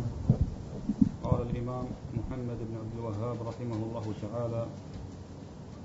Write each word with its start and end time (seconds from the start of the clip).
قال 1.23 1.39
الإمام 1.49 1.85
محمد 2.17 2.59
بن 2.69 2.73
عبد 2.81 2.93
الوهاب 2.97 3.37
رحمه 3.49 3.79
الله 3.87 4.05
تعالى 4.23 4.63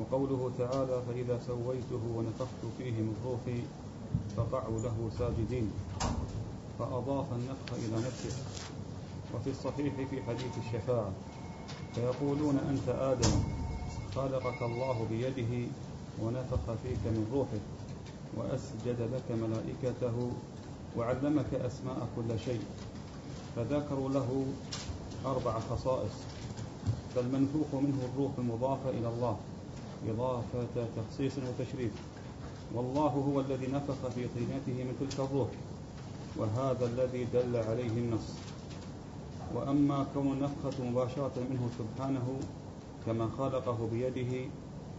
وقوله 0.01 0.40
تعالى 0.58 0.96
فإذا 1.08 1.37
سويته 1.46 2.03
ونفخت 2.16 2.62
فيه 2.79 2.90
من 3.06 3.14
روحي 3.27 3.58
فقعوا 4.36 4.79
له 4.86 4.96
ساجدين 5.18 5.70
فأضاف 6.78 7.28
النفخ 7.32 7.70
إلى 7.84 7.96
نفسه 8.08 8.34
وفي 9.34 9.50
الصحيح 9.50 9.94
في 10.10 10.22
حديث 10.22 10.54
الشفاعة 10.64 11.10
فيقولون 11.94 12.56
أنت 12.70 12.88
آدم 12.88 13.34
خلقك 14.16 14.60
الله 14.62 14.96
بيده 15.10 15.52
ونفخ 16.22 16.64
فيك 16.82 17.04
من 17.16 17.28
روحه 17.34 17.64
وأسجد 18.36 18.98
لك 19.12 19.26
ملائكته 19.43 20.32
وعلمك 20.96 21.54
أسماء 21.54 22.07
كل 22.16 22.38
شيء 22.38 22.61
فذكروا 23.57 24.08
له 24.08 24.46
أربع 25.26 25.58
خصائص 25.58 26.12
فالمنفوخ 27.14 27.74
منه 27.74 27.96
الروح 28.12 28.30
المضافة 28.38 28.90
إلى 28.90 29.08
الله 29.08 29.36
إضافة 30.08 30.86
تخصيص 30.96 31.32
وتشريف 31.38 31.93
والله 32.74 33.02
هو 33.08 33.41
الذي 33.41 33.66
نفخ 33.66 34.06
في 34.14 34.27
طينته 34.34 34.84
من 34.84 34.97
تلك 35.00 35.20
الروح 35.20 35.48
وهذا 36.36 36.86
الذي 36.86 37.24
دل 37.33 37.56
عليه 37.56 37.88
النص 38.02 38.33
وأما 39.55 40.06
كون 40.14 40.27
النفخة 40.33 40.84
مباشرة 40.84 41.33
منه 41.50 41.69
سبحانه 41.78 42.36
كما 43.06 43.28
خلقه 43.38 43.88
بيده 43.92 44.48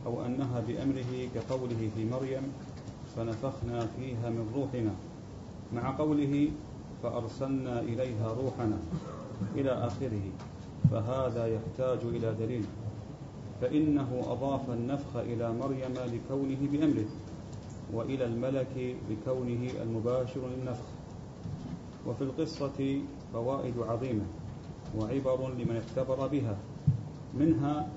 أو 0.05 0.25
أنها 0.25 0.59
بأمره 0.67 1.29
كقوله 1.35 1.89
في 1.95 2.05
مريم 2.05 2.51
فنفخنا 3.15 3.87
فيها 3.99 4.29
من 4.29 4.51
روحنا 4.55 4.91
مع 5.73 5.97
قوله 5.97 6.49
فأرسلنا 7.03 7.79
إليها 7.79 8.33
روحنا 8.33 8.77
إلى 9.55 9.71
آخره 9.71 10.23
فهذا 10.91 11.45
يحتاج 11.47 11.99
إلى 12.03 12.35
دليل 12.39 12.65
فإنه 13.61 14.21
أضاف 14.27 14.69
النفخ 14.69 15.15
إلى 15.15 15.51
مريم 15.53 15.93
لكونه 15.95 16.57
بأمره 16.71 17.05
وإلى 17.93 18.25
الملك 18.25 18.95
لكونه 19.09 19.71
المباشر 19.81 20.41
للنفخ 20.57 20.87
وفي 22.07 22.21
القصة 22.21 23.01
فوائد 23.33 23.73
عظيمة 23.79 24.23
وعبر 24.97 25.49
لمن 25.59 25.81
اعتبر 25.87 26.27
بها 26.27 26.57
منها 27.33 27.87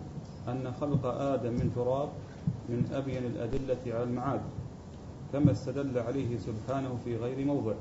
أن 0.49 0.73
خلق 0.81 1.06
آدم 1.06 1.53
من 1.53 1.73
تراب 1.75 2.09
من 2.69 2.91
أبين 2.95 3.25
الأدلة 3.27 3.81
على 3.95 4.03
المعاد 4.05 4.41
كما 5.33 5.53
استدل 5.53 5.98
عليه 5.98 6.39
سبحانه 6.39 6.98
في 7.05 7.17
غير 7.17 7.47
موضع 7.47 7.75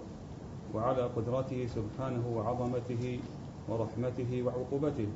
وعلى 0.73 1.01
قدرته 1.01 1.67
سبحانه 1.75 2.27
وعظمته 2.27 3.19
ورحمته 3.69 4.43
وعقوبته 4.45 5.07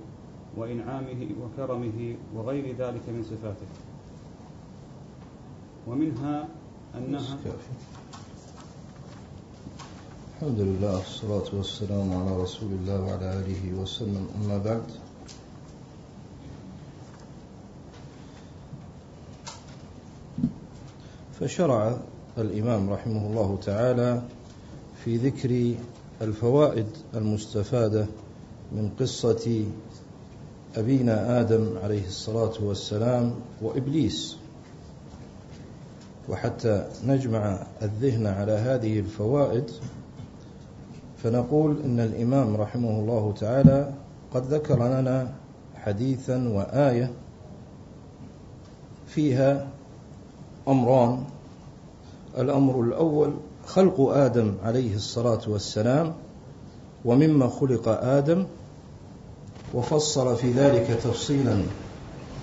وإنعامه 0.58 1.30
وكرمه 1.42 2.16
وغير 2.36 2.75
ذلك 2.75 3.02
من 3.09 3.23
صفاته 3.23 3.72
ومنها 5.88 6.47
أنها 6.95 7.38
الحمد 10.38 10.59
لله 10.59 10.95
والصلاة 10.95 11.47
والسلام 11.53 12.14
على 12.14 12.41
رسول 12.44 12.72
الله 12.72 13.02
وعلى 13.06 13.34
آله 13.39 13.81
وسلم 13.81 14.28
أما 14.45 14.58
بعد 14.58 14.84
فشرع 21.39 21.97
الإمام 22.38 22.90
رحمه 22.90 23.26
الله 23.28 23.58
تعالى 23.66 24.22
في 25.06 25.18
ذكر 25.18 25.74
الفوائد 26.22 26.86
المستفادة 27.16 28.06
من 28.72 28.90
قصة 29.00 29.64
أبينا 30.76 31.40
آدم 31.42 31.78
عليه 31.84 32.06
الصلاة 32.08 32.53
والسلام 32.62 33.31
وإبليس 33.62 34.38
وحتى 36.30 36.88
نجمع 37.06 37.59
الذهن 37.81 38.28
على 38.28 38.52
هذه 38.52 39.00
الفوائد 39.00 39.72
فنقول 41.24 41.81
إن 41.86 42.00
الإمام 42.00 42.56
رحمه 42.56 42.92
الله 43.00 43.34
تعالى 43.40 43.94
قد 44.34 44.44
ذكر 44.46 44.88
لنا 45.00 45.34
حديثا 45.76 46.50
وآية 46.50 47.12
فيها 49.08 49.68
أمران 50.68 51.24
الأمر 52.38 52.82
الأول 52.82 53.34
خلق 53.68 54.00
آدم 54.02 54.54
عليه 54.64 54.96
الصلاة 54.96 55.42
والسلام 55.48 56.14
ومما 57.06 57.48
خلق 57.48 57.88
آدم 57.88 58.46
وفصل 59.74 60.36
في 60.36 60.52
ذلك 60.52 61.00
تفصيلا 61.04 61.62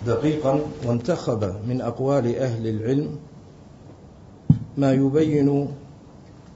دقيقا 0.06 0.60
وانتخب 0.86 1.54
من 1.68 1.80
أقوال 1.80 2.36
أهل 2.36 2.68
العلم 2.68 3.16
ما 4.76 4.92
يبين 4.92 5.68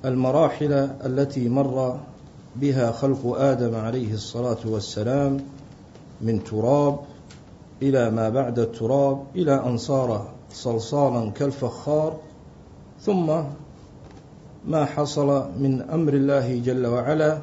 المراحل 0.04 0.72
التي 0.72 1.48
مر 1.48 1.98
بها 2.56 2.92
خلق 2.92 3.38
آدم 3.40 3.74
عليه 3.74 4.12
الصلاة 4.14 4.56
والسلام 4.64 5.36
من 6.20 6.44
تراب 6.44 6.98
إلى 7.82 8.10
ما 8.10 8.28
بعد 8.28 8.58
التراب 8.58 9.22
إلى 9.34 9.54
أن 9.66 9.76
صار 9.76 10.30
صلصالا 10.50 11.30
كالفخار 11.30 12.16
ثم 13.00 13.42
ما 14.64 14.84
حصل 14.84 15.26
من 15.58 15.82
أمر 15.90 16.12
الله 16.12 16.58
جل 16.58 16.86
وعلا 16.86 17.38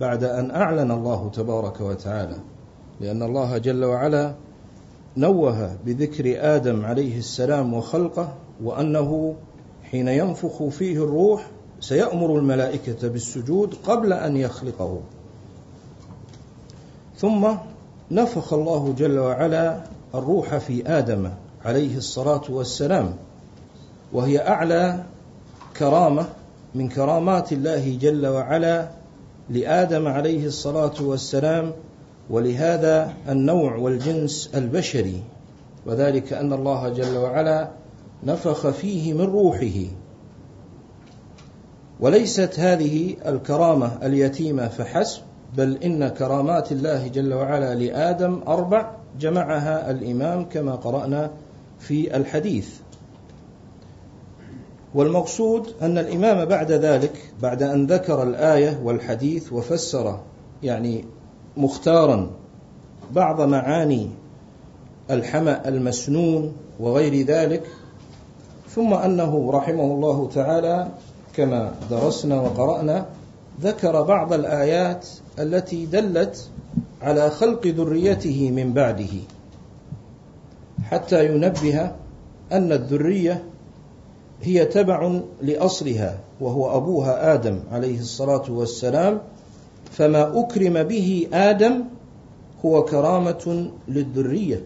بعد 0.00 0.24
أن 0.24 0.50
أعلن 0.50 0.90
الله 0.90 1.30
تبارك 1.34 1.80
وتعالى 1.80 2.36
لأن 3.00 3.22
الله 3.22 3.58
جل 3.58 3.84
وعلا 3.84 4.34
نوه 5.16 5.76
بذكر 5.86 6.54
آدم 6.56 6.84
عليه 6.84 7.18
السلام 7.18 7.74
وخلقه 7.74 8.32
وأنه 8.64 9.34
حين 9.90 10.08
ينفخ 10.08 10.62
فيه 10.68 11.04
الروح 11.04 11.46
سيأمر 11.80 12.38
الملائكة 12.38 13.08
بالسجود 13.08 13.74
قبل 13.84 14.12
أن 14.12 14.36
يخلقه 14.36 15.00
ثم 17.16 17.48
نفخ 18.10 18.52
الله 18.54 18.94
جل 18.98 19.18
وعلا 19.18 19.80
الروح 20.14 20.56
في 20.58 20.86
آدم 20.86 21.30
عليه 21.64 21.96
الصلاة 21.96 22.42
والسلام 22.48 23.12
وهي 24.12 24.48
أعلى 24.48 25.04
كرامة 25.78 26.26
من 26.74 26.88
كرامات 26.88 27.52
الله 27.52 27.96
جل 28.00 28.26
وعلا 28.26 28.88
لآدم 29.50 30.08
عليه 30.08 30.46
الصلاة 30.46 30.94
والسلام 31.02 31.72
ولهذا 32.30 33.12
النوع 33.28 33.76
والجنس 33.76 34.50
البشري 34.54 35.22
وذلك 35.86 36.32
أن 36.32 36.52
الله 36.52 36.88
جل 36.88 37.16
وعلا 37.16 37.68
نفخ 38.24 38.70
فيه 38.70 39.12
من 39.14 39.24
روحه 39.24 39.84
وليست 42.00 42.54
هذه 42.60 43.16
الكرامة 43.26 43.90
اليتيمة 44.02 44.68
فحسب 44.68 45.20
بل 45.56 45.76
إن 45.82 46.08
كرامات 46.08 46.72
الله 46.72 47.06
جل 47.08 47.34
وعلا 47.34 47.74
لآدم 47.74 48.40
أربع 48.48 48.90
جمعها 49.20 49.90
الإمام 49.90 50.44
كما 50.44 50.72
قرأنا 50.74 51.30
في 51.80 52.16
الحديث 52.16 52.70
والمقصود 54.94 55.74
أن 55.82 55.98
الإمام 55.98 56.44
بعد 56.44 56.72
ذلك 56.72 57.12
بعد 57.42 57.62
أن 57.62 57.86
ذكر 57.86 58.22
الآية 58.22 58.80
والحديث 58.84 59.52
وفسر 59.52 60.20
يعني 60.62 61.04
مختارا 61.56 62.30
بعض 63.12 63.40
معاني 63.40 64.08
الحمأ 65.10 65.68
المسنون 65.68 66.52
وغير 66.80 67.26
ذلك 67.26 67.66
ثم 68.68 68.92
أنه 68.94 69.50
رحمه 69.50 69.84
الله 69.84 70.28
تعالى 70.34 70.88
كما 71.36 71.72
درسنا 71.90 72.40
وقرأنا 72.40 73.06
ذكر 73.60 74.02
بعض 74.02 74.32
الآيات 74.32 75.08
التي 75.38 75.86
دلت 75.86 76.48
على 77.02 77.30
خلق 77.30 77.66
ذريته 77.66 78.50
من 78.50 78.72
بعده 78.72 79.06
حتى 80.84 81.24
ينبه 81.34 81.90
أن 82.52 82.72
الذرية 82.72 83.42
هي 84.46 84.64
تبع 84.64 85.20
لأصلها 85.42 86.18
وهو 86.40 86.76
أبوها 86.76 87.34
آدم 87.34 87.58
عليه 87.72 87.98
الصلاة 87.98 88.42
والسلام 88.48 89.20
فما 89.90 90.40
أكرم 90.40 90.82
به 90.82 91.28
آدم 91.32 91.84
هو 92.64 92.84
كرامة 92.84 93.70
للذرية 93.88 94.62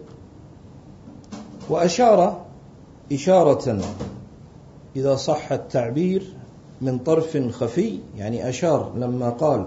وأشار 1.68 2.40
إشارة 3.12 3.78
إذا 4.96 5.14
صح 5.14 5.52
التعبير 5.52 6.24
من 6.80 6.98
طرف 6.98 7.36
خفي 7.50 7.98
يعني 8.18 8.48
أشار 8.48 8.92
لما 8.96 9.30
قال 9.30 9.66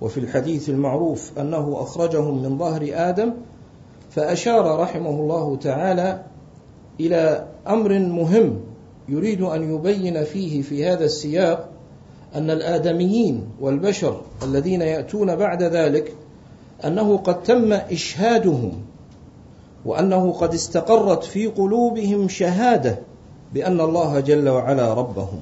وفي 0.00 0.20
الحديث 0.20 0.68
المعروف 0.68 1.38
أنه 1.38 1.76
أخرجهم 1.80 2.42
من 2.42 2.58
ظهر 2.58 2.88
آدم 2.92 3.32
فأشار 4.10 4.80
رحمه 4.80 5.10
الله 5.10 5.56
تعالى 5.56 6.22
إلى 7.00 7.46
أمر 7.68 7.98
مهم 7.98 8.56
يريد 9.12 9.40
أن 9.40 9.74
يبين 9.74 10.24
فيه 10.24 10.62
في 10.62 10.86
هذا 10.86 11.04
السياق 11.04 11.68
أن 12.34 12.50
الآدميين 12.50 13.46
والبشر 13.60 14.20
الذين 14.42 14.82
يأتون 14.82 15.36
بعد 15.36 15.62
ذلك 15.62 16.12
أنه 16.84 17.16
قد 17.16 17.42
تم 17.42 17.72
إشهادهم 17.72 18.82
وأنه 19.84 20.32
قد 20.32 20.54
استقرت 20.54 21.24
في 21.24 21.46
قلوبهم 21.46 22.28
شهادة 22.28 22.98
بأن 23.54 23.80
الله 23.80 24.20
جل 24.20 24.48
وعلا 24.48 24.94
ربهم 24.94 25.38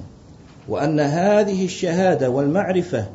وأن 0.69 0.99
هذه 0.99 1.65
الشهادة 1.65 2.29
والمعرفة 2.29 3.05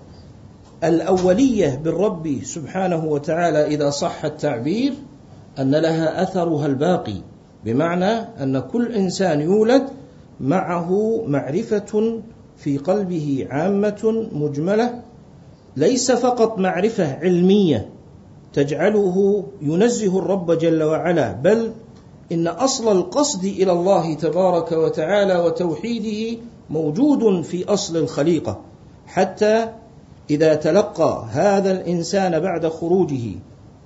الأولية 0.85 1.81
بالرب 1.85 2.39
سبحانه 2.43 3.05
وتعالى 3.05 3.67
إذا 3.67 3.91
صح 3.91 4.25
التعبير 4.25 4.93
أن 5.59 5.71
لها 5.75 6.23
أثرها 6.23 6.67
الباقي 6.67 7.17
بمعنى 7.65 8.11
أن 8.15 8.59
كل 8.61 8.95
إنسان 8.95 9.41
يولد 9.41 9.89
معه 10.41 11.21
معرفة 11.27 12.21
في 12.57 12.79
قلبه 12.79 13.47
عامة 13.51 14.27
مجملة 14.33 15.03
ليس 15.77 16.13
فقط 16.13 16.59
معرفة 16.59 17.15
علمية 17.19 17.89
تجعله 18.53 19.45
ينزه 19.63 20.19
الرب 20.19 20.53
جل 20.53 20.83
وعلا 20.83 21.33
بل 21.33 21.71
إن 22.33 22.47
أصل 22.47 22.97
القصد 22.97 23.45
إلى 23.45 23.73
الله 23.73 24.15
تبارك 24.15 24.73
وتعالى 24.73 25.35
وتوحيده 25.37 26.39
موجود 26.71 27.41
في 27.45 27.65
أصل 27.65 27.97
الخليقة 27.97 28.61
حتى 29.07 29.69
إذا 30.31 30.55
تلقى 30.55 31.25
هذا 31.31 31.73
الإنسان 31.73 32.41
بعد 32.41 32.67
خروجه 32.69 33.31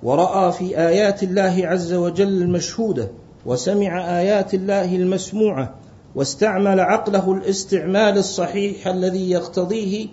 ورأى 0.03 0.51
في 0.51 0.77
آيات 0.79 1.23
الله 1.23 1.61
عز 1.63 1.93
وجل 1.93 2.41
المشهودة 2.41 3.11
وسمع 3.45 4.19
آيات 4.19 4.53
الله 4.53 4.95
المسموعة 4.95 5.75
واستعمل 6.15 6.79
عقله 6.79 7.31
الاستعمال 7.33 8.17
الصحيح 8.17 8.87
الذي 8.87 9.29
يقتضيه 9.31 10.07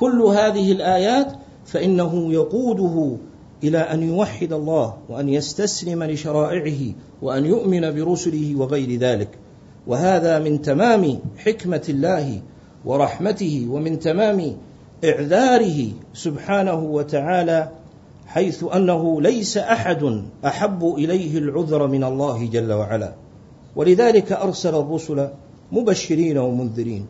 كل 0.00 0.22
هذه 0.22 0.72
الايات 0.72 1.32
فانه 1.66 2.32
يقوده 2.32 3.16
الى 3.64 3.78
ان 3.78 4.02
يوحد 4.02 4.52
الله 4.52 4.94
وان 5.08 5.28
يستسلم 5.28 6.02
لشرائعه 6.04 6.92
وان 7.22 7.46
يؤمن 7.46 7.80
برسله 7.80 8.52
وغير 8.58 8.96
ذلك 8.98 9.28
وهذا 9.86 10.38
من 10.38 10.62
تمام 10.62 11.18
حكمه 11.38 11.82
الله 11.88 12.40
ورحمته 12.84 13.66
ومن 13.70 13.98
تمام 13.98 14.56
اعذاره 15.04 15.88
سبحانه 16.14 16.74
وتعالى 16.78 17.68
حيث 18.26 18.64
انه 18.74 19.20
ليس 19.20 19.56
احد 19.56 20.22
احب 20.46 20.94
اليه 20.98 21.38
العذر 21.38 21.86
من 21.86 22.04
الله 22.04 22.46
جل 22.52 22.72
وعلا 22.72 23.12
ولذلك 23.76 24.32
أرسل 24.32 24.74
الرسل 24.74 25.28
مبشرين 25.72 26.38
ومنذرين 26.38 27.06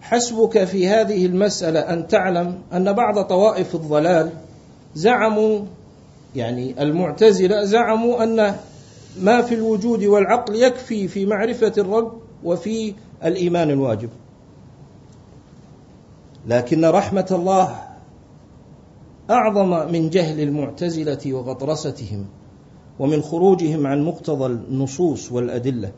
حسبك 0.00 0.64
في 0.64 0.88
هذه 0.88 1.26
المسألة 1.26 1.80
أن 1.80 2.06
تعلم 2.08 2.60
أن 2.72 2.92
بعض 2.92 3.22
طوائف 3.24 3.74
الضلال 3.74 4.30
زعموا 4.94 5.60
يعني 6.36 6.82
المعتزلة 6.82 7.64
زعموا 7.64 8.22
أن 8.22 8.56
ما 9.22 9.42
في 9.42 9.54
الوجود 9.54 10.04
والعقل 10.04 10.54
يكفي 10.54 11.08
في 11.08 11.26
معرفة 11.26 11.72
الرب 11.78 12.12
وفي 12.44 12.94
الإيمان 13.24 13.70
الواجب 13.70 14.08
لكن 16.46 16.84
رحمة 16.84 17.26
الله 17.32 17.76
أعظم 19.30 19.92
من 19.92 20.10
جهل 20.10 20.40
المعتزلة 20.40 21.32
وغطرستهم 21.34 22.26
ومن 22.98 23.22
خروجهم 23.22 23.86
عن 23.86 24.02
مقتضى 24.02 24.46
النصوص 24.46 25.32
والادله 25.32 25.90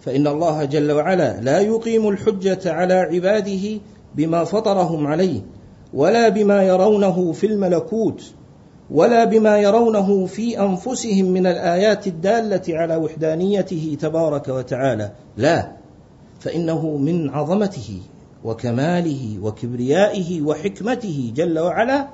فان 0.00 0.26
الله 0.26 0.64
جل 0.64 0.92
وعلا 0.92 1.40
لا 1.40 1.60
يقيم 1.60 2.08
الحجه 2.08 2.72
على 2.72 2.94
عباده 2.94 3.80
بما 4.14 4.44
فطرهم 4.44 5.06
عليه 5.06 5.40
ولا 5.94 6.28
بما 6.28 6.62
يرونه 6.62 7.32
في 7.32 7.46
الملكوت 7.46 8.32
ولا 8.90 9.24
بما 9.24 9.58
يرونه 9.58 10.26
في 10.26 10.60
انفسهم 10.60 11.24
من 11.26 11.46
الايات 11.46 12.06
الداله 12.06 12.62
على 12.68 12.96
وحدانيته 12.96 13.96
تبارك 14.00 14.48
وتعالى 14.48 15.10
لا 15.36 15.72
فانه 16.40 16.96
من 16.96 17.30
عظمته 17.30 18.00
وكماله 18.44 19.38
وكبريائه 19.42 20.42
وحكمته 20.42 21.32
جل 21.36 21.58
وعلا 21.58 22.08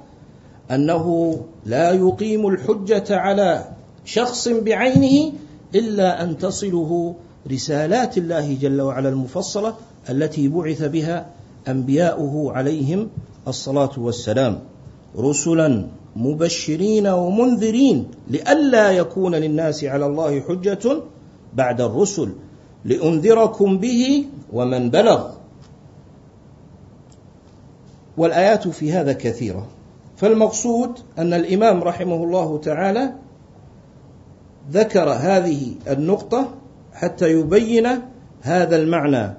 انه 0.71 1.37
لا 1.67 1.93
يقيم 1.93 2.47
الحجه 2.47 3.17
على 3.17 3.65
شخص 4.05 4.49
بعينه 4.49 5.33
إلا 5.75 6.23
أن 6.23 6.39
تصله 6.39 7.15
رسالات 7.53 8.19
الله 8.19 8.57
جل 8.61 8.81
وعلا 8.81 9.09
المفصلة 9.09 9.75
التي 10.11 10.49
بعث 10.49 10.83
بها 10.83 11.27
أنبياؤه 11.69 12.53
عليهم 12.53 13.09
الصلاة 13.49 13.91
والسلام 13.97 14.59
رسلا 15.19 15.87
مبشرين 16.17 17.07
ومنذرين 17.07 18.09
لئلا 18.31 18.91
يكون 18.93 19.35
للناس 19.35 19.85
على 19.85 20.07
الله 20.07 20.41
حجة 20.41 21.01
بعد 21.55 21.81
الرسل 21.81 22.29
لأنذركم 22.85 23.79
به 23.79 24.25
ومن 24.53 24.91
بلغ 24.91 25.31
والآيات 28.17 28.69
في 28.69 28.93
هذا 28.93 29.13
كثيرة 29.13 29.67
فالمقصود 30.17 30.91
أن 31.19 31.35
الإمام 31.35 31.83
رحمه 31.83 32.25
الله 32.25 32.59
تعالى 32.59 33.13
ذكر 34.71 35.09
هذه 35.13 35.75
النقطة 35.91 36.49
حتى 36.95 37.31
يبين 37.33 37.89
هذا 38.43 38.77
المعنى 38.77 39.35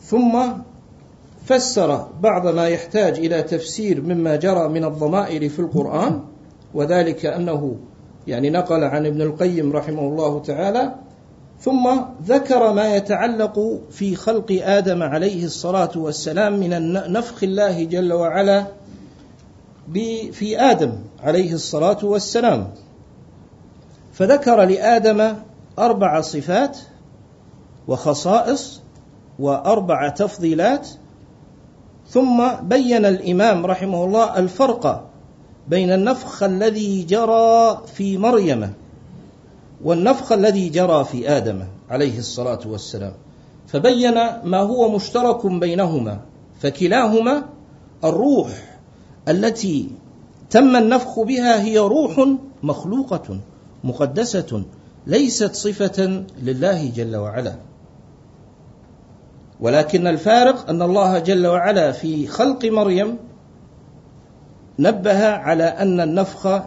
ثم 0.00 0.44
فسر 1.46 2.06
بعض 2.22 2.46
ما 2.54 2.68
يحتاج 2.68 3.18
إلى 3.18 3.42
تفسير 3.42 4.00
مما 4.02 4.36
جرى 4.36 4.68
من 4.68 4.84
الضمائر 4.84 5.48
في 5.48 5.58
القرآن 5.58 6.20
وذلك 6.74 7.26
أنه 7.26 7.76
يعني 8.26 8.50
نقل 8.50 8.84
عن 8.84 9.06
ابن 9.06 9.22
القيم 9.22 9.72
رحمه 9.72 10.00
الله 10.00 10.40
تعالى 10.42 10.94
ثم 11.60 12.00
ذكر 12.26 12.72
ما 12.72 12.96
يتعلق 12.96 13.80
في 13.90 14.16
خلق 14.16 14.60
آدم 14.64 15.02
عليه 15.02 15.44
الصلاة 15.44 15.90
والسلام 15.96 16.52
من 16.60 16.92
نفخ 17.12 17.44
الله 17.44 17.84
جل 17.84 18.12
وعلا 18.12 18.66
في 20.32 20.60
آدم 20.60 20.92
عليه 21.24 21.52
الصلاة 21.52 21.98
والسلام 22.02 22.66
فذكر 24.14 24.64
لادم 24.64 25.34
اربع 25.78 26.20
صفات 26.20 26.78
وخصائص 27.88 28.80
واربع 29.38 30.08
تفضيلات 30.08 30.88
ثم 32.08 32.48
بين 32.62 33.04
الامام 33.04 33.66
رحمه 33.66 34.04
الله 34.04 34.38
الفرق 34.38 35.08
بين 35.68 35.92
النفخ 35.92 36.42
الذي 36.42 37.02
جرى 37.04 37.78
في 37.94 38.18
مريم 38.18 38.72
والنفخ 39.84 40.32
الذي 40.32 40.68
جرى 40.68 41.04
في 41.04 41.30
ادم 41.30 41.60
عليه 41.90 42.18
الصلاه 42.18 42.58
والسلام 42.66 43.12
فبين 43.66 44.14
ما 44.44 44.58
هو 44.60 44.90
مشترك 44.94 45.46
بينهما 45.46 46.18
فكلاهما 46.60 47.42
الروح 48.04 48.48
التي 49.28 49.90
تم 50.50 50.76
النفخ 50.76 51.20
بها 51.20 51.62
هي 51.62 51.78
روح 51.78 52.28
مخلوقه 52.62 53.22
مقدسة 53.84 54.62
ليست 55.06 55.54
صفة 55.54 56.24
لله 56.42 56.90
جل 56.90 57.16
وعلا. 57.16 57.54
ولكن 59.60 60.06
الفارق 60.06 60.68
أن 60.68 60.82
الله 60.82 61.18
جل 61.18 61.46
وعلا 61.46 61.92
في 61.92 62.26
خلق 62.26 62.64
مريم 62.64 63.16
نبه 64.78 65.26
على 65.28 65.64
أن 65.64 66.00
النفخ 66.00 66.60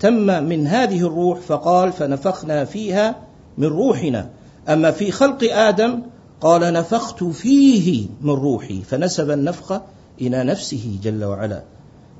تم 0.00 0.26
من 0.44 0.66
هذه 0.66 1.00
الروح 1.06 1.40
فقال 1.40 1.92
فنفخنا 1.92 2.64
فيها 2.64 3.14
من 3.58 3.66
روحنا 3.66 4.30
أما 4.68 4.90
في 4.90 5.10
خلق 5.10 5.44
آدم 5.52 6.02
قال 6.40 6.72
نفخت 6.72 7.24
فيه 7.24 8.06
من 8.20 8.30
روحي 8.30 8.82
فنسب 8.82 9.30
النفخ 9.30 9.72
إلى 10.20 10.44
نفسه 10.44 10.96
جل 11.02 11.24
وعلا 11.24 11.62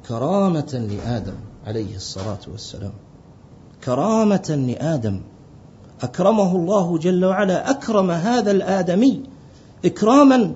كرامة 0.09 0.89
لآدم 1.03 1.35
عليه 1.67 1.97
الصلاة 1.97 2.39
والسلام 2.53 2.93
كرامة 3.89 4.65
لآدم 4.69 5.21
أكرمه 6.03 6.57
الله 6.57 6.99
جل 6.99 7.25
وعلا 7.25 7.71
أكرم 7.71 8.11
هذا 8.11 8.51
الآدمي 8.51 9.23
إكراما 9.85 10.53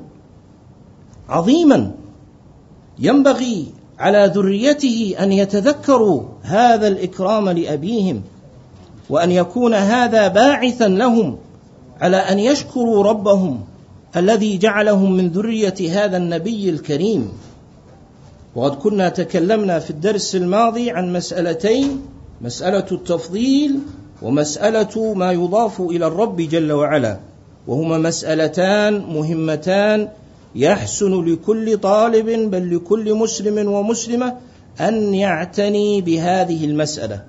عظيما 1.29 1.91
ينبغي 2.99 3.67
على 3.99 4.33
ذريته 4.35 5.15
أن 5.21 5.33
يتذكروا 5.33 6.23
هذا 6.43 6.89
الإكرام 6.89 7.49
لأبيهم 7.49 8.23
وأن 9.11 9.31
يكون 9.31 9.75
هذا 9.75 10.29
باعثا 10.29 10.89
لهم 10.89 11.37
على 12.01 12.17
أن 12.17 12.39
يشكروا 12.39 13.03
ربهم 13.03 13.61
الذي 14.17 14.59
جعلهم 14.59 15.12
من 15.12 15.29
ذرية 15.29 15.75
هذا 16.05 16.17
النبي 16.17 16.71
الكريم 16.71 17.29
وقد 18.55 18.75
كنا 18.77 19.09
تكلمنا 19.09 19.79
في 19.79 19.91
الدرس 19.91 20.37
الماضي 20.37 20.91
عن 20.91 21.12
مسألتين 21.12 22.03
مسألة 22.43 22.87
التفضيل 22.93 23.79
ومسألة 24.23 25.15
ما 25.15 25.33
يضاف 25.33 25.81
إلى 25.81 26.07
الرب 26.07 26.37
جل 26.37 26.73
وعلا 26.73 27.19
وهما 27.67 27.99
مسألتان 27.99 28.99
مهمتان 29.09 30.09
يحسن 30.55 31.25
لكل 31.25 31.79
طالب 31.79 32.51
بل 32.51 32.77
لكل 32.77 33.15
مسلم 33.15 33.73
ومسلمة 33.73 34.37
أن 34.81 35.15
يعتني 35.15 36.01
بهذه 36.01 36.65
المسألة 36.65 37.25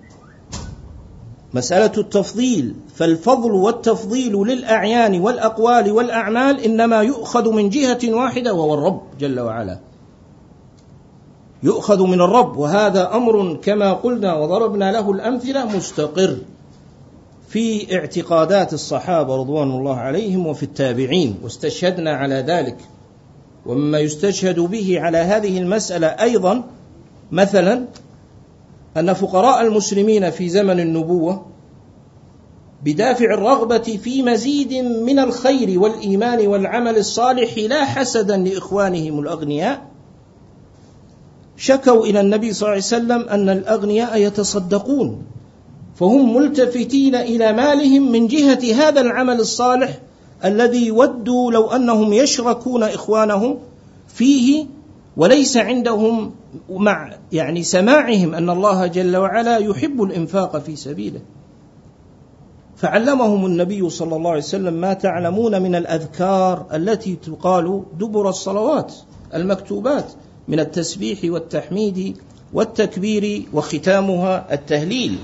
مسألة 1.53 1.91
التفضيل 1.97 2.75
فالفضل 2.95 3.51
والتفضيل 3.51 4.33
للأعيان 4.35 5.21
والأقوال 5.21 5.91
والأعمال 5.91 6.59
إنما 6.63 7.01
يؤخذ 7.01 7.51
من 7.51 7.69
جهة 7.69 7.99
واحدة 8.03 8.53
وهو 8.53 8.73
الرب 8.73 9.01
جل 9.19 9.39
وعلا 9.39 9.79
يؤخذ 11.63 12.03
من 12.05 12.21
الرب 12.21 12.57
وهذا 12.57 13.15
امر 13.15 13.53
كما 13.63 13.93
قلنا 13.93 14.35
وضربنا 14.35 14.91
له 14.91 15.11
الامثله 15.11 15.65
مستقر 15.77 16.37
في 17.49 17.95
اعتقادات 17.99 18.73
الصحابه 18.73 19.35
رضوان 19.35 19.71
الله 19.71 19.95
عليهم 19.95 20.47
وفي 20.47 20.63
التابعين 20.63 21.35
واستشهدنا 21.43 22.11
على 22.13 22.35
ذلك 22.35 22.77
ومما 23.65 23.99
يستشهد 23.99 24.59
به 24.59 24.99
على 25.01 25.17
هذه 25.17 25.57
المساله 25.59 26.07
ايضا 26.07 26.63
مثلا 27.31 27.85
ان 28.97 29.13
فقراء 29.13 29.61
المسلمين 29.67 30.29
في 30.29 30.49
زمن 30.49 30.79
النبوه 30.79 31.45
بدافع 32.83 33.25
الرغبه 33.33 33.99
في 34.03 34.23
مزيد 34.23 34.73
من 35.05 35.19
الخير 35.19 35.79
والايمان 35.79 36.47
والعمل 36.47 36.97
الصالح 36.97 37.57
لا 37.57 37.85
حسدا 37.85 38.37
لاخوانهم 38.37 39.19
الاغنياء 39.19 39.92
شكوا 41.63 42.05
إلى 42.05 42.21
النبي 42.21 42.53
صلى 42.53 42.61
الله 42.61 42.69
عليه 42.71 42.77
وسلم 42.81 43.29
أن 43.29 43.49
الأغنياء 43.49 44.17
يتصدقون 44.17 45.23
فهم 45.95 46.35
ملتفتين 46.37 47.15
إلى 47.15 47.53
مالهم 47.53 48.11
من 48.11 48.27
جهة 48.27 48.59
هذا 48.75 49.01
العمل 49.01 49.39
الصالح 49.39 49.97
الذي 50.45 50.91
ودوا 50.91 51.51
لو 51.51 51.67
أنهم 51.71 52.13
يشركون 52.13 52.83
إخوانهم 52.83 53.57
فيه 54.07 54.65
وليس 55.17 55.57
عندهم 55.57 56.31
مع 56.69 57.13
يعني 57.31 57.63
سماعهم 57.63 58.33
أن 58.35 58.49
الله 58.49 58.87
جل 58.87 59.17
وعلا 59.17 59.57
يحب 59.57 60.03
الإنفاق 60.03 60.57
في 60.57 60.75
سبيله 60.75 61.19
فعلمهم 62.77 63.45
النبي 63.45 63.89
صلى 63.89 64.15
الله 64.15 64.29
عليه 64.29 64.41
وسلم 64.43 64.73
ما 64.73 64.93
تعلمون 64.93 65.61
من 65.61 65.75
الأذكار 65.75 66.65
التي 66.73 67.15
تقال 67.15 67.83
دبر 67.99 68.29
الصلوات 68.29 68.93
المكتوبات 69.35 70.05
من 70.47 70.59
التسبيح 70.59 71.19
والتحميد 71.23 72.17
والتكبير 72.53 73.43
وختامها 73.53 74.45
التهليل 74.51 75.17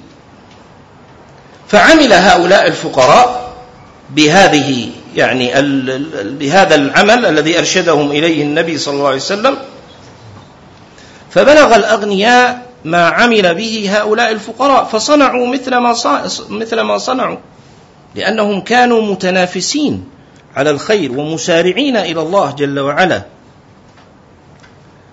فعمل 1.67 2.13
هؤلاء 2.13 2.67
الفقراء 2.67 3.53
بهذه 4.09 4.89
يعني 5.15 5.47
بهذا 6.23 6.75
العمل 6.75 7.25
الذي 7.25 7.59
ارشدهم 7.59 8.11
اليه 8.11 8.43
النبي 8.43 8.77
صلى 8.77 8.93
الله 8.95 9.07
عليه 9.07 9.15
وسلم 9.15 9.57
فبلغ 11.31 11.75
الاغنياء 11.75 12.65
ما 12.85 13.05
عمل 13.09 13.55
به 13.55 13.89
هؤلاء 13.99 14.31
الفقراء 14.31 14.83
فصنعوا 14.83 15.47
مثل 15.47 15.75
ما 15.77 15.95
مثل 16.49 16.81
ما 16.81 16.97
صنعوا 16.97 17.37
لانهم 18.15 18.61
كانوا 18.61 19.01
متنافسين 19.01 20.03
على 20.55 20.69
الخير 20.69 21.11
ومسارعين 21.11 21.97
الى 21.97 22.21
الله 22.21 22.51
جل 22.57 22.79
وعلا 22.79 23.21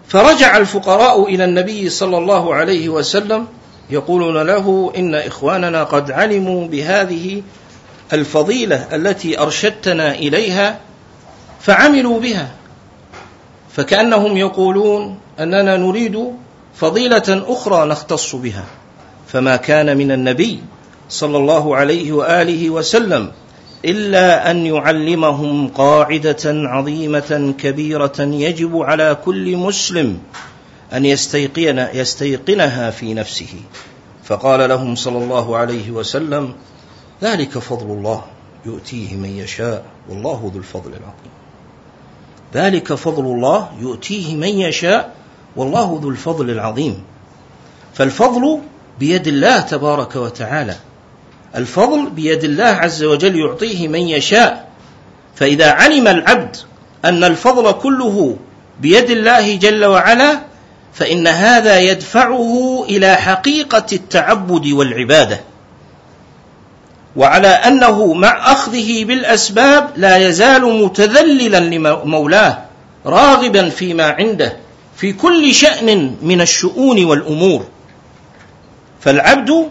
فرجع 0.08 0.56
الفقراء 0.56 1.28
إلى 1.34 1.44
النبي 1.44 1.88
صلى 1.88 2.18
الله 2.18 2.54
عليه 2.54 2.88
وسلم 2.88 3.46
يقولون 3.90 4.42
له 4.42 4.92
إن 4.96 5.14
إخواننا 5.14 5.84
قد 5.84 6.10
علموا 6.10 6.66
بهذه 6.68 7.42
الفضيلة 8.12 8.88
التي 8.94 9.38
أرشدتنا 9.40 10.14
إليها 10.14 10.78
فعملوا 11.60 12.20
بها 12.20 12.48
فكأنهم 13.72 14.36
يقولون 14.36 15.18
أننا 15.40 15.76
نريد 15.76 16.25
فضيلة 16.75 17.44
أخرى 17.46 17.86
نختص 17.88 18.36
بها 18.36 18.64
فما 19.28 19.56
كان 19.56 19.96
من 19.96 20.12
النبي 20.12 20.60
صلى 21.08 21.36
الله 21.38 21.76
عليه 21.76 22.12
وآله 22.12 22.70
وسلم 22.70 23.32
إلا 23.85 24.50
أن 24.50 24.66
يعلمهم 24.66 25.68
قاعدة 25.68 26.38
عظيمة 26.47 27.54
كبيرة 27.59 28.12
يجب 28.18 28.76
على 28.76 29.16
كل 29.25 29.56
مسلم 29.56 30.18
أن 30.92 31.04
يستيقن 31.06 31.78
يستيقنها 31.78 32.90
في 32.90 33.14
نفسه 33.14 33.47
فقال 34.25 34.68
لهم 34.68 34.95
صلى 34.95 35.18
الله 35.18 35.56
عليه 35.56 35.90
وسلم 35.90 36.52
ذلك 37.23 37.59
فضل 37.59 37.87
الله 37.87 38.23
يؤتيه 38.66 39.14
من 39.16 39.28
يشاء 39.37 39.85
والله 40.09 40.50
ذو 40.52 40.59
الفضل 40.61 40.90
العظيم 40.90 41.30
ذلك 42.54 42.92
فضل 42.95 43.25
الله 43.25 43.68
يؤتيه 43.80 44.37
من 44.37 44.49
يشاء 44.49 45.14
والله 45.56 46.00
ذو 46.02 46.09
الفضل 46.11 46.50
العظيم 46.50 47.02
فالفضل 47.95 48.59
بيد 48.99 49.26
الله 49.26 49.61
تبارك 49.61 50.16
وتعالى 50.16 50.76
الفضل 51.56 52.10
بيد 52.10 52.44
الله 52.44 52.64
عز 52.64 53.04
وجل 53.04 53.38
يعطيه 53.38 53.88
من 53.88 54.00
يشاء 54.08 54.68
فإذا 55.34 55.70
علم 55.72 56.08
العبد 56.08 56.56
أن 57.04 57.25
الفضل 57.25 57.72
كله 57.72 58.36
بيد 58.80 59.10
الله 59.10 59.56
جل 59.56 59.84
وعلا 59.84 60.40
فإن 60.92 61.26
هذا 61.26 61.80
يدفعه 61.80 62.84
إلى 62.88 63.14
حقيقة 63.16 63.86
التعبد 63.92 64.66
والعبادة 64.66 65.40
وعلى 67.16 67.48
أنه 67.48 68.14
مع 68.14 68.52
أخذه 68.52 69.04
بالأسباب 69.04 69.90
لا 69.96 70.16
يزال 70.16 70.80
متذللا 70.84 71.58
لمولاه 71.60 72.58
راغبا 73.06 73.68
فيما 73.68 74.04
عنده 74.06 74.56
في 74.96 75.12
كل 75.12 75.54
شأن 75.54 76.16
من 76.22 76.40
الشؤون 76.40 77.04
والأمور 77.04 77.64
فالعبد 79.00 79.70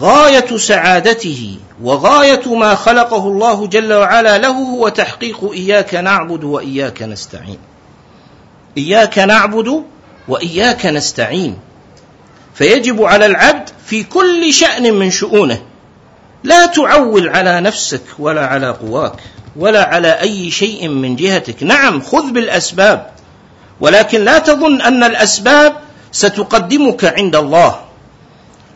غايه 0.00 0.56
سعادته 0.56 1.56
وغايه 1.82 2.54
ما 2.54 2.74
خلقه 2.74 3.28
الله 3.28 3.66
جل 3.66 3.92
وعلا 3.92 4.38
له 4.38 4.48
هو 4.48 4.88
تحقيق 4.88 5.50
اياك 5.52 5.94
نعبد 5.94 6.44
واياك 6.44 7.02
نستعين 7.02 7.58
اياك 8.78 9.18
نعبد 9.18 9.84
واياك 10.28 10.86
نستعين 10.86 11.58
فيجب 12.54 13.02
على 13.02 13.26
العبد 13.26 13.68
في 13.86 14.04
كل 14.04 14.52
شان 14.54 14.94
من 14.94 15.10
شؤونه 15.10 15.62
لا 16.44 16.66
تعول 16.66 17.28
على 17.28 17.60
نفسك 17.60 18.02
ولا 18.18 18.46
على 18.46 18.70
قواك 18.70 19.12
ولا 19.56 19.88
على 19.88 20.20
اي 20.20 20.50
شيء 20.50 20.88
من 20.88 21.16
جهتك 21.16 21.62
نعم 21.62 22.00
خذ 22.02 22.30
بالاسباب 22.30 23.10
ولكن 23.80 24.20
لا 24.24 24.38
تظن 24.38 24.80
ان 24.80 25.04
الاسباب 25.04 25.76
ستقدمك 26.12 27.04
عند 27.04 27.36
الله 27.36 27.78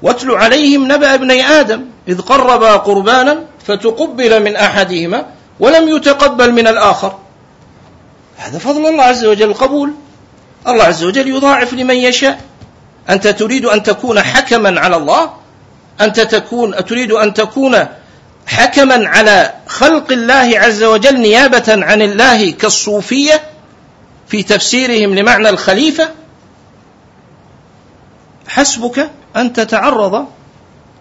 واتل 0.03 0.31
عليهم 0.31 0.93
نبأ 0.93 1.15
ابني 1.15 1.45
آدم 1.45 1.85
إذ 2.09 2.21
قربا 2.21 2.77
قربانا 2.77 3.39
فتقبل 3.67 4.43
من 4.45 4.57
أحدهما 4.57 5.27
ولم 5.61 5.97
يتقبل 5.97 6.53
من 6.53 6.67
الآخر 6.67 7.19
هذا 8.37 8.59
فضل 8.59 8.87
الله 8.87 9.03
عز 9.05 9.25
وجل 9.25 9.49
القبول 9.51 9.91
الله 10.69 10.85
عز 10.85 11.05
وجل 11.05 11.29
يضاعف 11.29 11.73
لمن 11.75 11.95
يشاء 11.95 12.41
أنت 13.11 13.29
تريد 13.29 13.65
أن 13.65 13.83
تكون 13.83 14.23
حكما 14.23 14.81
على 14.81 14.97
الله 14.97 15.31
أنت 16.01 16.21
تكون 16.21 16.85
تريد 16.85 17.13
أن 17.13 17.35
تكون 17.35 17.87
حكما 18.47 19.09
على 19.09 19.53
خلق 19.67 20.13
الله 20.13 20.53
عز 20.59 20.83
وجل 20.83 21.21
نيابة 21.21 21.65
عن 21.85 22.03
الله 22.03 22.51
كالصوفية 22.51 23.43
في 24.29 24.43
تفسيرهم 24.43 25.15
لمعنى 25.15 25.49
الخليفة 25.49 26.09
حسبك 28.49 29.09
أن 29.37 29.53
تتعرض 29.53 30.27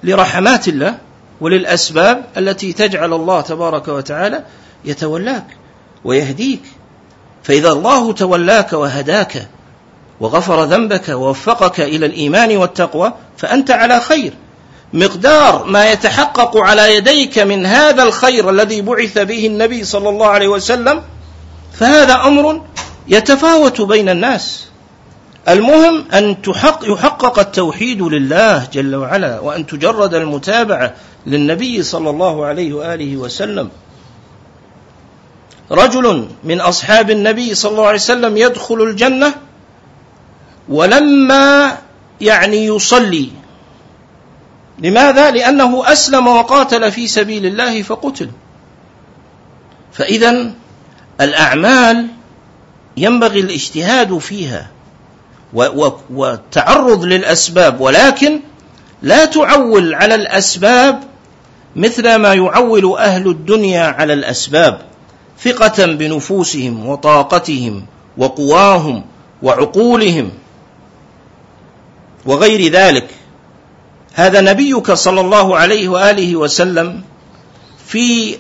لرحمات 0.04 0.68
الله 0.68 0.98
وللأسباب 1.42 2.26
التي 2.38 2.74
تجعل 2.74 3.14
الله 3.14 3.42
تبارك 3.42 3.88
وتعالى 3.88 4.44
يتولاك 4.86 5.46
ويهديك 6.06 6.62
فإذا 7.44 7.72
الله 7.72 8.14
تولاك 8.14 8.74
وهداك 8.74 9.48
وغفر 10.20 10.64
ذنبك 10.64 11.10
ووفقك 11.10 11.80
إلى 11.80 12.06
الإيمان 12.06 12.58
والتقوى 12.58 13.14
فأنت 13.38 13.72
على 13.72 14.00
خير 14.00 14.34
مقدار 14.94 15.64
ما 15.66 15.92
يتحقق 15.92 16.58
على 16.58 16.96
يديك 16.96 17.40
من 17.40 17.66
هذا 17.66 18.04
الخير 18.04 18.50
الذي 18.50 18.82
بعث 18.82 19.18
به 19.18 19.48
النبي 19.48 19.84
صلى 19.84 20.10
الله 20.10 20.28
عليه 20.28 20.48
وسلم 20.48 21.02
فهذا 21.74 22.14
أمر 22.14 22.62
يتفاوت 23.08 23.82
بين 23.82 24.10
الناس 24.10 24.66
المهم 25.48 26.04
أن 26.14 26.42
تحق 26.42 26.80
يحقق 26.84 27.40
التوحيد 27.40 28.02
لله 28.04 28.68
جل 28.74 28.96
وعلا 28.96 29.40
وأن 29.40 29.66
تجرد 29.66 30.14
المتابعة 30.14 30.94
للنبي 31.28 31.84
صلى 31.84 32.10
الله 32.10 32.46
عليه 32.46 32.74
وآله 32.74 33.18
وسلم 33.18 33.70
رجل 35.72 36.28
من 36.44 36.62
أصحاب 36.62 37.10
النبي 37.12 37.56
صلى 37.56 37.72
الله 37.72 37.86
عليه 37.86 38.00
وسلم 38.00 38.38
يدخل 38.38 38.82
الجنة 38.82 39.34
ولما 40.70 41.78
يعني 42.22 42.66
يصلي 42.66 43.30
لماذا؟ 44.80 45.32
لأنه 45.32 45.92
أسلم 45.92 46.28
وقاتل 46.28 46.92
في 46.92 47.08
سبيل 47.08 47.46
الله 47.46 47.82
فقتل 47.82 48.30
فإذا 49.94 50.52
الأعمال 51.22 52.08
ينبغي 52.98 53.40
الاجتهاد 53.40 54.18
فيها 54.18 54.75
والتعرض 56.10 57.04
للأسباب 57.04 57.82
ولكن 57.82 58.40
لا 59.02 59.26
تعول 59.26 59.94
على 59.96 60.16
الأسباب 60.16 61.04
مثل 61.76 62.16
ما 62.16 62.34
يعول 62.34 62.98
أهل 62.98 63.28
الدنيا 63.28 63.82
على 63.88 64.14
الأسباب 64.14 64.82
ثقة 65.40 65.86
بنفوسهم 65.86 66.88
وطاقتهم 66.90 67.86
وقواهم 68.18 69.04
وعقولهم 69.44 70.32
وغير 72.26 72.72
ذلك 72.72 73.08
هذا 74.14 74.42
نبيك 74.42 74.92
صلى 74.92 75.22
الله 75.22 75.58
عليه 75.58 75.88
واله 75.90 76.36
وسلم 76.36 77.02
في 77.88 78.38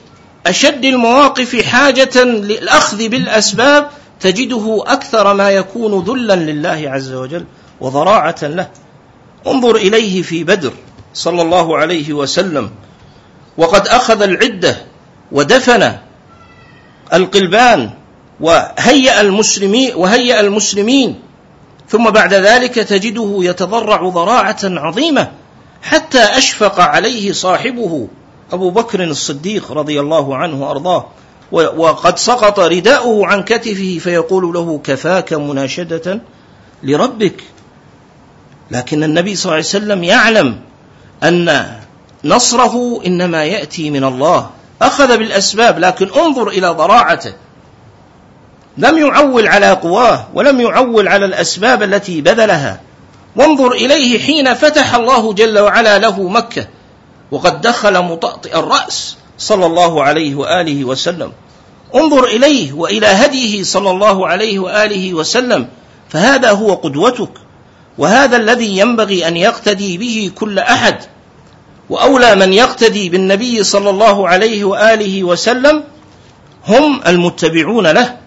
اشد 0.47 0.85
المواقف 0.85 1.55
حاجه 1.65 2.23
للاخذ 2.23 3.07
بالاسباب 3.09 3.89
تجده 4.25 4.83
أكثر 4.87 5.33
ما 5.33 5.49
يكون 5.49 6.03
ذلا 6.03 6.33
لله 6.51 6.89
عز 6.89 7.13
وجل 7.13 7.45
وضراعة 7.81 8.35
له 8.43 8.69
انظر 9.47 9.75
إليه 9.75 10.21
في 10.21 10.43
بدر 10.43 10.73
صلى 11.13 11.41
الله 11.41 11.77
عليه 11.77 12.13
وسلم 12.13 12.71
وقد 13.57 13.87
أخذ 13.87 14.21
العدة 14.21 14.75
ودفن 15.31 15.91
القلبان 17.13 17.89
وهيأ 18.41 19.21
المسلمين 19.21 19.91
وهيأ 19.95 20.39
المسلمين 20.39 21.19
ثم 21.89 22.09
بعد 22.09 22.33
ذلك 22.33 22.75
تجده 22.75 23.35
يتضرع 23.39 24.09
ضراعة 24.09 24.59
عظيمة 24.63 25.31
حتى 25.83 26.19
أشفق 26.21 26.79
عليه 26.79 27.31
صاحبه 27.31 28.07
أبو 28.53 28.69
بكر 28.69 29.03
الصديق 29.03 29.71
رضي 29.71 29.99
الله 29.99 30.35
عنه 30.37 30.61
وأرضاه 30.63 31.07
وقد 31.51 32.17
سقط 32.17 32.59
رداؤه 32.59 33.27
عن 33.27 33.43
كتفه 33.43 33.97
فيقول 34.03 34.53
له 34.53 34.81
كفاك 34.83 35.33
مناشدة 35.33 36.19
لربك 36.83 37.43
لكن 38.71 39.03
النبي 39.03 39.35
صلى 39.35 39.43
الله 39.43 39.53
عليه 39.55 39.65
وسلم 39.65 40.03
يعلم 40.03 40.59
أن 41.23 41.67
نصره 42.23 43.01
إنما 43.05 43.45
يأتي 43.45 43.89
من 43.89 44.03
الله 44.03 44.49
أخذ 44.81 45.17
بالأسباب 45.17 45.79
لكن 45.79 46.09
انظر 46.19 46.47
إلى 46.47 46.67
ضراعته 46.69 47.33
لم 48.77 48.97
يعول 48.97 49.47
على 49.47 49.71
قواه 49.71 50.27
ولم 50.33 50.61
يعول 50.61 51.07
على 51.07 51.25
الأسباب 51.25 51.83
التي 51.83 52.21
بذلها 52.21 52.81
وانظر 53.35 53.71
إليه 53.71 54.19
حين 54.19 54.53
فتح 54.53 54.95
الله 54.95 55.33
جل 55.33 55.59
وعلا 55.59 55.97
له 55.97 56.27
مكة 56.29 56.67
وقد 57.31 57.61
دخل 57.61 58.01
مطأطئ 58.03 58.59
الرأس 58.59 59.15
صلى 59.37 59.65
الله 59.65 60.03
عليه 60.03 60.35
واله 60.35 60.85
وسلم 60.85 61.31
انظر 61.95 62.23
اليه 62.23 62.73
والى 62.73 63.07
هديه 63.07 63.63
صلى 63.63 63.91
الله 63.91 64.27
عليه 64.27 64.59
واله 64.59 65.13
وسلم 65.13 65.67
فهذا 66.09 66.51
هو 66.51 66.73
قدوتك 66.73 67.29
وهذا 67.97 68.37
الذي 68.37 68.77
ينبغي 68.77 69.27
ان 69.27 69.37
يقتدي 69.37 69.97
به 69.97 70.31
كل 70.35 70.59
احد 70.59 70.95
واولى 71.89 72.35
من 72.35 72.53
يقتدي 72.53 73.09
بالنبي 73.09 73.63
صلى 73.63 73.89
الله 73.89 74.27
عليه 74.29 74.63
واله 74.63 75.23
وسلم 75.23 75.83
هم 76.67 76.99
المتبعون 77.07 77.87
له 77.87 78.17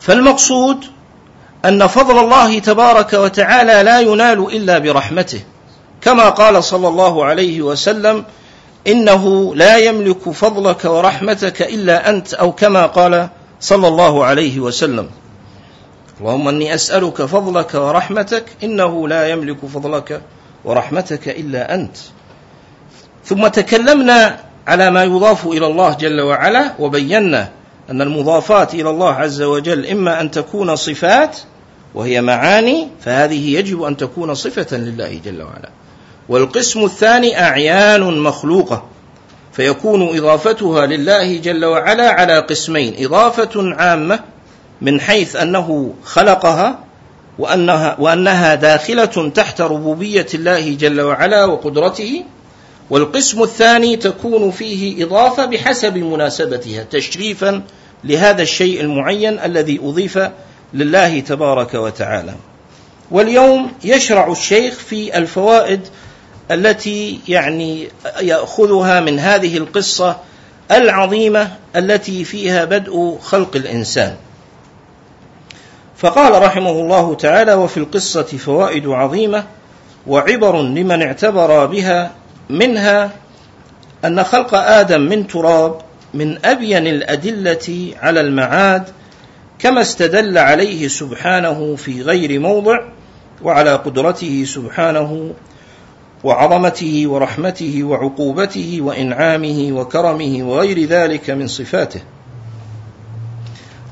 فالمقصود 0.00 0.84
ان 1.64 1.86
فضل 1.86 2.18
الله 2.18 2.58
تبارك 2.58 3.12
وتعالى 3.12 3.82
لا 3.82 4.00
ينال 4.00 4.38
الا 4.56 4.78
برحمته 4.78 5.40
كما 6.00 6.28
قال 6.28 6.64
صلى 6.64 6.88
الله 6.88 7.24
عليه 7.24 7.62
وسلم 7.62 8.24
إنه 8.86 9.54
لا 9.54 9.76
يملك 9.76 10.30
فضلك 10.30 10.84
ورحمتك 10.84 11.62
إلا 11.62 12.10
أنت 12.10 12.34
أو 12.34 12.52
كما 12.52 12.86
قال 12.86 13.28
صلى 13.60 13.88
الله 13.88 14.24
عليه 14.24 14.60
وسلم 14.60 15.08
اللهم 16.20 16.48
إني 16.48 16.74
أسألك 16.74 17.22
فضلك 17.22 17.74
ورحمتك 17.74 18.44
إنه 18.64 19.08
لا 19.08 19.28
يملك 19.28 19.58
فضلك 19.74 20.20
ورحمتك 20.64 21.28
إلا 21.28 21.74
أنت 21.74 21.96
ثم 23.24 23.46
تكلمنا 23.48 24.38
على 24.66 24.90
ما 24.90 25.04
يضاف 25.04 25.46
إلى 25.46 25.66
الله 25.66 25.94
جل 25.94 26.20
وعلا 26.20 26.72
وبينا 26.78 27.48
أن 27.90 28.02
المضافات 28.02 28.74
إلى 28.74 28.90
الله 28.90 29.12
عز 29.12 29.42
وجل 29.42 29.86
إما 29.86 30.20
أن 30.20 30.30
تكون 30.30 30.76
صفات 30.76 31.38
وهي 31.94 32.20
معاني 32.20 32.88
فهذه 33.00 33.54
يجب 33.54 33.82
أن 33.82 33.96
تكون 33.96 34.34
صفة 34.34 34.76
لله 34.76 35.20
جل 35.24 35.42
وعلا 35.42 35.68
والقسم 36.28 36.84
الثاني 36.84 37.40
أعيان 37.40 38.18
مخلوقة 38.18 38.82
فيكون 39.52 40.16
إضافتها 40.18 40.86
لله 40.86 41.36
جل 41.36 41.64
وعلا 41.64 42.10
على 42.10 42.38
قسمين 42.38 42.94
إضافة 42.98 43.74
عامة 43.74 44.20
من 44.82 45.00
حيث 45.00 45.36
أنه 45.36 45.94
خلقها 46.04 46.78
وأنها, 47.38 47.96
وأنها 48.00 48.54
داخلة 48.54 49.30
تحت 49.34 49.60
ربوبية 49.60 50.26
الله 50.34 50.74
جل 50.74 51.00
وعلا 51.00 51.44
وقدرته 51.44 52.24
والقسم 52.90 53.42
الثاني 53.42 53.96
تكون 53.96 54.50
فيه 54.50 55.04
إضافة 55.04 55.44
بحسب 55.44 55.98
مناسبتها 55.98 56.82
تشريفا 56.90 57.62
لهذا 58.04 58.42
الشيء 58.42 58.80
المعين 58.80 59.38
الذي 59.38 59.80
أضيف 59.84 60.18
لله 60.74 61.20
تبارك 61.20 61.74
وتعالى 61.74 62.34
واليوم 63.10 63.72
يشرع 63.84 64.32
الشيخ 64.32 64.74
في 64.74 65.18
الفوائد 65.18 65.80
التي 66.50 67.20
يعني 67.28 67.88
ياخذها 68.22 69.00
من 69.00 69.18
هذه 69.18 69.56
القصه 69.56 70.16
العظيمه 70.70 71.50
التي 71.76 72.24
فيها 72.24 72.64
بدء 72.64 73.18
خلق 73.22 73.56
الانسان 73.56 74.14
فقال 75.96 76.42
رحمه 76.42 76.70
الله 76.70 77.14
تعالى 77.14 77.54
وفي 77.54 77.76
القصه 77.76 78.22
فوائد 78.22 78.86
عظيمه 78.86 79.44
وعبر 80.06 80.62
لمن 80.62 81.02
اعتبر 81.02 81.66
بها 81.66 82.10
منها 82.50 83.10
ان 84.04 84.24
خلق 84.24 84.54
ادم 84.54 85.00
من 85.00 85.26
تراب 85.26 85.78
من 86.14 86.44
ابين 86.46 86.86
الادله 86.86 87.94
على 88.02 88.20
المعاد 88.20 88.82
كما 89.58 89.80
استدل 89.80 90.38
عليه 90.38 90.88
سبحانه 90.88 91.76
في 91.76 92.02
غير 92.02 92.40
موضع 92.40 92.78
وعلى 93.42 93.74
قدرته 93.74 94.44
سبحانه 94.46 95.34
وعظمته 96.24 97.02
ورحمته 97.06 97.82
وعقوبته 97.84 98.78
وانعامه 98.82 99.68
وكرمه 99.72 100.38
وغير 100.48 100.84
ذلك 100.84 101.30
من 101.30 101.46
صفاته 101.46 102.00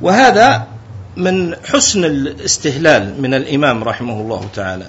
وهذا 0.00 0.64
من 1.16 1.54
حسن 1.64 2.04
الاستهلال 2.04 3.22
من 3.22 3.34
الامام 3.34 3.84
رحمه 3.84 4.20
الله 4.20 4.48
تعالى 4.54 4.86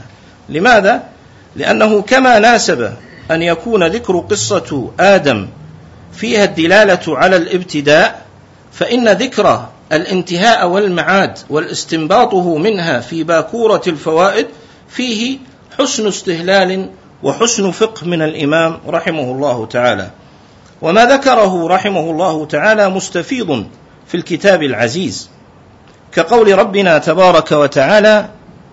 لماذا 0.49 1.03
لانه 1.55 2.01
كما 2.01 2.39
ناسب 2.39 2.93
ان 3.31 3.41
يكون 3.41 3.83
ذكر 3.87 4.19
قصه 4.19 4.91
ادم 4.99 5.47
فيها 6.13 6.43
الدلاله 6.43 7.17
على 7.17 7.35
الابتداء 7.35 8.21
فان 8.71 9.09
ذكر 9.09 9.67
الانتهاء 9.91 10.67
والمعاد 10.69 11.37
والاستنباطه 11.49 12.57
منها 12.57 12.99
في 12.99 13.23
باكوره 13.23 13.81
الفوائد 13.87 14.47
فيه 14.89 15.37
حسن 15.79 16.07
استهلال 16.07 16.89
وحسن 17.23 17.71
فقه 17.71 18.07
من 18.07 18.21
الامام 18.21 18.79
رحمه 18.87 19.31
الله 19.31 19.65
تعالى 19.65 20.09
وما 20.81 21.05
ذكره 21.05 21.67
رحمه 21.67 22.09
الله 22.11 22.45
تعالى 22.45 22.89
مستفيض 22.89 23.65
في 24.07 24.15
الكتاب 24.17 24.63
العزيز 24.63 25.29
كقول 26.11 26.57
ربنا 26.59 26.97
تبارك 26.97 27.51
وتعالى 27.51 28.29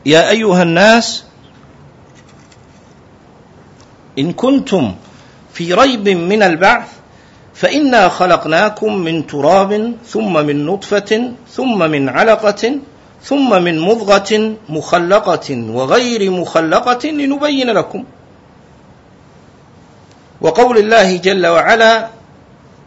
يا 0.06 0.30
ايها 0.30 0.62
الناس 0.62 1.24
ان 4.18 4.32
كنتم 4.32 4.94
في 5.52 5.74
ريب 5.74 6.08
من 6.08 6.42
البعث 6.42 6.88
فانا 7.54 8.08
خلقناكم 8.08 8.94
من 8.96 9.26
تراب 9.26 9.92
ثم 10.06 10.32
من 10.46 10.66
نطفه 10.66 11.32
ثم 11.52 11.90
من 11.90 12.08
علقه 12.08 12.78
ثم 13.22 13.62
من 13.62 13.80
مضغه 13.80 14.54
مخلقه 14.68 15.66
وغير 15.70 16.30
مخلقه 16.30 17.06
لنبين 17.08 17.66
لكم 17.70 18.04
وقول 20.40 20.78
الله 20.78 21.16
جل 21.16 21.46
وعلا 21.46 22.06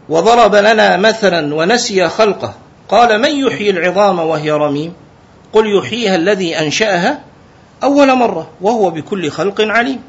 وضرب 0.08 0.54
لنا 0.54 0.96
مثلا 0.96 1.54
ونسي 1.54 2.08
خلقه 2.08 2.54
قال 2.88 3.20
من 3.22 3.30
يحيي 3.30 3.70
العظام 3.70 4.18
وهي 4.18 4.50
رميم 4.50 4.92
قل 5.52 5.78
يحييها 5.78 6.14
الذي 6.16 6.58
انشاها 6.58 7.20
اول 7.82 8.14
مره 8.14 8.50
وهو 8.60 8.90
بكل 8.90 9.30
خلق 9.30 9.60
عليم 9.60 10.00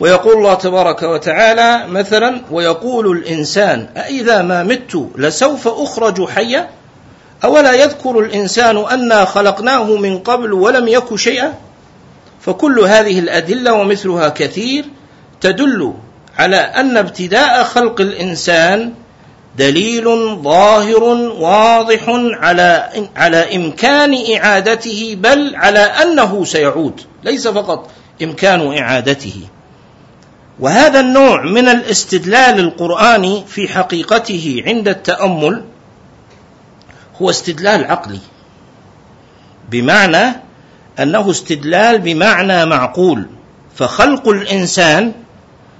ويقول 0.00 0.32
الله 0.38 0.54
تبارك 0.54 1.02
وتعالى 1.02 1.86
مثلا 1.86 2.40
ويقول 2.50 3.10
الانسان 3.16 3.88
أإذا 3.96 4.42
ما 4.42 4.62
مت 4.62 5.08
لسوف 5.16 5.68
اخرج 5.68 6.28
حيا 6.28 6.68
اولا 7.44 7.72
يذكر 7.72 8.18
الانسان 8.18 8.76
انا 8.78 9.24
خلقناه 9.24 9.96
من 9.96 10.18
قبل 10.18 10.52
ولم 10.52 10.88
يك 10.88 11.14
شيئا 11.16 11.54
فكل 12.40 12.78
هذه 12.80 13.18
الادله 13.18 13.72
ومثلها 13.72 14.28
كثير 14.28 14.84
تدل 15.40 15.94
على 16.38 16.56
أن 16.56 16.96
ابتداء 16.96 17.64
خلق 17.64 18.00
الإنسان 18.00 18.92
دليل 19.58 20.36
ظاهر 20.42 21.02
واضح 21.38 22.02
على 22.40 22.88
على 23.16 23.56
إمكان 23.56 24.16
إعادته 24.36 25.16
بل 25.20 25.56
على 25.56 25.78
أنه 25.78 26.44
سيعود 26.44 27.00
ليس 27.24 27.48
فقط 27.48 27.90
إمكان 28.22 28.78
إعادته 28.78 29.40
وهذا 30.60 31.00
النوع 31.00 31.42
من 31.44 31.68
الاستدلال 31.68 32.60
القرآني 32.60 33.44
في 33.48 33.68
حقيقته 33.68 34.62
عند 34.66 34.88
التأمل 34.88 35.64
هو 37.22 37.30
استدلال 37.30 37.84
عقلي 37.84 38.20
بمعنى 39.70 40.32
أنه 40.98 41.30
استدلال 41.30 41.98
بمعنى 41.98 42.64
معقول 42.66 43.26
فخلق 43.74 44.28
الإنسان 44.28 45.12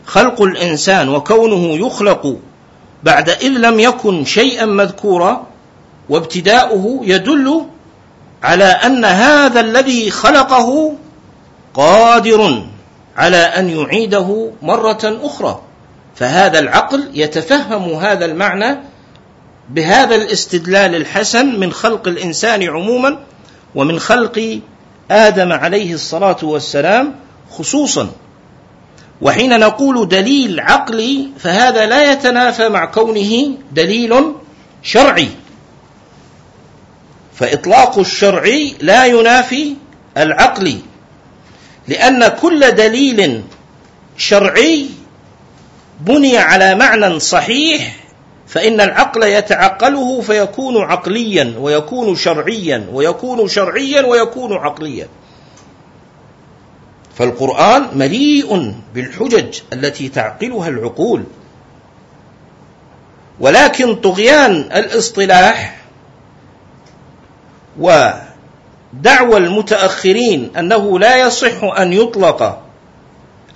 خلق 0.06 0.42
الإنسان 0.42 1.08
وكونه 1.08 1.86
يخلق 1.86 2.36
بعد 3.02 3.30
إن 3.30 3.54
لم 3.60 3.80
يكن 3.80 4.24
شيئا 4.24 4.64
مذكورا 4.64 5.46
وابتداؤه 6.08 7.00
يدل 7.02 7.62
على 8.42 8.64
أن 8.64 9.04
هذا 9.04 9.60
الذي 9.60 10.10
خلقه 10.10 10.92
قادر 11.74 12.62
على 13.16 13.36
أن 13.36 13.70
يعيده 13.70 14.50
مرة 14.62 14.98
أخرى 15.04 15.60
فهذا 16.14 16.58
العقل 16.58 17.10
يتفهم 17.14 17.92
هذا 17.94 18.24
المعنى 18.24 18.78
بهذا 19.70 20.14
الاستدلال 20.14 20.94
الحسن 20.94 21.60
من 21.60 21.72
خلق 21.72 22.08
الإنسان 22.08 22.62
عموما 22.68 23.18
ومن 23.74 23.98
خلق 23.98 24.60
آدم 25.10 25.52
عليه 25.52 25.94
الصلاة 25.94 26.36
والسلام 26.42 27.14
خصوصا 27.50 28.08
وحين 29.22 29.60
نقول 29.60 30.08
دليل 30.08 30.60
عقلي 30.60 31.28
فهذا 31.38 31.86
لا 31.86 32.12
يتنافى 32.12 32.68
مع 32.68 32.84
كونه 32.84 33.50
دليل 33.72 34.24
شرعي 34.82 35.28
فإطلاق 37.34 37.98
الشرعي 37.98 38.74
لا 38.80 39.06
ينافي 39.06 39.74
العقلي 40.16 40.78
لأن 41.88 42.28
كل 42.28 42.70
دليل 42.70 43.42
شرعي 44.16 44.86
بني 46.00 46.38
على 46.38 46.74
معنى 46.74 47.18
صحيح 47.20 47.96
فإن 48.48 48.80
العقل 48.80 49.22
يتعقله 49.22 50.20
فيكون 50.20 50.76
عقليا 50.76 51.54
ويكون 51.58 52.16
شرعيا 52.16 52.86
ويكون 52.92 53.48
شرعيا 53.48 54.02
ويكون 54.06 54.52
عقليا 54.52 55.08
فالقرآن 57.16 57.88
مليء 57.98 58.74
بالحجج 58.94 59.60
التي 59.72 60.08
تعقلها 60.08 60.68
العقول 60.68 61.24
ولكن 63.40 63.94
طغيان 63.94 64.52
الاصطلاح 64.52 65.76
ودعوى 67.80 69.36
المتأخرين 69.36 70.50
أنه 70.56 70.98
لا 70.98 71.16
يصح 71.26 71.64
أن 71.64 71.92
يطلق 71.92 72.62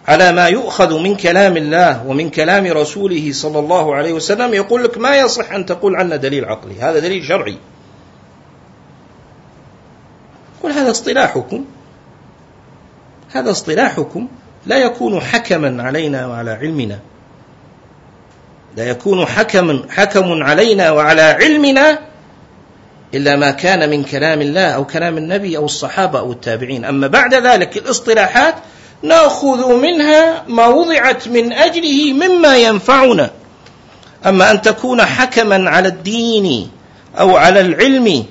على 0.08 0.32
ما 0.32 0.46
يؤخذ 0.48 0.98
من 0.98 1.16
كلام 1.16 1.56
الله 1.56 2.06
ومن 2.06 2.30
كلام 2.30 2.66
رسوله 2.66 3.32
صلى 3.32 3.58
الله 3.58 3.94
عليه 3.94 4.12
وسلم 4.12 4.54
يقول 4.54 4.84
لك 4.84 4.98
ما 4.98 5.16
يصح 5.16 5.52
أن 5.52 5.66
تقول 5.66 5.96
عنا 5.96 6.16
دليل 6.16 6.44
عقلي 6.44 6.80
هذا 6.80 6.98
دليل 6.98 7.24
شرعي 7.24 7.56
قل 10.62 10.72
هذا 10.72 10.90
اصطلاحكم 10.90 11.64
هذا 13.32 13.50
اصطلاحكم 13.50 14.28
لا 14.66 14.76
يكون 14.76 15.20
حكما 15.20 15.82
علينا 15.82 16.26
وعلى 16.26 16.50
علمنا 16.50 16.98
لا 18.76 18.84
يكون 18.88 19.26
حكم 19.26 19.82
حكم 19.90 20.42
علينا 20.42 20.90
وعلى 20.90 21.22
علمنا 21.22 21.98
إلا 23.14 23.36
ما 23.36 23.50
كان 23.50 23.90
من 23.90 24.02
كلام 24.04 24.40
الله 24.42 24.62
أو 24.68 24.84
كلام 24.84 25.16
النبي 25.18 25.56
أو 25.56 25.64
الصحابة 25.64 26.18
أو 26.18 26.32
التابعين 26.32 26.84
أما 26.84 27.06
بعد 27.06 27.34
ذلك 27.34 27.76
الاصطلاحات 27.76 28.54
نأخذ 29.02 29.76
منها 29.76 30.44
ما 30.48 30.66
وضعت 30.66 31.28
من 31.28 31.52
أجله 31.52 32.12
مما 32.12 32.56
ينفعنا 32.56 33.30
أما 34.26 34.50
أن 34.50 34.62
تكون 34.62 35.02
حكما 35.02 35.70
على 35.70 35.88
الدين 35.88 36.70
أو 37.20 37.36
على 37.36 37.60
العلم 37.60 38.24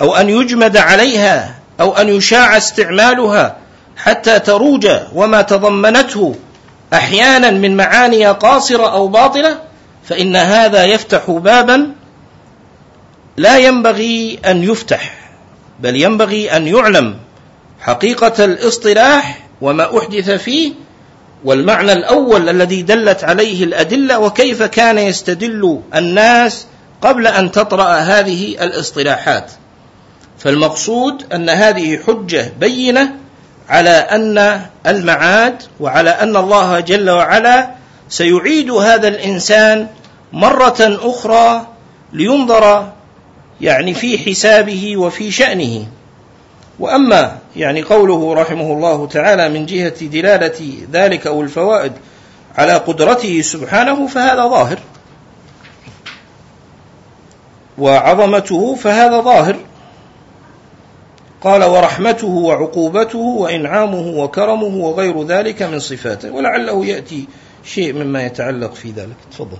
أو 0.00 0.14
أن 0.16 0.28
يجمد 0.30 0.76
عليها 0.76 1.54
أو 1.80 1.92
أن 1.96 2.08
يشاع 2.08 2.56
استعمالها 2.56 3.56
حتى 4.02 4.38
تروج 4.38 4.88
وما 5.14 5.42
تضمنته 5.42 6.34
احيانا 6.94 7.50
من 7.50 7.76
معاني 7.76 8.26
قاصره 8.26 8.92
او 8.92 9.08
باطله 9.08 9.58
فان 10.04 10.36
هذا 10.36 10.84
يفتح 10.84 11.30
بابا 11.30 11.88
لا 13.36 13.58
ينبغي 13.58 14.38
ان 14.46 14.62
يفتح 14.62 15.14
بل 15.80 15.96
ينبغي 15.96 16.56
ان 16.56 16.66
يعلم 16.66 17.16
حقيقه 17.80 18.44
الاصطلاح 18.44 19.38
وما 19.60 19.98
احدث 19.98 20.30
فيه 20.30 20.72
والمعنى 21.44 21.92
الاول 21.92 22.48
الذي 22.48 22.82
دلت 22.82 23.24
عليه 23.24 23.64
الادله 23.64 24.18
وكيف 24.18 24.62
كان 24.62 24.98
يستدل 24.98 25.80
الناس 25.94 26.66
قبل 27.02 27.26
ان 27.26 27.50
تطرا 27.52 27.92
هذه 27.94 28.48
الاصطلاحات 28.64 29.50
فالمقصود 30.38 31.32
ان 31.32 31.48
هذه 31.48 31.98
حجه 32.06 32.52
بينه 32.60 33.21
على 33.68 33.90
أن 33.90 34.60
المعاد 34.86 35.62
وعلى 35.80 36.10
أن 36.10 36.36
الله 36.36 36.80
جل 36.80 37.10
وعلا 37.10 37.70
سيعيد 38.08 38.70
هذا 38.70 39.08
الإنسان 39.08 39.86
مرة 40.32 40.76
أخرى 40.80 41.66
لينظر 42.12 42.92
يعني 43.60 43.94
في 43.94 44.18
حسابه 44.18 44.96
وفي 44.96 45.30
شأنه 45.30 45.86
وأما 46.78 47.38
يعني 47.56 47.82
قوله 47.82 48.34
رحمه 48.34 48.72
الله 48.72 49.06
تعالى 49.06 49.48
من 49.48 49.66
جهة 49.66 50.00
دلالة 50.06 50.76
ذلك 50.92 51.26
أو 51.26 51.42
الفوائد 51.42 51.92
على 52.58 52.72
قدرته 52.72 53.40
سبحانه 53.42 54.06
فهذا 54.06 54.46
ظاهر 54.46 54.78
وعظمته 57.78 58.74
فهذا 58.74 59.20
ظاهر 59.20 59.56
قال 61.42 61.64
ورحمته 61.64 62.26
وعقوبته 62.28 63.18
وإنعامه 63.18 64.22
وكرمه 64.22 64.66
وغير 64.86 65.22
ذلك 65.22 65.62
من 65.62 65.78
صفاته 65.78 66.30
ولعله 66.30 66.86
يأتي 66.86 67.26
شيء 67.64 67.94
مما 67.94 68.22
يتعلق 68.26 68.74
في 68.74 68.90
ذلك 68.90 69.16
تفضل 69.30 69.56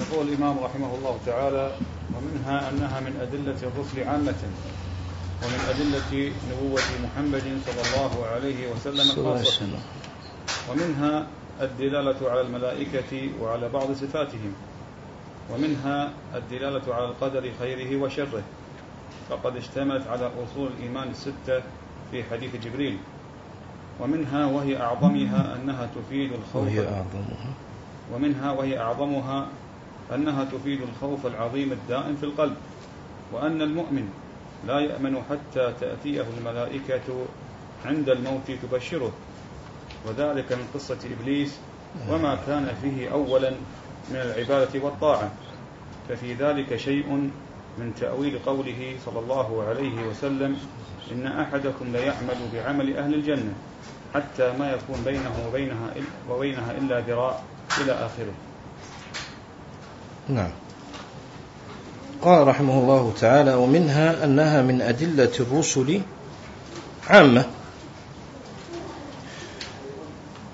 يقول 0.00 0.28
الإمام 0.28 0.58
رحمه 0.58 0.94
الله 0.94 1.18
تعالى 1.26 1.72
ومنها 2.16 2.70
أنها 2.70 3.00
من 3.00 3.12
أدلة 3.22 3.56
الرسل 3.68 4.08
عامة 4.10 4.34
ومن 5.42 5.60
أدلة 5.70 6.32
نبوة 6.52 6.80
محمد 7.04 7.42
صلى 7.66 7.96
الله 8.06 8.26
عليه 8.26 8.70
وسلم 8.72 9.24
خاصة 9.24 9.60
ومنها 10.70 11.26
الدلالة 11.60 12.30
على 12.30 12.40
الملائكة 12.40 13.28
وعلى 13.40 13.68
بعض 13.68 13.92
صفاتهم 13.92 14.54
ومنها 15.50 16.10
الدلالة 16.34 16.94
على 16.94 17.04
القدر 17.04 17.50
خيره 17.60 18.02
وشره 18.02 18.42
فقد 19.30 19.56
اشتملت 19.56 20.06
على 20.06 20.30
أصول 20.44 20.68
الإيمان 20.78 21.10
الستة 21.10 21.62
في 22.10 22.24
حديث 22.24 22.56
جبريل 22.56 22.96
ومنها 24.00 24.46
وهي 24.46 24.76
أعظمها 24.80 25.56
أنها 25.62 25.86
تفيد 25.94 26.32
الخوف 26.32 26.62
وهي 26.64 26.80
أعظمها 26.84 27.54
ومنها 28.14 28.52
وهي 28.52 28.78
أعظمها 28.78 29.46
أنها 30.14 30.44
تفيد 30.44 30.80
الخوف 30.82 31.26
العظيم 31.26 31.72
الدائم 31.72 32.16
في 32.16 32.22
القلب 32.26 32.56
وأن 33.32 33.62
المؤمن 33.62 34.08
لا 34.66 34.80
يأمن 34.80 35.22
حتى 35.30 35.72
تأتيه 35.80 36.24
الملائكة 36.38 37.26
عند 37.84 38.08
الموت 38.08 38.50
تبشره 38.62 39.12
وذلك 40.04 40.52
من 40.52 40.68
قصة 40.74 40.96
إبليس 41.20 41.52
نعم. 42.04 42.14
وما 42.14 42.38
كان 42.46 42.68
فيه 42.82 43.08
أولا 43.12 43.50
من 44.10 44.16
العبادة 44.16 44.84
والطاعة 44.84 45.30
ففي 46.08 46.34
ذلك 46.34 46.76
شيء 46.76 47.30
من 47.78 47.92
تأويل 48.00 48.38
قوله 48.46 48.96
صلى 49.06 49.18
الله 49.18 49.62
عليه 49.68 50.06
وسلم 50.06 50.56
إن 51.12 51.26
أحدكم 51.26 51.84
ليعمل 51.92 52.36
بعمل 52.54 52.96
أهل 52.96 53.14
الجنة 53.14 53.52
حتى 54.14 54.52
ما 54.58 54.72
يكون 54.72 55.04
بينه 55.04 55.30
وبينها 55.48 55.94
وبينها 56.30 56.72
إلا 56.78 57.00
ذراع 57.00 57.38
إلى 57.80 57.92
آخره 57.92 58.32
نعم 60.28 60.50
قال 62.22 62.48
رحمه 62.48 62.78
الله 62.78 63.12
تعالى 63.20 63.54
ومنها 63.54 64.24
أنها 64.24 64.62
من 64.62 64.82
أدلة 64.82 65.32
الرسل 65.40 66.00
عامة 67.10 67.44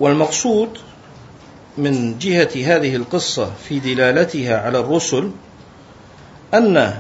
والمقصود 0.01 0.69
من 1.79 2.19
جهة 2.19 2.51
هذه 2.57 2.97
القصة 2.97 3.51
في 3.69 3.79
دلالتها 3.79 4.59
على 4.59 4.79
الرسل 4.81 5.31
أن 6.55 6.95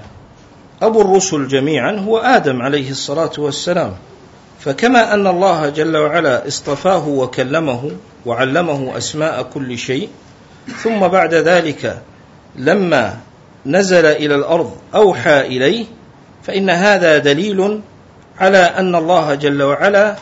أبو 0.82 1.00
الرسل 1.00 1.48
جميعا 1.48 1.92
هو 1.96 2.18
آدم 2.18 2.62
عليه 2.62 2.90
الصلاة 2.90 3.32
والسلام 3.38 3.94
فكما 4.60 5.14
أن 5.14 5.26
الله 5.26 5.68
جل 5.68 5.96
وعلا 5.96 6.48
اصطفاه 6.48 7.08
وكلمه 7.08 7.90
وعلمه 8.26 8.96
أسماء 8.98 9.42
كل 9.42 9.78
شيء 9.78 10.08
ثم 10.82 10.98
بعد 10.98 11.34
ذلك 11.34 12.02
لما 12.56 13.18
نزل 13.66 14.06
إلى 14.06 14.34
الأرض 14.34 14.76
أوحى 14.94 15.40
إليه 15.40 15.84
فإن 16.42 16.70
هذا 16.70 17.18
دليل 17.18 17.80
على 18.38 18.58
أن 18.58 18.94
الله 18.94 19.34
جل 19.34 19.62
وعلا 19.62 20.16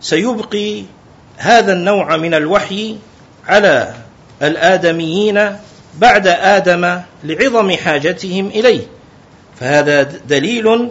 سيبقي 0.00 0.82
هذا 1.40 1.72
النوع 1.72 2.16
من 2.16 2.34
الوحي 2.34 2.96
على 3.48 3.94
الآدميين 4.42 5.56
بعد 5.98 6.26
آدم 6.26 7.00
لعظم 7.24 7.70
حاجتهم 7.70 8.46
إليه 8.46 8.80
فهذا 9.60 10.02
دليل 10.02 10.88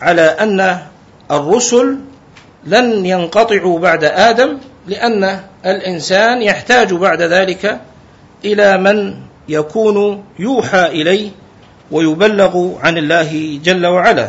على 0.00 0.22
أن 0.22 0.78
الرسل 1.30 1.96
لن 2.64 3.06
ينقطعوا 3.06 3.78
بعد 3.78 4.04
آدم 4.04 4.58
لأن 4.86 5.40
الإنسان 5.66 6.42
يحتاج 6.42 6.94
بعد 6.94 7.22
ذلك 7.22 7.80
إلى 8.44 8.78
من 8.78 9.14
يكون 9.48 10.24
يوحى 10.38 10.86
إليه 10.86 11.30
ويبلغ 11.90 12.72
عن 12.80 12.98
الله 12.98 13.58
جل 13.64 13.86
وعلا 13.86 14.28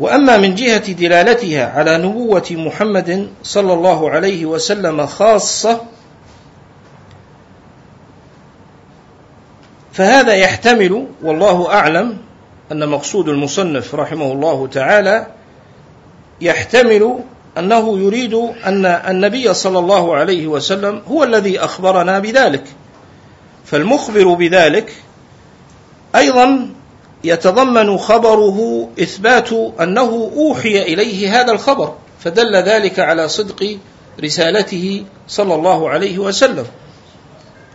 واما 0.00 0.36
من 0.36 0.54
جهه 0.54 0.92
دلالتها 0.92 1.66
على 1.78 1.98
نبوه 1.98 2.44
محمد 2.50 3.28
صلى 3.42 3.72
الله 3.72 4.10
عليه 4.10 4.46
وسلم 4.46 5.06
خاصه 5.06 5.80
فهذا 9.92 10.32
يحتمل 10.34 11.06
والله 11.22 11.72
اعلم 11.72 12.16
ان 12.72 12.88
مقصود 12.88 13.28
المصنف 13.28 13.94
رحمه 13.94 14.32
الله 14.32 14.66
تعالى 14.66 15.26
يحتمل 16.40 17.18
انه 17.58 17.98
يريد 17.98 18.34
ان 18.66 18.86
النبي 18.86 19.54
صلى 19.54 19.78
الله 19.78 20.14
عليه 20.16 20.46
وسلم 20.46 21.02
هو 21.10 21.24
الذي 21.24 21.58
اخبرنا 21.60 22.18
بذلك 22.18 22.64
فالمخبر 23.64 24.34
بذلك 24.34 24.92
ايضا 26.16 26.73
يتضمن 27.24 27.96
خبره 27.98 28.88
إثبات 29.02 29.52
أنه 29.80 30.30
أوحي 30.36 30.82
إليه 30.82 31.40
هذا 31.40 31.52
الخبر 31.52 31.92
فدل 32.20 32.56
ذلك 32.56 33.00
على 33.00 33.28
صدق 33.28 33.76
رسالته 34.24 35.04
صلى 35.28 35.54
الله 35.54 35.90
عليه 35.90 36.18
وسلم 36.18 36.64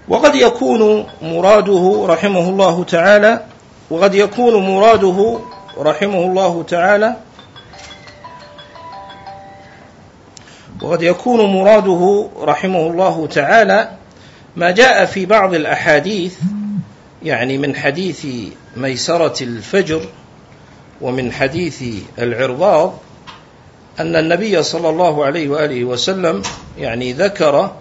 وقد 0.07 0.35
يكون 0.35 1.05
مراده 1.21 2.05
رحمه 2.09 2.49
الله 2.49 2.83
تعالى 2.83 3.43
وقد 3.89 4.15
يكون 4.15 4.69
مراده 4.75 5.39
رحمه 5.77 6.23
الله 6.25 6.63
تعالى 6.63 7.15
وقد 10.81 11.01
يكون 11.03 11.45
مراده 11.53 12.27
رحمه 12.41 12.87
الله 12.87 13.27
تعالى 13.27 13.91
ما 14.55 14.71
جاء 14.71 15.05
في 15.05 15.25
بعض 15.25 15.53
الأحاديث 15.53 16.35
يعني 17.23 17.57
من 17.57 17.75
حديث 17.75 18.25
ميسرة 18.77 19.43
الفجر 19.43 20.01
ومن 21.01 21.31
حديث 21.31 21.83
العرباض 22.19 22.99
أن 23.99 24.15
النبي 24.15 24.63
صلى 24.63 24.89
الله 24.89 25.25
عليه 25.25 25.49
وآله 25.49 25.83
وسلم 25.83 26.41
يعني 26.77 27.13
ذكر 27.13 27.75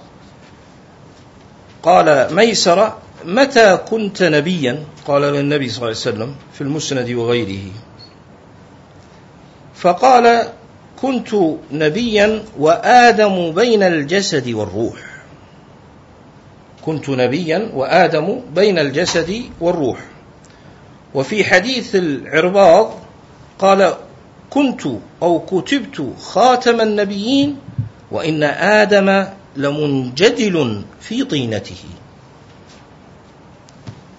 قال 1.82 2.34
ميسرة 2.34 2.98
متى 3.24 3.76
كنت 3.90 4.22
نبيا 4.22 4.82
قال 5.06 5.22
للنبي 5.22 5.68
صلى 5.68 5.76
الله 5.76 5.86
عليه 5.88 5.96
وسلم 5.96 6.34
في 6.52 6.60
المسند 6.60 7.10
وغيره 7.10 7.64
فقال 9.74 10.48
كنت 11.02 11.28
نبيا 11.72 12.44
وآدم 12.58 13.50
بين 13.50 13.82
الجسد 13.82 14.48
والروح 14.50 14.94
كنت 16.88 17.08
نبيا 17.10 17.68
وآدم 17.74 18.40
بين 18.54 18.78
الجسد 18.78 19.42
والروح 19.60 19.98
وفي 21.14 21.44
حديث 21.44 21.96
العرباض 21.96 22.90
قال 23.58 23.94
كنت 24.50 24.80
أو 25.22 25.38
كتبت 25.46 26.12
خاتم 26.20 26.80
النبيين 26.80 27.56
وإن 28.10 28.42
آدم 28.42 29.26
لمنجدل 29.56 30.82
في 31.00 31.24
طينته 31.24 31.84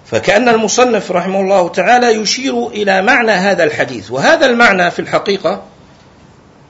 فكأن 0.05 0.49
المصنف 0.49 1.11
رحمه 1.11 1.41
الله 1.41 1.67
تعالى 1.69 2.07
يشير 2.07 2.67
إلى 2.67 3.01
معنى 3.01 3.31
هذا 3.31 3.63
الحديث 3.63 4.11
وهذا 4.11 4.45
المعنى 4.45 4.91
في 4.91 4.99
الحقيقة 4.99 5.61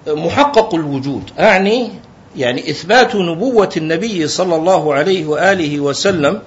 محقق 0.07 0.75
الوجود 0.75 1.31
أعني 1.39 1.89
يعني 2.39 2.69
إثبات 2.71 3.15
نبوة 3.15 3.69
النبي 3.77 4.27
صلى 4.27 4.55
الله 4.55 4.93
عليه 4.93 5.25
وآله 5.27 5.79
وسلم 5.79 6.41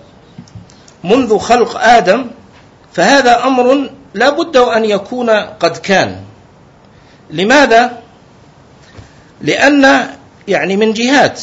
منذ 1.04 1.38
خلق 1.38 1.76
آدم 1.76 2.26
فهذا 2.92 3.44
أمر 3.44 3.90
لا 4.14 4.30
بد 4.30 4.56
أن 4.56 4.84
يكون 4.84 5.30
قد 5.30 5.76
كان 5.76 6.16
لماذا؟ 7.30 7.98
لأن 9.42 10.08
يعني 10.48 10.76
من 10.76 10.92
جهات 10.92 11.42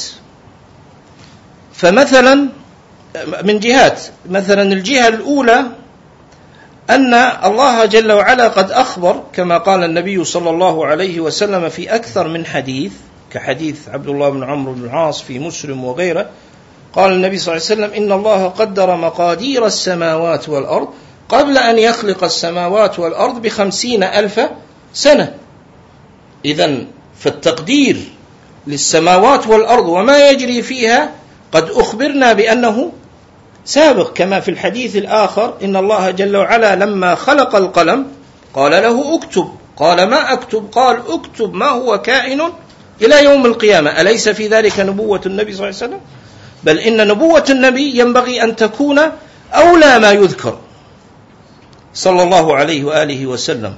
فمثلا 1.74 2.48
من 3.44 3.60
جهات 3.60 4.02
مثلا 4.30 4.62
الجهة 4.74 5.08
الأولى 5.08 5.62
أن 6.90 7.14
الله 7.44 7.86
جل 7.86 8.12
وعلا 8.12 8.48
قد 8.48 8.72
أخبر 8.72 9.24
كما 9.34 9.58
قال 9.58 9.84
النبي 9.84 10.24
صلى 10.24 10.50
الله 10.50 10.86
عليه 10.86 11.20
وسلم 11.20 11.70
في 11.70 11.96
أكثر 11.96 12.28
من 12.28 12.46
حديث 12.46 12.92
كحديث 13.30 13.90
عبد 13.90 14.08
الله 14.08 14.30
بن 14.30 14.44
عمرو 14.44 14.74
بن 14.74 14.86
العاص 14.86 15.22
في 15.22 15.40
مسلم 15.40 15.84
وغيره 15.84 16.30
قال 16.94 17.12
النبي 17.12 17.38
صلى 17.38 17.56
الله 17.58 17.66
عليه 17.70 17.74
وسلم 17.84 18.04
إن 18.04 18.12
الله 18.20 18.48
قدر 18.48 18.96
مقادير 18.96 19.66
السماوات 19.66 20.50
والأرض 20.50 20.88
قبل 21.30 21.58
أن 21.58 21.78
يخلق 21.78 22.24
السماوات 22.24 23.00
والأرض 23.00 23.42
بخمسين 23.42 24.04
ألف 24.04 24.42
سنة 24.94 25.34
إذا 26.46 26.78
فالتقدير 27.20 27.98
للسماوات 28.68 29.48
والأرض 29.48 29.86
وما 29.88 30.30
يجري 30.30 30.62
فيها 30.62 31.10
قد 31.52 31.70
أخبرنا 31.70 32.34
بأنه 32.34 32.92
سابق 33.66 34.14
كما 34.14 34.40
في 34.40 34.52
الحديث 34.52 34.96
الآخر 34.96 35.54
إن 35.64 35.76
الله 35.76 36.10
جل 36.12 36.36
وعلا 36.38 36.76
لما 36.76 37.16
خلق 37.16 37.56
القلم 37.56 38.06
قال 38.54 38.72
له 38.72 39.16
اكتب 39.18 39.48
قال 39.78 40.08
ما 40.10 40.34
اكتب 40.34 40.68
قال 40.72 41.02
اكتب 41.12 41.54
ما 41.54 41.70
هو 41.70 42.02
كائن 42.02 42.42
إلى 43.02 43.24
يوم 43.24 43.46
القيامة 43.46 44.02
أليس 44.02 44.30
في 44.30 44.48
ذلك 44.48 44.80
نبوة 44.80 45.22
النبي 45.26 45.54
صلى 45.54 45.70
الله 45.70 45.82
عليه 45.82 45.94
وسلم 45.94 46.00
بل 46.64 46.78
إن 46.80 47.08
نبوة 47.08 47.46
النبي 47.50 47.98
ينبغي 48.00 48.44
أن 48.44 48.56
تكون 48.56 49.00
أولى 49.54 50.00
ما 50.00 50.12
يذكر 50.12 50.60
صلى 51.94 52.24
الله 52.24 52.56
عليه 52.56 52.84
وآله 52.84 53.26
وسلم 53.28 53.76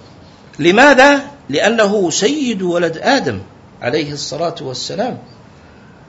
لماذا؟ 0.60 1.20
لأنه 1.50 2.10
سيد 2.10 2.62
ولد 2.62 2.98
آدم 3.04 3.40
عليه 3.82 4.12
الصلاة 4.12 4.56
والسلام 4.62 5.18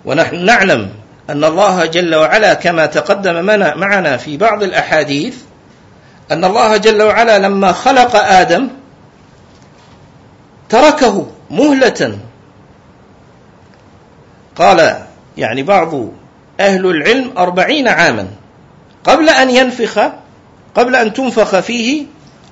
ونحن 0.04 0.44
نعلم 0.44 0.90
أن 1.30 1.44
الله 1.44 1.86
جل 1.86 2.14
وعلا 2.14 2.54
كما 2.54 2.86
تقدم 2.86 3.44
معنا 3.80 4.16
في 4.16 4.36
بعض 4.36 4.62
الأحاديث 4.62 5.34
أن 6.30 6.44
الله 6.44 6.76
جل 6.76 7.02
وعلا 7.02 7.38
لما 7.38 7.72
خلق 7.72 8.16
آدم 8.16 8.68
تركه 10.68 11.26
مهلة 11.50 12.16
قال 14.56 14.96
يعني 15.36 15.62
بعض 15.62 15.94
أهل 16.60 16.86
العلم 16.86 17.30
أربعين 17.38 17.88
عاما 17.88 18.26
قبل 19.04 19.28
أن 19.28 19.50
ينفخ 19.50 20.10
قبل 20.74 20.96
أن 20.96 21.12
تنفخ 21.12 21.60
فيه 21.60 22.02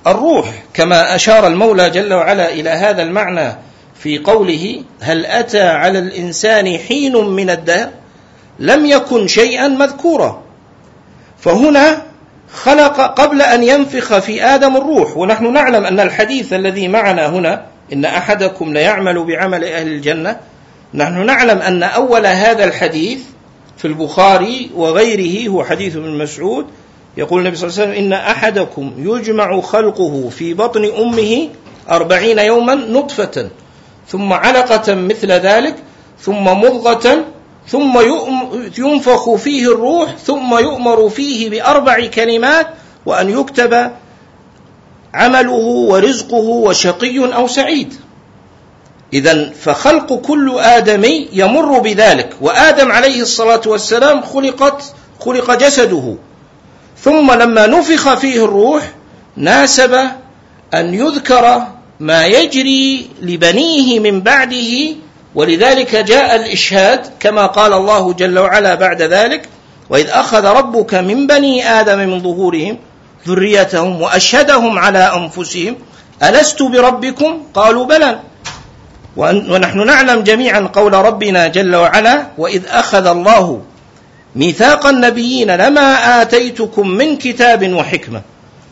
الروح 0.07 0.45
كما 0.73 1.15
أشار 1.15 1.47
المولى 1.47 1.89
جل 1.89 2.13
وعلا 2.13 2.53
إلى 2.53 2.69
هذا 2.69 3.03
المعنى 3.03 3.55
في 3.95 4.17
قوله 4.17 4.83
هل 5.01 5.25
أتى 5.25 5.61
على 5.63 5.99
الإنسان 5.99 6.77
حين 6.77 7.15
من 7.25 7.49
الدهر 7.49 7.89
لم 8.59 8.85
يكن 8.85 9.27
شيئا 9.27 9.67
مذكورا 9.67 10.41
فهنا 11.39 12.01
خلق 12.53 13.01
قبل 13.21 13.41
أن 13.41 13.63
ينفخ 13.63 14.19
في 14.19 14.43
آدم 14.43 14.77
الروح 14.77 15.17
ونحن 15.17 15.53
نعلم 15.53 15.83
أن 15.85 15.99
الحديث 15.99 16.53
الذي 16.53 16.87
معنا 16.87 17.25
هنا 17.27 17.65
إن 17.93 18.05
أحدكم 18.05 18.73
ليعمل 18.73 19.23
بعمل 19.23 19.63
أهل 19.63 19.87
الجنة 19.87 20.37
نحن 20.93 21.25
نعلم 21.25 21.57
أن 21.61 21.83
أول 21.83 22.25
هذا 22.25 22.63
الحديث 22.63 23.19
في 23.77 23.85
البخاري 23.87 24.69
وغيره 24.75 25.49
هو 25.49 25.63
حديث 25.63 25.95
ابن 25.95 26.17
مسعود 26.17 26.65
يقول 27.17 27.39
النبي 27.41 27.55
صلى 27.55 27.69
الله 27.69 27.75
عليه 27.81 27.91
وسلم 27.91 28.05
إن 28.05 28.13
أحدكم 28.13 28.91
يجمع 28.97 29.61
خلقه 29.61 30.29
في 30.29 30.53
بطن 30.53 30.85
أمه 30.99 31.49
أربعين 31.89 32.39
يوما 32.39 32.75
نطفة 32.75 33.49
ثم 34.07 34.33
علقة 34.33 34.93
مثل 34.95 35.27
ذلك 35.31 35.75
ثم 36.19 36.43
مضغة 36.43 37.25
ثم 37.67 37.99
ينفخ 38.77 39.35
فيه 39.35 39.71
الروح 39.73 40.11
ثم 40.17 40.57
يؤمر 40.57 41.09
فيه 41.09 41.49
بأربع 41.49 42.05
كلمات 42.07 42.67
وأن 43.05 43.29
يكتب 43.29 43.91
عمله 45.13 45.51
ورزقه 45.53 46.35
وشقي 46.37 47.33
أو 47.35 47.47
سعيد 47.47 47.95
إذا 49.13 49.53
فخلق 49.63 50.13
كل 50.13 50.59
آدمي 50.59 51.27
يمر 51.33 51.79
بذلك 51.79 52.29
وآدم 52.41 52.91
عليه 52.91 53.21
الصلاة 53.21 53.61
والسلام 53.67 54.21
خلقت 54.21 54.93
خلق 55.19 55.53
جسده 55.55 56.15
ثم 57.03 57.31
لما 57.31 57.67
نفخ 57.67 58.13
فيه 58.13 58.45
الروح 58.45 58.91
ناسب 59.35 59.93
أن 60.73 60.93
يذكر 60.93 61.63
ما 61.99 62.25
يجري 62.25 63.07
لبنيه 63.21 63.99
من 63.99 64.21
بعده 64.21 64.95
ولذلك 65.35 65.95
جاء 65.95 66.35
الإشهاد 66.35 67.01
كما 67.19 67.45
قال 67.45 67.73
الله 67.73 68.13
جل 68.13 68.39
وعلا 68.39 68.75
بعد 68.75 69.01
ذلك 69.01 69.49
وإذ 69.89 70.07
أخذ 70.09 70.45
ربك 70.45 70.93
من 70.93 71.27
بني 71.27 71.69
آدم 71.79 71.99
من 71.99 72.19
ظهورهم 72.23 72.77
ذريتهم 73.27 74.01
وأشهدهم 74.01 74.79
على 74.79 74.99
أنفسهم 75.13 75.75
ألست 76.23 76.61
بربكم 76.61 77.43
قالوا 77.53 77.85
بلى 77.85 78.19
ونحن 79.17 79.85
نعلم 79.85 80.19
جميعا 80.21 80.59
قول 80.73 80.93
ربنا 80.93 81.47
جل 81.47 81.75
وعلا 81.75 82.27
واذ 82.37 82.63
اخذ 82.67 83.05
الله 83.07 83.61
ميثاق 84.35 84.85
النبيين 84.87 85.51
لما 85.55 86.21
اتيتكم 86.21 86.87
من 86.87 87.17
كتاب 87.17 87.73
وحكمه 87.73 88.21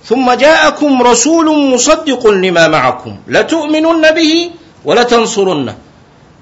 ثم 0.05 0.33
جاءكم 0.33 1.01
رسول 1.03 1.69
مصدق 1.73 2.27
لما 2.27 2.67
معكم 2.67 3.15
لتؤمنن 3.27 4.11
به 4.11 4.51
ولتنصرنه 4.85 5.75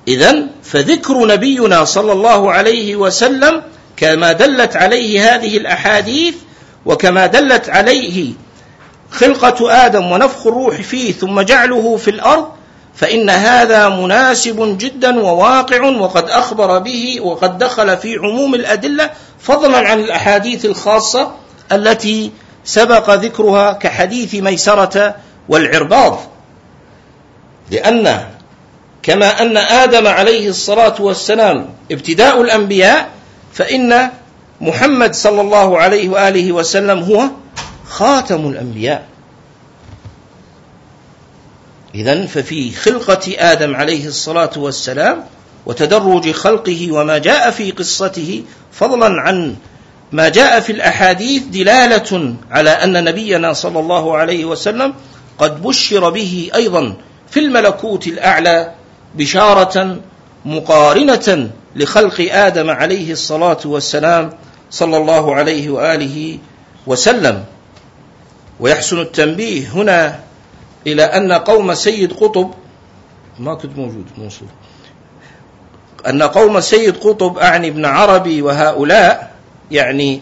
اذا 0.07 0.43
فذكر 0.63 1.25
نبينا 1.27 1.83
صلى 1.83 2.11
الله 2.11 2.51
عليه 2.53 2.95
وسلم 2.95 3.61
كما 3.97 4.31
دلت 4.31 4.75
عليه 4.75 5.35
هذه 5.35 5.57
الاحاديث 5.57 6.35
وكما 6.85 7.25
دلت 7.27 7.69
عليه 7.69 8.33
خلقه 9.11 9.85
ادم 9.85 10.11
ونفخ 10.11 10.47
الروح 10.47 10.75
فيه 10.81 11.11
ثم 11.11 11.41
جعله 11.41 11.97
في 11.97 12.09
الارض 12.09 12.49
فإن 12.97 13.29
هذا 13.29 13.89
مناسب 13.89 14.77
جدا 14.77 15.19
وواقع 15.19 15.81
وقد 15.89 16.23
أخبر 16.29 16.79
به 16.79 17.19
وقد 17.21 17.57
دخل 17.57 17.97
في 17.97 18.15
عموم 18.17 18.55
الأدلة 18.55 19.09
فضلا 19.39 19.77
عن 19.77 19.99
الأحاديث 19.99 20.65
الخاصة 20.65 21.31
التي 21.71 22.31
سبق 22.65 23.09
ذكرها 23.09 23.73
كحديث 23.73 24.35
ميسرة 24.35 25.15
والعرباض 25.49 26.19
لأن 27.71 28.27
كما 29.03 29.41
أن 29.41 29.57
آدم 29.57 30.07
عليه 30.07 30.49
الصلاة 30.49 30.95
والسلام 31.01 31.69
ابتداء 31.91 32.41
الأنبياء 32.41 33.09
فإن 33.53 34.09
محمد 34.61 35.13
صلى 35.13 35.41
الله 35.41 35.77
عليه 35.77 36.09
وآله 36.09 36.51
وسلم 36.51 37.03
هو 37.03 37.21
خاتم 37.89 38.47
الأنبياء 38.49 39.05
إذا 41.97 42.25
ففي 42.25 42.71
خلقة 42.71 43.21
آدم 43.27 43.75
عليه 43.75 44.05
الصلاة 44.07 44.49
والسلام 44.57 45.23
وتدرج 45.65 46.31
خلقه 46.31 46.91
وما 46.91 47.17
جاء 47.17 47.51
في 47.51 47.71
قصته 47.71 48.43
فضلا 48.71 49.21
عن 49.21 49.55
ما 50.11 50.29
جاء 50.29 50.59
في 50.59 50.71
الأحاديث 50.71 51.43
دلالة 51.43 52.33
على 52.51 52.69
أن 52.69 53.03
نبينا 53.03 53.53
صلى 53.53 53.79
الله 53.79 54.17
عليه 54.17 54.45
وسلم 54.45 54.93
قد 55.37 55.61
بشر 55.63 56.09
به 56.09 56.49
أيضا 56.55 56.93
في 57.31 57.39
الملكوت 57.39 58.07
الأعلى 58.07 58.71
بشارة 59.15 59.99
مقارنة 60.45 61.49
لخلق 61.75 62.27
آدم 62.31 62.69
عليه 62.69 63.11
الصلاة 63.11 63.59
والسلام 63.65 64.29
صلى 64.71 64.97
الله 64.97 65.35
عليه 65.35 65.69
وآله 65.69 66.37
وسلم 66.87 67.43
ويحسن 68.59 68.99
التنبيه 69.01 69.67
هنا 69.69 70.19
إلى 70.87 71.03
أن 71.03 71.31
قوم 71.31 71.73
سيد 71.73 72.13
قطب 72.13 72.51
ما 73.39 73.55
كنت 73.55 73.77
موجود 73.77 74.05
موصول 74.17 74.47
أن 76.09 76.23
قوم 76.23 76.59
سيد 76.59 76.97
قطب 76.97 77.37
أعني 77.37 77.67
ابن 77.67 77.85
عربي 77.85 78.41
وهؤلاء 78.41 79.31
يعني 79.71 80.21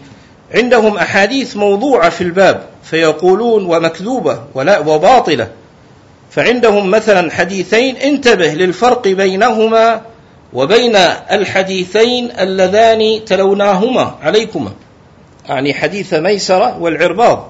عندهم 0.54 0.96
أحاديث 0.96 1.56
موضوعة 1.56 2.08
في 2.08 2.20
الباب 2.20 2.62
فيقولون 2.84 3.64
ومكذوبة 3.66 4.40
ولا 4.54 4.78
وباطلة 4.78 5.48
فعندهم 6.30 6.90
مثلا 6.90 7.30
حديثين 7.30 7.96
انتبه 7.96 8.48
للفرق 8.54 9.08
بينهما 9.08 10.00
وبين 10.52 10.96
الحديثين 11.30 12.30
اللذان 12.40 13.20
تلوناهما 13.26 14.14
عليكما 14.22 14.72
يعني 15.48 15.74
حديث 15.74 16.14
ميسرة 16.14 16.78
والعرباض 16.78 17.48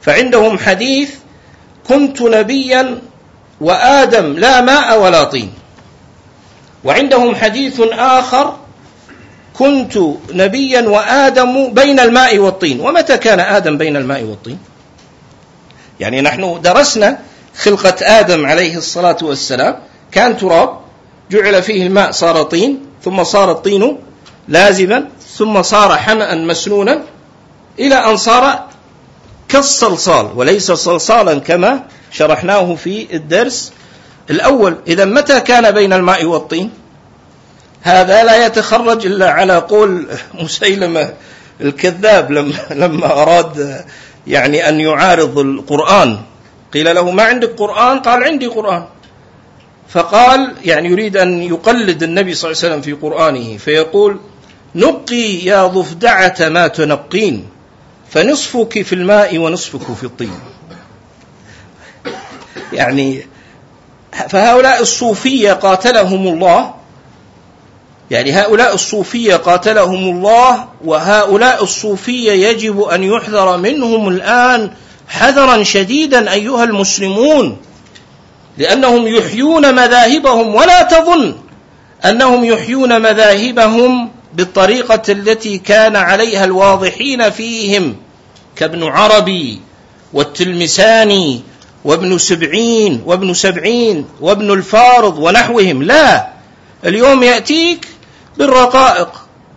فعندهم 0.00 0.58
حديث 0.58 1.12
كنت 1.88 2.22
نبيا 2.22 2.98
وادم 3.60 4.26
لا 4.38 4.60
ماء 4.60 4.98
ولا 5.00 5.24
طين 5.24 5.50
وعندهم 6.84 7.34
حديث 7.34 7.80
اخر 7.94 8.56
كنت 9.54 9.94
نبيا 10.32 10.80
وادم 10.82 11.74
بين 11.74 12.00
الماء 12.00 12.38
والطين 12.38 12.80
ومتى 12.80 13.18
كان 13.18 13.40
ادم 13.40 13.78
بين 13.78 13.96
الماء 13.96 14.22
والطين 14.22 14.58
يعني 16.00 16.20
نحن 16.20 16.60
درسنا 16.62 17.18
خلقه 17.56 17.96
ادم 18.20 18.46
عليه 18.46 18.76
الصلاه 18.78 19.16
والسلام 19.22 19.74
كان 20.12 20.36
تراب 20.36 20.70
جعل 21.30 21.62
فيه 21.62 21.86
الماء 21.86 22.10
صار 22.10 22.42
طين 22.42 22.86
ثم 23.04 23.24
صار 23.24 23.50
الطين 23.50 23.98
لازما 24.48 25.08
ثم 25.38 25.62
صار 25.62 25.96
حمأ 25.96 26.34
مسنونا 26.34 27.02
إلى 27.78 27.94
أن 27.94 28.16
صار 28.16 28.66
كالصلصال 29.56 30.30
وليس 30.36 30.72
صلصالا 30.72 31.34
كما 31.40 31.82
شرحناه 32.12 32.74
في 32.74 33.08
الدرس 33.16 33.72
الأول 34.30 34.76
إذا 34.88 35.04
متى 35.04 35.40
كان 35.40 35.70
بين 35.70 35.92
الماء 35.92 36.24
والطين 36.24 36.70
هذا 37.82 38.24
لا 38.24 38.46
يتخرج 38.46 39.06
إلا 39.06 39.30
على 39.30 39.56
قول 39.56 40.06
مسيلمة 40.34 41.12
الكذاب 41.60 42.30
لما, 42.32 42.54
لما 42.70 43.06
أراد 43.22 43.80
يعني 44.26 44.68
أن 44.68 44.80
يعارض 44.80 45.38
القرآن 45.38 46.18
قيل 46.72 46.94
له 46.94 47.10
ما 47.10 47.22
عندك 47.22 47.50
قرآن 47.58 47.98
قال 48.00 48.24
عندي 48.24 48.46
قرآن 48.46 48.84
فقال 49.88 50.52
يعني 50.64 50.88
يريد 50.88 51.16
أن 51.16 51.42
يقلد 51.42 52.02
النبي 52.02 52.34
صلى 52.34 52.50
الله 52.50 52.60
عليه 52.62 52.70
وسلم 52.74 52.82
في 52.82 52.92
قرآنه 53.00 53.56
فيقول 53.58 54.16
نقي 54.74 55.38
يا 55.44 55.66
ضفدعة 55.66 56.36
ما 56.48 56.68
تنقين 56.68 57.46
فنصفك 58.10 58.82
في 58.82 58.92
الماء 58.94 59.38
ونصفك 59.38 59.94
في 59.96 60.04
الطين 60.04 60.32
يعني 62.72 63.26
فهؤلاء 64.28 64.82
الصوفية 64.82 65.52
قاتلهم 65.52 66.26
الله 66.26 66.74
يعني 68.10 68.32
هؤلاء 68.32 68.74
الصوفية 68.74 69.36
قاتلهم 69.36 70.16
الله 70.16 70.64
وهؤلاء 70.84 71.62
الصوفية 71.62 72.32
يجب 72.32 72.80
أن 72.82 73.02
يحذر 73.02 73.56
منهم 73.56 74.08
الآن 74.08 74.70
حذرا 75.08 75.62
شديدا 75.62 76.32
أيها 76.32 76.64
المسلمون 76.64 77.56
لأنهم 78.58 79.06
يحيون 79.06 79.74
مذاهبهم 79.74 80.54
ولا 80.54 80.82
تظن 80.82 81.34
أنهم 82.04 82.44
يحيون 82.44 83.02
مذاهبهم 83.02 84.10
بالطريقة 84.36 85.02
التي 85.08 85.58
كان 85.58 85.96
عليها 85.96 86.44
الواضحين 86.44 87.30
فيهم 87.30 87.96
كابن 88.56 88.82
عربي 88.88 89.60
والتلمساني 90.12 91.42
وابن 91.84 92.18
سبعين 92.18 93.02
وابن 93.06 93.34
سبعين 93.34 94.04
وابن 94.20 94.50
الفارض 94.52 95.18
ونحوهم 95.18 95.82
لا 95.82 96.28
اليوم 96.84 97.22
يأتيك 97.22 97.88
بالرقائق 98.38 99.08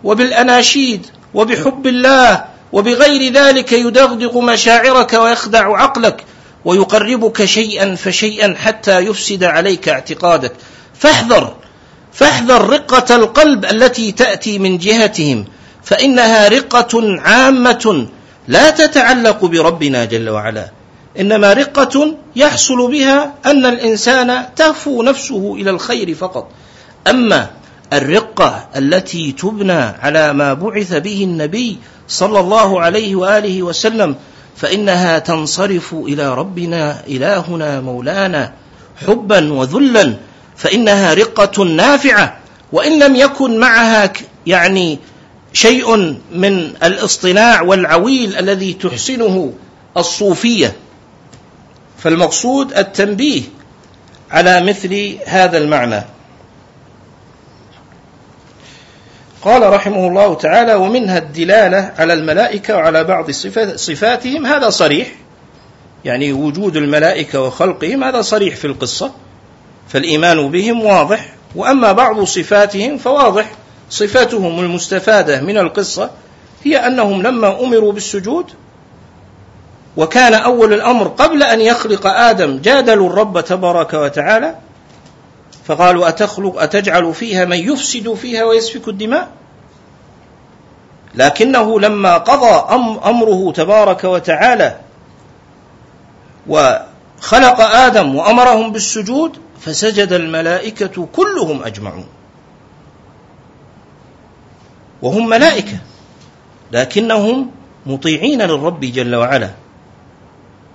وبالأناشيد 0.04 1.06
وبحب 1.34 1.86
الله 1.86 2.44
وبغير 2.72 3.32
ذلك 3.32 3.72
يدغدغ 3.72 4.40
مشاعرك 4.40 5.12
ويخدع 5.12 5.78
عقلك 5.82 6.24
ويقربك 6.64 7.44
شيئا 7.44 7.94
فشيئا 7.94 8.54
حتى 8.58 8.98
يفسد 9.00 9.44
عليك 9.44 9.88
اعتقادك 9.88 10.52
فاحذر 10.94 11.56
فاحذر 12.12 12.68
رقة 12.70 13.16
القلب 13.16 13.64
التي 13.64 14.12
تأتي 14.12 14.58
من 14.58 14.78
جهتهم 14.78 15.44
فإنها 15.84 16.48
رقة 16.48 17.20
عامة 17.20 18.06
لا 18.48 18.70
تتعلق 18.70 19.44
بربنا 19.44 20.04
جل 20.04 20.30
وعلا 20.30 20.70
إنما 21.20 21.52
رقة 21.52 22.14
يحصل 22.36 22.90
بها 22.90 23.32
أن 23.46 23.66
الإنسان 23.66 24.44
تهفو 24.56 25.02
نفسه 25.02 25.54
إلى 25.54 25.70
الخير 25.70 26.14
فقط 26.14 26.48
أما 27.10 27.46
الرقة 27.92 28.68
التي 28.76 29.32
تبنى 29.32 29.72
على 29.72 30.32
ما 30.32 30.54
بعث 30.54 30.92
به 30.94 31.22
النبي 31.24 31.78
صلى 32.08 32.40
الله 32.40 32.80
عليه 32.80 33.16
وآله 33.16 33.62
وسلم 33.62 34.16
فإنها 34.56 35.18
تنصرف 35.18 35.94
إلى 35.94 36.34
ربنا 36.34 37.02
إلهنا 37.08 37.80
مولانا 37.80 38.52
حبا 39.06 39.52
وذلا 39.52 40.14
فإنها 40.60 41.14
رقة 41.14 41.64
نافعة 41.64 42.36
وإن 42.72 42.98
لم 43.02 43.16
يكن 43.16 43.58
معها 43.58 44.12
يعني 44.46 44.98
شيء 45.52 45.96
من 46.34 46.58
الاصطناع 46.82 47.62
والعويل 47.62 48.36
الذي 48.36 48.72
تحسنه 48.72 49.52
الصوفية 49.96 50.72
فالمقصود 51.98 52.72
التنبيه 52.72 53.42
على 54.30 54.60
مثل 54.62 55.18
هذا 55.26 55.58
المعنى 55.58 56.02
قال 59.42 59.72
رحمه 59.72 60.06
الله 60.06 60.34
تعالى 60.34 60.74
ومنها 60.74 61.18
الدلالة 61.18 61.92
على 61.98 62.12
الملائكة 62.12 62.76
وعلى 62.76 63.04
بعض 63.04 63.30
صفاتهم 63.76 64.46
هذا 64.46 64.70
صريح 64.70 65.08
يعني 66.04 66.32
وجود 66.32 66.76
الملائكة 66.76 67.42
وخلقهم 67.42 68.04
هذا 68.04 68.22
صريح 68.22 68.56
في 68.56 68.66
القصة 68.66 69.10
فالإيمان 69.90 70.50
بهم 70.50 70.86
واضح 70.86 71.26
وأما 71.56 71.92
بعض 71.92 72.20
صفاتهم 72.24 72.98
فواضح 72.98 73.50
صفاتهم 73.90 74.58
المستفادة 74.60 75.40
من 75.40 75.58
القصة 75.58 76.10
هي 76.64 76.86
أنهم 76.86 77.22
لما 77.22 77.60
أمروا 77.60 77.92
بالسجود 77.92 78.44
وكان 79.96 80.34
أول 80.34 80.72
الأمر 80.72 81.08
قبل 81.08 81.42
أن 81.42 81.60
يخلق 81.60 82.06
آدم 82.06 82.58
جادلوا 82.58 83.08
الرب 83.10 83.40
تبارك 83.40 83.94
وتعالى 83.94 84.54
فقالوا 85.64 86.08
أتخلق 86.08 86.62
أتجعل 86.62 87.14
فيها 87.14 87.44
من 87.44 87.56
يفسد 87.58 88.14
فيها 88.14 88.44
ويسفك 88.44 88.88
الدماء 88.88 89.28
لكنه 91.14 91.80
لما 91.80 92.14
قضى 92.18 92.74
أمره 93.06 93.52
تبارك 93.52 94.04
وتعالى 94.04 94.76
وخلق 96.48 97.60
آدم 97.60 98.14
وأمرهم 98.14 98.72
بالسجود 98.72 99.38
فسجد 99.60 100.12
الملائكة 100.12 101.06
كلهم 101.16 101.62
أجمعون 101.62 102.06
وهم 105.02 105.28
ملائكة 105.28 105.76
لكنهم 106.72 107.50
مطيعين 107.86 108.42
للرب 108.42 108.80
جل 108.80 109.14
وعلا 109.14 109.50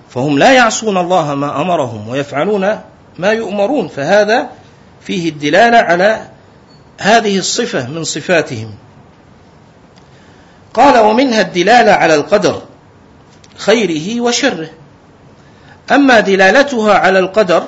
فهم 0.10 0.40
لا 0.40 0.54
يعصون 0.54 0.98
الله 0.98 1.34
ما 1.36 1.62
أمرهم 1.62 2.10
ويفعلون 2.10 2.82
ما 3.20 3.30
يؤمرون 3.32 3.88
فهذا 3.88 4.50
فيه 5.02 5.30
الدلالة 5.30 5.78
على 5.78 6.28
هذه 7.02 7.38
الصفة 7.38 7.90
من 7.90 8.04
صفاتهم 8.04 8.70
قال 10.74 11.00
ومنها 11.00 11.42
الدلالة 11.42 11.92
على 11.92 12.16
القدر 12.16 12.62
خيره 13.58 14.22
وشره 14.22 14.70
أما 15.92 16.20
دلالتها 16.20 16.94
على 16.98 17.20
القدر 17.20 17.68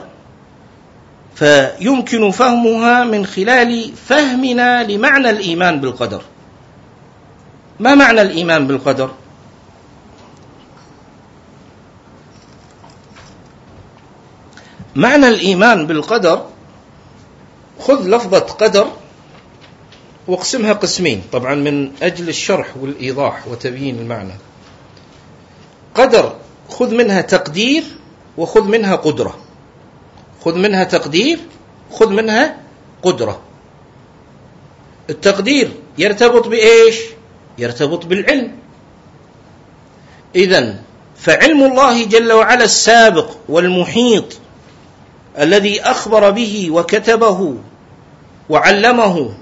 فيمكن 1.38 2.32
فهمها 2.32 3.04
من 3.04 3.26
خلال 3.26 3.92
فهمنا 4.06 4.84
لمعنى 4.84 5.30
الايمان 5.30 5.80
بالقدر 5.82 6.22
ما 7.80 7.96
معنى 7.96 8.22
الايمان 8.22 8.68
بالقدر 8.68 9.12
معنى 14.96 15.28
الايمان 15.30 15.88
بالقدر 15.88 16.46
خذ 17.80 18.08
لفظه 18.10 18.40
قدر 18.40 18.88
واقسمها 20.28 20.74
قسمين 20.74 21.22
طبعا 21.32 21.56
من 21.56 21.92
اجل 22.02 22.30
الشرح 22.30 22.78
والايضاح 22.78 23.48
وتبيين 23.48 24.00
المعنى 24.00 24.34
قدر 25.96 26.36
خذ 26.70 26.96
منها 26.96 27.22
تقدير 27.22 27.84
وخذ 28.38 28.64
منها 28.66 28.96
قدره 28.96 29.38
خذ 30.48 30.56
منها 30.58 30.84
تقدير 30.84 31.40
خذ 31.92 32.10
منها 32.10 32.58
قدرة 33.04 33.42
التقدير 35.10 35.72
يرتبط 35.98 36.48
بإيش 36.48 36.96
يرتبط 37.58 38.06
بالعلم 38.06 38.52
إذا 40.36 40.76
فعلم 41.18 41.64
الله 41.64 42.06
جل 42.06 42.32
وعلا 42.34 42.64
السابق 42.64 43.30
والمحيط 43.50 44.26
الذي 45.40 45.82
أخبر 45.82 46.30
به 46.30 46.68
وكتبه 46.72 47.56
وعلمه 48.50 49.34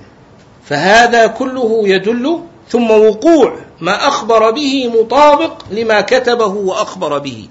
فهذا 0.66 1.28
كله 1.28 1.82
يدل 1.88 2.40
ثم 2.70 2.92
وقوع 2.92 3.56
ما 3.82 4.08
أخبر 4.08 4.52
به 4.52 4.92
مطابق 5.02 5.64
لما 5.72 6.02
كتبه 6.02 6.48
وأخبر 6.70 7.18
به 7.18 7.48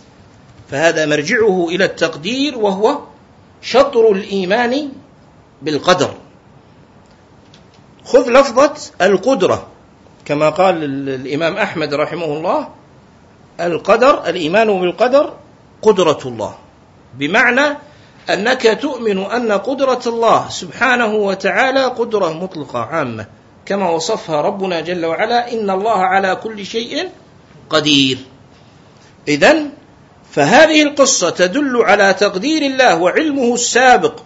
فهذا 0.70 1.06
مرجعه 1.06 1.66
إلى 1.70 1.84
التقدير 1.84 2.58
وهو 2.58 2.98
شطر 3.64 4.12
الإيمان 4.12 4.90
بالقدر 5.62 6.14
خذ 8.04 8.28
لفظة 8.30 8.76
القدرة 9.02 9.66
كما 10.24 10.50
قال 10.50 10.84
الإمام 11.08 11.56
أحمد 11.56 11.94
رحمه 11.94 12.24
الله 12.24 12.68
القدر 13.60 14.28
الإيمان 14.28 14.80
بالقدر 14.80 15.32
قدرة 15.82 16.18
الله 16.26 16.54
بمعنى 17.14 17.76
أنك 18.30 18.78
تؤمن 18.82 19.18
أن 19.18 19.52
قدرة 19.52 20.02
الله 20.06 20.48
سبحانه 20.48 21.14
وتعالى 21.14 21.84
قدرة 21.84 22.32
مطلقة 22.32 22.78
عامة 22.78 23.26
كما 23.66 23.90
وصفها 23.90 24.40
ربنا 24.40 24.80
جل 24.80 25.06
وعلا 25.06 25.52
إن 25.52 25.70
الله 25.70 25.96
على 25.98 26.34
كل 26.36 26.66
شيء 26.66 27.10
قدير 27.70 28.18
إذن 29.28 29.70
فهذه 30.34 30.82
القصة 30.82 31.30
تدل 31.30 31.82
على 31.82 32.14
تقدير 32.14 32.62
الله 32.62 32.96
وعلمه 32.98 33.54
السابق 33.54 34.18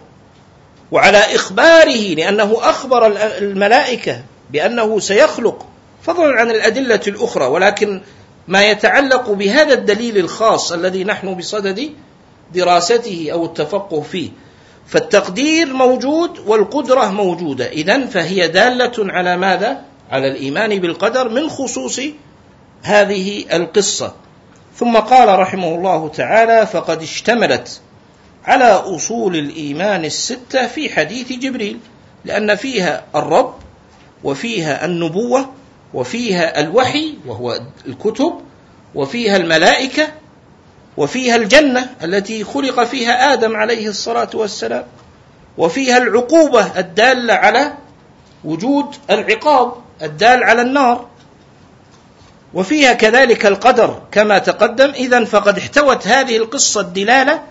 وعلى 0.91 1.17
إخباره 1.35 2.13
لأنه 2.15 2.55
أخبر 2.61 3.07
الملائكة 3.37 4.21
بأنه 4.51 4.99
سيخلق 4.99 5.65
فضلا 6.03 6.39
عن 6.39 6.51
الأدلة 6.51 6.99
الأخرى 7.07 7.45
ولكن 7.45 8.01
ما 8.47 8.63
يتعلق 8.69 9.29
بهذا 9.31 9.73
الدليل 9.73 10.17
الخاص 10.17 10.71
الذي 10.71 11.03
نحن 11.03 11.33
بصدد 11.35 11.89
دراسته 12.53 13.29
أو 13.31 13.45
التفقه 13.45 14.01
فيه 14.01 14.29
فالتقدير 14.87 15.73
موجود 15.73 16.39
والقدرة 16.47 17.11
موجودة 17.11 17.67
إذا 17.67 18.05
فهي 18.05 18.47
دالة 18.47 18.91
على 18.99 19.37
ماذا؟ 19.37 19.81
على 20.11 20.27
الإيمان 20.27 20.79
بالقدر 20.79 21.29
من 21.29 21.49
خصوص 21.49 21.99
هذه 22.83 23.45
القصة 23.53 24.13
ثم 24.79 24.97
قال 24.97 25.39
رحمه 25.39 25.75
الله 25.75 26.09
تعالى 26.09 26.65
فقد 26.67 27.01
اشتملت 27.01 27.81
على 28.45 28.63
أصول 28.65 29.35
الإيمان 29.35 30.05
الستة 30.05 30.67
في 30.67 30.89
حديث 30.89 31.31
جبريل 31.33 31.79
لأن 32.25 32.55
فيها 32.55 33.03
الرب 33.15 33.53
وفيها 34.23 34.85
النبوة 34.85 35.49
وفيها 35.93 36.59
الوحي 36.59 37.17
وهو 37.27 37.59
الكتب 37.87 38.33
وفيها 38.95 39.37
الملائكة 39.37 40.07
وفيها 40.97 41.35
الجنة 41.35 41.95
التي 42.03 42.43
خلق 42.43 42.83
فيها 42.83 43.33
آدم 43.33 43.55
عليه 43.55 43.87
الصلاة 43.87 44.29
والسلام 44.33 44.83
وفيها 45.57 45.97
العقوبة 45.97 46.79
الدالة 46.79 47.33
على 47.33 47.73
وجود 48.43 48.95
العقاب 49.11 49.73
الدال 50.01 50.43
على 50.43 50.61
النار 50.61 51.07
وفيها 52.53 52.93
كذلك 52.93 53.45
القدر 53.45 53.99
كما 54.11 54.37
تقدم 54.37 54.89
إذا 54.89 55.23
فقد 55.25 55.57
احتوت 55.57 56.07
هذه 56.07 56.37
القصة 56.37 56.81
الدلالة 56.81 57.41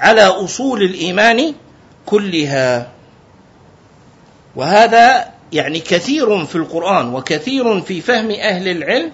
على 0.00 0.22
أصول 0.22 0.82
الإيمان 0.82 1.54
كلها 2.06 2.88
وهذا 4.56 5.26
يعني 5.52 5.80
كثير 5.80 6.44
في 6.46 6.56
القرآن 6.56 7.14
وكثير 7.14 7.80
في 7.80 8.00
فهم 8.00 8.30
أهل 8.30 8.68
العلم 8.68 9.10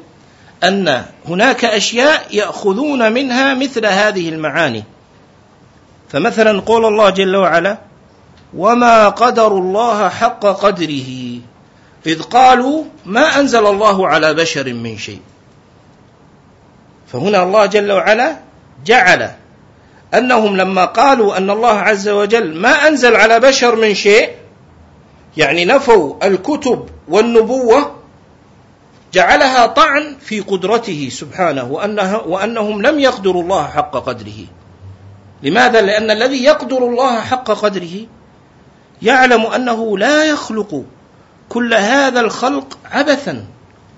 أن 0.65 1.05
هناك 1.29 1.65
أشياء 1.65 2.23
يأخذون 2.37 3.13
منها 3.13 3.55
مثل 3.55 3.87
هذه 3.87 4.29
المعاني 4.29 4.85
فمثلا 6.09 6.61
قول 6.61 6.85
الله 6.85 7.11
جل 7.11 7.37
وعلا 7.37 7.79
وما 8.57 9.09
قدر 9.09 9.47
الله 9.59 10.09
حق 10.09 10.43
قدره 10.47 11.41
إذ 12.07 12.23
قالوا 12.23 12.85
ما 13.07 13.41
أنزل 13.41 13.67
الله 13.67 14.09
على 14.09 14.35
بشر 14.35 14.73
من 14.75 14.99
شيء 14.99 15.21
فهنا 17.13 17.43
الله 17.43 17.67
جل 17.67 17.93
وعلا 17.93 18.37
جعل 18.85 19.31
أنهم 20.15 20.57
لما 20.57 20.85
قالوا 20.85 21.37
أن 21.37 21.51
الله 21.51 21.73
عز 21.79 22.09
وجل 22.09 22.55
ما 22.55 22.89
أنزل 22.89 23.17
على 23.17 23.41
بشر 23.41 23.77
من 23.77 23.95
شيء 23.95 24.29
يعني 25.37 25.65
نفوا 25.65 26.27
الكتب 26.27 26.87
والنبوة 27.09 27.95
جعلها 29.13 29.67
طعن 29.67 30.17
في 30.21 30.41
قدرته 30.41 31.09
سبحانه 31.13 31.65
وأنها 31.65 32.17
وأنهم 32.19 32.83
لم 32.83 32.99
يقدروا 32.99 33.43
الله 33.43 33.67
حق 33.69 33.91
قدره 33.97 34.45
لماذا؟ 35.43 35.81
لأن 35.83 36.11
الذي 36.11 36.45
يقدر 36.45 36.79
الله 36.79 37.21
حق 37.21 37.51
قدره 37.51 38.07
يعلم 39.03 39.41
أنه 39.47 39.99
لا 39.99 40.25
يخلق 40.25 40.85
كل 41.51 41.75
هذا 41.75 42.21
الخلق 42.21 42.79
عبثا 42.91 43.45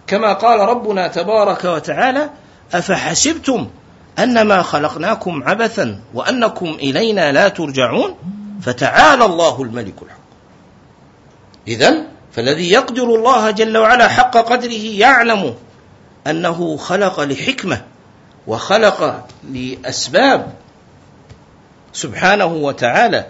كما 0.07 0.33
قال 0.33 0.61
ربنا 0.61 1.09
تبارك 1.09 1.65
وتعالى 1.65 2.31
افحسبتم 2.75 3.69
انما 4.19 4.63
خلقناكم 4.63 5.43
عبثا 5.45 6.01
وانكم 6.15 6.67
الينا 6.67 7.33
لا 7.33 7.49
ترجعون 7.49 8.15
فتعالى 8.63 9.25
الله 9.25 9.63
الملك 9.63 9.95
الحق 10.03 10.17
اذا 11.69 12.05
فالذي 12.33 12.71
يقدر 12.73 13.03
الله 13.15 13.51
جل 13.51 13.79
وعلا 13.79 14.09
حق 14.09 14.37
قدره 14.37 14.99
يعلم 14.99 15.55
انه 16.27 16.77
خلق 16.77 17.21
لحكمه 17.21 17.81
وخلق 18.47 19.27
لاسباب 19.51 20.47
سبحانه 21.93 22.47
وتعالى 22.47 23.27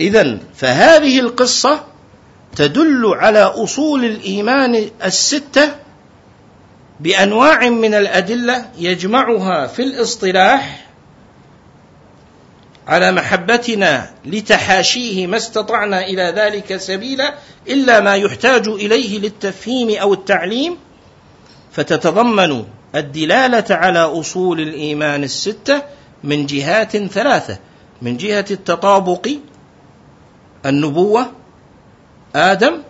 اذا 0.00 0.38
فهذه 0.54 1.20
القصه 1.20 1.84
تدل 2.56 3.14
على 3.14 3.38
اصول 3.40 4.04
الايمان 4.04 4.88
السته 5.04 5.72
بانواع 7.00 7.68
من 7.68 7.94
الادله 7.94 8.66
يجمعها 8.78 9.66
في 9.66 9.82
الاصطلاح 9.82 10.86
على 12.88 13.12
محبتنا 13.12 14.10
لتحاشيه 14.24 15.26
ما 15.26 15.36
استطعنا 15.36 16.04
الى 16.06 16.32
ذلك 16.36 16.76
سبيلا 16.76 17.34
الا 17.68 18.00
ما 18.00 18.16
يحتاج 18.16 18.68
اليه 18.68 19.18
للتفهيم 19.18 19.98
او 19.98 20.12
التعليم 20.14 20.76
فتتضمن 21.72 22.64
الدلاله 22.94 23.64
على 23.76 23.98
اصول 23.98 24.60
الايمان 24.60 25.24
السته 25.24 25.82
من 26.24 26.46
جهات 26.46 26.96
ثلاثه 26.96 27.58
من 28.02 28.16
جهه 28.16 28.44
التطابق 28.50 29.28
النبوه 30.66 31.32
آدم 32.36 32.82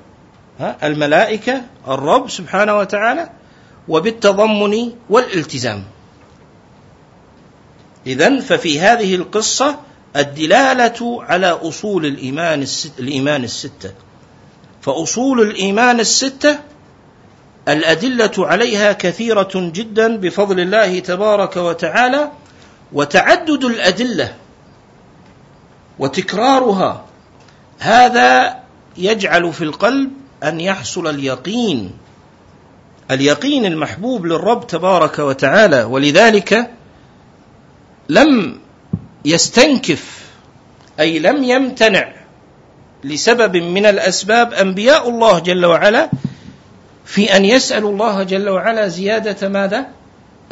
الملائكة 0.61 1.63
الرب 1.89 2.31
سبحانه 2.31 2.77
وتعالى 2.79 3.31
وبالتضمن 3.89 4.93
والالتزام 5.11 5.85
إذا 8.07 8.41
ففي 8.41 8.81
هذه 8.81 9.15
القصة 9.15 9.79
الدلالة 10.17 11.23
على 11.23 11.47
أصول 11.47 12.07
الإيمان 12.07 12.63
الست 12.63 12.99
الإيمان 13.01 13.45
الستة 13.45 13.93
فأصول 14.81 15.41
الإيمان 15.41 16.01
الستة 16.01 16.59
الأدلة 17.69 18.31
عليها 18.39 18.93
كثيرة 18.93 19.51
جدا 19.55 20.17
بفضل 20.17 20.61
الله 20.61 20.99
تبارك 20.99 21.57
وتعالى 21.57 22.31
وتعدد 22.93 23.65
الأدلة 23.65 24.35
وتكرارها 25.99 27.05
هذا 27.79 28.62
يجعل 28.97 29.53
في 29.53 29.65
القلب 29.65 30.11
أن 30.45 30.61
يحصل 30.61 31.07
اليقين 31.11 31.91
اليقين 33.11 33.67
المحبوب 33.67 34.27
للرب 34.27 34.67
تبارك 34.67 35.19
وتعالى 35.19 35.83
ولذلك 35.83 36.71
لم 38.09 38.59
يستنكف 39.25 40.23
أي 41.01 41.19
لم 41.19 41.45
يمتنع 41.45 42.13
لسبب 43.05 43.57
من 43.57 43.87
الأسباب 43.87 44.53
أنبياء 44.53 45.09
الله 45.09 45.39
جل 45.39 45.67
وعلا 45.67 46.11
في 47.05 47.37
أن 47.37 47.45
يسألوا 47.45 47.91
الله 47.91 48.23
جل 48.23 48.49
وعلا 48.49 48.89
زيادة 48.89 49.49
ماذا؟ 49.49 49.87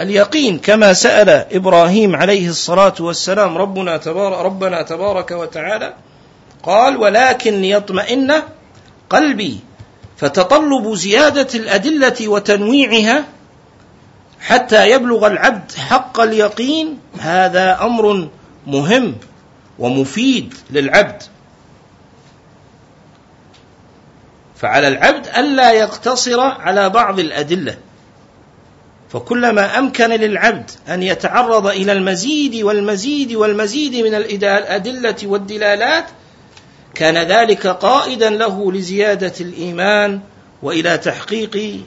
اليقين 0.01 0.59
كما 0.59 0.93
سأل 0.93 1.29
إبراهيم 1.57 2.17
عليه 2.17 2.49
الصلاة 2.49 2.95
والسلام 3.01 3.59
ربنا 3.59 3.97
تبارك 3.97 4.45
ربنا 4.47 4.83
تبارك 4.83 5.31
وتعالى 5.31 5.95
قال 6.63 6.97
ولكن 6.97 7.61
ليطمئن 7.61 8.33
قلبي 9.11 9.61
فتطلب 10.17 10.95
زياده 10.95 11.49
الادله 11.55 12.29
وتنويعها 12.29 13.25
حتى 14.41 14.91
يبلغ 14.91 15.27
العبد 15.27 15.73
حق 15.73 16.21
اليقين 16.21 16.99
هذا 17.21 17.83
امر 17.83 18.29
مهم 18.67 19.17
ومفيد 19.79 20.55
للعبد 20.71 21.23
فعلى 24.57 24.89
العبد 24.89 25.27
الا 25.29 25.71
يقتصر 25.73 26.41
على 26.41 26.89
بعض 26.89 27.21
الادله 27.21 27.79
فكلما 29.09 29.79
امكن 29.79 30.09
للعبد 30.11 30.71
ان 30.89 31.03
يتعرض 31.03 31.67
الى 31.67 31.93
المزيد 31.93 32.55
والمزيد 32.63 33.33
والمزيد 33.33 34.05
من 34.05 34.15
الادله 34.15 35.17
والدلالات 35.25 36.05
كان 36.95 37.19
ذلك 37.29 37.67
قائدا 37.67 38.31
له 38.31 38.73
لزياده 38.73 39.33
الايمان 39.41 40.21
والى 40.63 40.99
تحقيق 40.99 41.85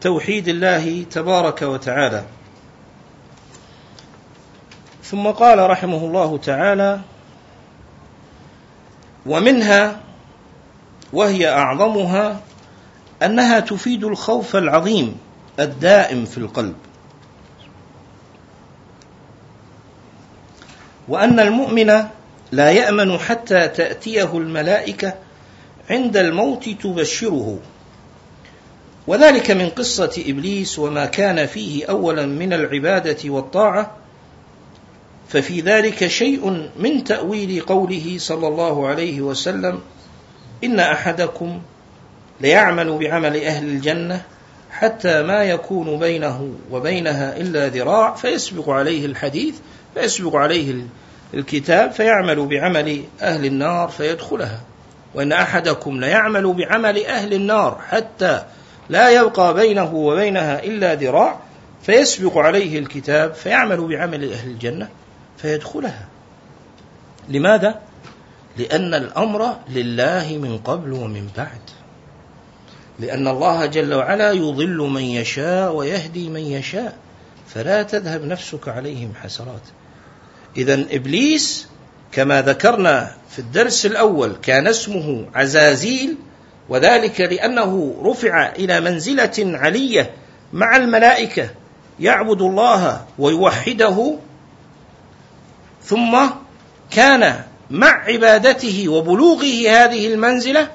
توحيد 0.00 0.48
الله 0.48 1.04
تبارك 1.10 1.62
وتعالى 1.62 2.24
ثم 5.04 5.26
قال 5.28 5.70
رحمه 5.70 5.96
الله 6.06 6.38
تعالى 6.38 7.00
ومنها 9.26 10.00
وهي 11.12 11.48
اعظمها 11.50 12.40
انها 13.22 13.60
تفيد 13.60 14.04
الخوف 14.04 14.56
العظيم 14.56 15.18
الدائم 15.60 16.24
في 16.24 16.38
القلب 16.38 16.76
وان 21.08 21.40
المؤمن 21.40 22.08
لا 22.52 22.70
يامن 22.70 23.18
حتى 23.18 23.68
تاتيه 23.68 24.36
الملائكه 24.36 25.14
عند 25.90 26.16
الموت 26.16 26.68
تبشره 26.68 27.58
وذلك 29.06 29.50
من 29.50 29.68
قصه 29.68 30.22
ابليس 30.28 30.78
وما 30.78 31.06
كان 31.06 31.46
فيه 31.46 31.86
اولا 31.86 32.26
من 32.26 32.52
العباده 32.52 33.16
والطاعه 33.30 33.96
ففي 35.28 35.60
ذلك 35.60 36.06
شيء 36.06 36.70
من 36.78 37.04
تاويل 37.04 37.60
قوله 37.62 38.16
صلى 38.18 38.48
الله 38.48 38.86
عليه 38.88 39.20
وسلم 39.20 39.80
ان 40.64 40.80
احدكم 40.80 41.60
ليعمل 42.40 42.98
بعمل 42.98 43.44
اهل 43.44 43.64
الجنه 43.68 44.22
حتى 44.70 45.22
ما 45.22 45.44
يكون 45.44 45.98
بينه 45.98 46.52
وبينها 46.70 47.36
الا 47.36 47.68
ذراع 47.68 48.14
فيسبق 48.14 48.70
عليه 48.70 49.06
الحديث 49.06 49.54
فيسبق 49.94 50.36
عليه 50.36 50.84
الكتاب 51.34 51.90
فيعمل 51.92 52.46
بعمل 52.46 53.04
أهل 53.22 53.44
النار 53.44 53.88
فيدخلها 53.88 54.60
وإن 55.14 55.32
أحدكم 55.32 56.00
ليعمل 56.00 56.52
بعمل 56.52 57.06
أهل 57.06 57.34
النار 57.34 57.80
حتى 57.88 58.44
لا 58.88 59.10
يبقى 59.10 59.54
بينه 59.54 59.94
وبينها 59.94 60.64
إلا 60.64 60.94
ذراع 60.94 61.38
فيسبق 61.82 62.38
عليه 62.38 62.78
الكتاب 62.78 63.34
فيعمل 63.34 63.88
بعمل 63.88 64.32
أهل 64.32 64.48
الجنة 64.50 64.88
فيدخلها 65.38 66.08
لماذا؟ 67.28 67.80
لأن 68.56 68.94
الأمر 68.94 69.56
لله 69.68 70.38
من 70.42 70.58
قبل 70.58 70.92
ومن 70.92 71.28
بعد 71.36 71.60
لأن 72.98 73.28
الله 73.28 73.66
جل 73.66 73.94
وعلا 73.94 74.32
يضل 74.32 74.76
من 74.76 75.02
يشاء 75.02 75.72
ويهدي 75.72 76.28
من 76.28 76.40
يشاء 76.40 76.96
فلا 77.48 77.82
تذهب 77.82 78.24
نفسك 78.24 78.68
عليهم 78.68 79.12
حسرات 79.22 79.60
إذا 80.56 80.74
إبليس 80.90 81.68
كما 82.12 82.42
ذكرنا 82.42 83.10
في 83.30 83.38
الدرس 83.38 83.86
الأول 83.86 84.36
كان 84.42 84.66
اسمه 84.66 85.24
عزازيل 85.34 86.16
وذلك 86.68 87.20
لأنه 87.20 87.94
رفع 88.04 88.48
إلى 88.48 88.80
منزلة 88.80 89.58
علية 89.58 90.10
مع 90.52 90.76
الملائكة 90.76 91.50
يعبد 92.00 92.42
الله 92.42 93.04
ويوحده 93.18 94.16
ثم 95.84 96.18
كان 96.90 97.40
مع 97.70 98.04
عبادته 98.04 98.88
وبلوغه 98.88 99.44
هذه 99.68 100.06
المنزلة 100.14 100.70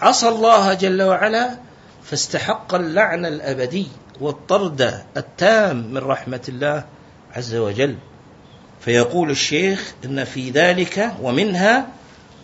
عصى 0.00 0.28
الله 0.28 0.74
جل 0.74 1.02
وعلا 1.02 1.50
فاستحق 2.04 2.74
اللعن 2.74 3.26
الأبدي 3.26 3.86
والطرد 4.20 5.00
التام 5.16 5.76
من 5.94 5.98
رحمة 5.98 6.42
الله 6.48 6.84
عز 7.36 7.54
وجل 7.54 7.96
فيقول 8.84 9.30
الشيخ 9.30 9.92
إن 10.04 10.24
في 10.24 10.50
ذلك 10.50 11.12
ومنها 11.22 11.86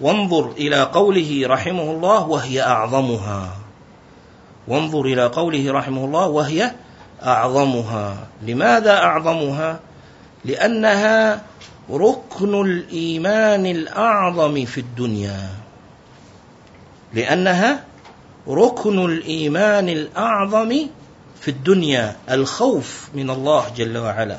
وانظر 0.01 0.51
إلى 0.53 0.83
قوله 0.83 1.43
رحمه 1.47 1.83
الله 1.91 2.27
وهي 2.29 2.63
أعظمها 2.63 3.57
وانظر 4.69 5.01
إلى 5.01 5.27
قوله 5.27 5.73
رحمه 5.73 6.05
الله 6.05 6.27
وهي 6.29 6.71
أعظمها 7.23 8.17
لماذا 8.43 8.93
أعظمها؟ 8.99 9.81
لأنها 10.45 11.43
ركن 11.91 12.61
الإيمان 12.61 13.67
الأعظم 13.67 14.65
في 14.65 14.79
الدنيا 14.81 15.49
لأنها 17.15 17.85
ركن 18.49 19.05
الإيمان 19.05 19.89
الأعظم 19.89 20.77
في 21.41 21.49
الدنيا 21.51 22.17
الخوف 22.31 23.09
من 23.15 23.31
الله 23.31 23.65
جل 23.77 23.99
وعلا 23.99 24.39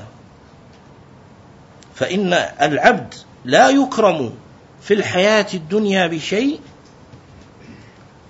فإن 1.96 2.34
العبد 2.62 3.14
لا 3.46 3.70
يكرم 3.70 4.34
في 4.82 4.94
الحياة 4.94 5.46
الدنيا 5.54 6.08
بشيء 6.08 6.60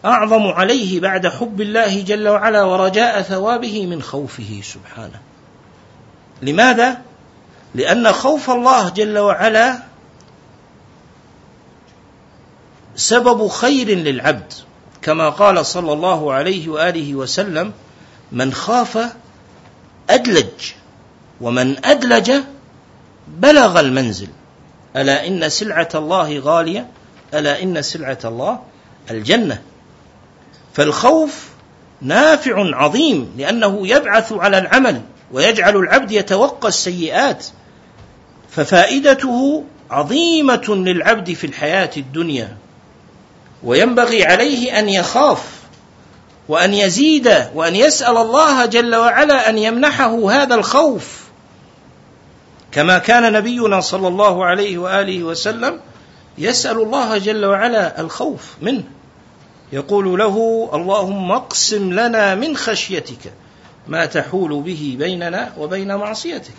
أعظم 0.06 0.48
عليه 0.48 1.00
بعد 1.00 1.28
حب 1.28 1.62
الله 1.62 2.02
جل 2.02 2.28
وعلا 2.28 2.64
ورجاء 2.64 3.22
ثوابه 3.22 3.86
من 3.88 4.02
خوفه 4.02 4.62
سبحانه. 4.64 5.20
لماذا؟ 6.42 6.98
لأن 7.76 8.12
خوف 8.12 8.50
الله 8.50 8.90
جل 8.90 9.18
وعلا 9.18 9.80
سبب 12.96 13.48
خير 13.48 13.88
للعبد 13.88 14.54
كما 15.02 15.30
قال 15.30 15.66
صلى 15.66 15.94
الله 15.94 16.34
عليه 16.34 16.70
واله 16.70 17.16
وسلم 17.16 17.74
من 18.32 18.54
خاف 18.54 19.14
ادلج 20.10 20.70
ومن 21.42 21.86
ادلج 21.86 22.32
بلغ 23.28 23.80
المنزل 23.80 24.28
ألا 24.96 25.28
إن 25.28 25.50
سلعة 25.50 25.90
الله 25.96 26.40
غالية 26.40 26.88
ألا 27.34 27.64
إن 27.64 27.82
سلعة 27.82 28.20
الله 28.26 28.60
الجنة 29.12 29.62
فالخوف 30.74 31.48
نافع 32.02 32.76
عظيم 32.76 33.32
لأنه 33.38 33.88
يبعث 33.88 34.32
على 34.34 34.58
العمل 34.58 35.02
ويجعل 35.34 35.76
العبد 35.76 36.12
يتوقى 36.12 36.68
السيئات 36.68 37.46
ففائدته 38.50 39.64
عظيمة 39.92 40.64
للعبد 40.68 41.32
في 41.34 41.48
الحياة 41.48 41.90
الدنيا 41.98 42.58
وينبغي 43.64 44.26
عليه 44.26 44.80
أن 44.80 44.90
يخاف 44.90 45.44
وأن 46.50 46.74
يزيد 46.74 47.32
وأن 47.56 47.76
يسأل 47.76 48.18
الله 48.18 48.66
جل 48.66 48.96
وعلا 48.96 49.50
أن 49.50 49.58
يمنحه 49.58 50.32
هذا 50.44 50.56
الخوف 50.56 51.21
كما 52.72 52.98
كان 52.98 53.34
نبينا 53.34 53.80
صلى 53.80 54.08
الله 54.08 54.46
عليه 54.46 54.78
واله 54.78 55.24
وسلم 55.24 55.80
يسال 56.38 56.78
الله 56.78 57.18
جل 57.18 57.46
وعلا 57.46 58.02
الخوف 58.02 58.56
منه 58.62 58.84
يقول 59.74 60.20
له 60.20 60.70
اللهم 60.74 61.32
اقسم 61.32 61.94
لنا 61.94 62.36
من 62.36 62.58
خشيتك 62.58 63.34
ما 63.88 64.06
تحول 64.06 64.60
به 64.62 64.96
بيننا 65.00 65.52
وبين 65.58 65.96
معصيتك 65.96 66.54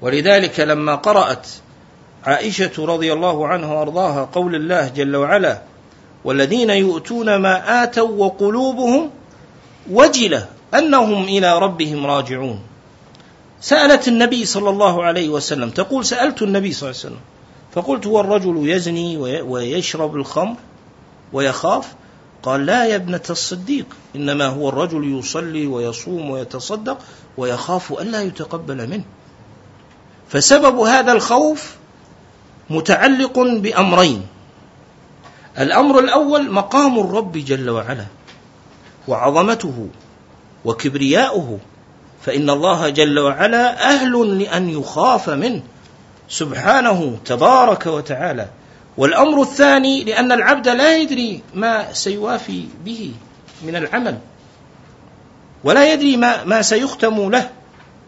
ولذلك 0.00 0.60
لما 0.60 0.94
قرات 0.94 1.46
عائشه 2.24 2.70
رضي 2.84 3.12
الله 3.12 3.48
عنها 3.48 3.74
وارضاها 3.74 4.28
قول 4.34 4.54
الله 4.54 4.88
جل 4.88 5.16
وعلا 5.16 5.60
والذين 6.24 6.70
يؤتون 6.70 7.36
ما 7.36 7.82
اتوا 7.82 8.08
وقلوبهم 8.26 9.10
وجله 9.90 10.48
انهم 10.74 11.22
الى 11.24 11.58
ربهم 11.58 12.06
راجعون 12.06 12.60
سألت 13.60 14.08
النبي 14.08 14.44
صلى 14.44 14.70
الله 14.70 15.04
عليه 15.04 15.28
وسلم 15.28 15.70
تقول 15.70 16.04
سألت 16.04 16.42
النبي 16.42 16.72
صلى 16.72 16.90
الله 16.90 16.98
عليه 16.98 17.06
وسلم 17.06 17.24
فقلت 17.72 18.06
هو 18.06 18.20
الرجل 18.20 18.68
يزني 18.68 19.16
ويشرب 19.42 20.16
الخمر 20.16 20.56
ويخاف 21.32 21.94
قال 22.42 22.66
لا 22.66 22.84
يا 22.86 22.96
ابنة 22.96 23.20
الصديق 23.30 23.86
إنما 24.16 24.46
هو 24.46 24.68
الرجل 24.68 25.18
يصلي 25.18 25.66
ويصوم 25.66 26.30
ويتصدق 26.30 26.98
ويخاف 27.36 27.92
ألا 27.92 28.22
يتقبل 28.22 28.90
منه 28.90 29.04
فسبب 30.28 30.76
هذا 30.78 31.12
الخوف 31.12 31.76
متعلق 32.70 33.38
بأمرين 33.38 34.26
الأمر 35.58 35.98
الأول 35.98 36.50
مقام 36.52 36.98
الرب 36.98 37.32
جل 37.32 37.70
وعلا 37.70 38.04
وعظمته 39.08 39.88
وكبرياؤه 40.64 41.58
فإن 42.26 42.50
الله 42.50 42.88
جل 42.88 43.18
وعلا 43.18 43.82
أهل 43.90 44.38
لأن 44.38 44.68
يخاف 44.70 45.30
منه 45.30 45.60
سبحانه 46.28 47.16
تبارك 47.24 47.86
وتعالى 47.86 48.46
والأمر 48.98 49.42
الثاني 49.42 50.04
لأن 50.04 50.32
العبد 50.32 50.68
لا 50.68 50.96
يدري 50.98 51.40
ما 51.54 51.92
سيوافي 51.92 52.64
به 52.84 53.10
من 53.66 53.76
العمل 53.76 54.18
ولا 55.64 55.92
يدري 55.92 56.16
ما, 56.16 56.44
ما 56.44 56.62
سيختم 56.62 57.30
له 57.30 57.50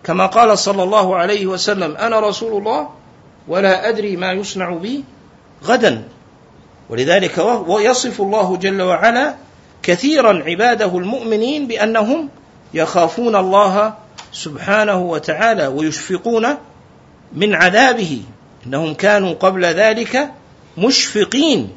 كما 0.05 0.27
قال 0.27 0.59
صلى 0.59 0.83
الله 0.83 1.16
عليه 1.16 1.47
وسلم 1.47 1.97
أنا 1.97 2.21
رسول 2.21 2.59
الله 2.59 2.89
ولا 3.49 3.89
أدري 3.89 4.16
ما 4.16 4.33
يصنع 4.33 4.71
بي 4.71 5.05
غدا 5.64 6.03
ولذلك 6.91 7.61
ويصف 7.66 8.21
الله 8.21 8.57
جل 8.57 8.83
وعلا 8.83 9.35
كثيرا 9.83 10.43
عباده 10.47 10.99
المؤمنين 10.99 11.66
بأنهم 11.66 12.29
يخافون 12.75 13.37
الله 13.37 13.95
سبحانه 14.39 14.97
وتعالى 15.01 15.66
ويشفقون 15.66 16.47
من 17.32 17.55
عذابه 17.55 18.22
انهم 18.66 18.95
كانوا 18.95 19.34
قبل 19.34 19.64
ذلك 19.64 20.30
مشفقين 20.78 21.70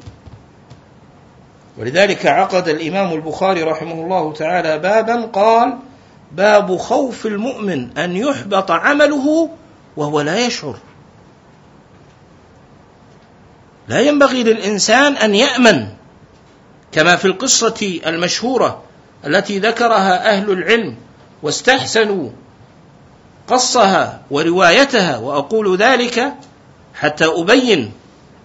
ولذلك 1.78 2.26
عقد 2.26 2.68
الامام 2.68 3.12
البخاري 3.14 3.62
رحمه 3.62 3.92
الله 3.94 4.32
تعالى 4.32 4.78
بابا 4.78 5.22
قال 5.26 5.78
باب 6.32 6.76
خوف 6.76 7.26
المؤمن 7.26 7.98
ان 7.98 8.16
يحبط 8.16 8.70
عمله 8.70 9.50
وهو 9.96 10.20
لا 10.20 10.38
يشعر 10.46 10.76
لا 13.88 14.00
ينبغي 14.00 14.42
للانسان 14.42 15.16
ان 15.16 15.34
يامن 15.34 15.86
كما 16.92 17.16
في 17.16 17.24
القصه 17.24 18.00
المشهوره 18.06 18.82
التي 19.26 19.58
ذكرها 19.58 20.32
اهل 20.36 20.50
العلم 20.50 20.96
واستحسنوا 21.42 22.30
قصها 23.48 24.20
وروايتها 24.30 25.18
واقول 25.18 25.76
ذلك 25.76 26.34
حتى 26.94 27.24
ابين 27.24 27.92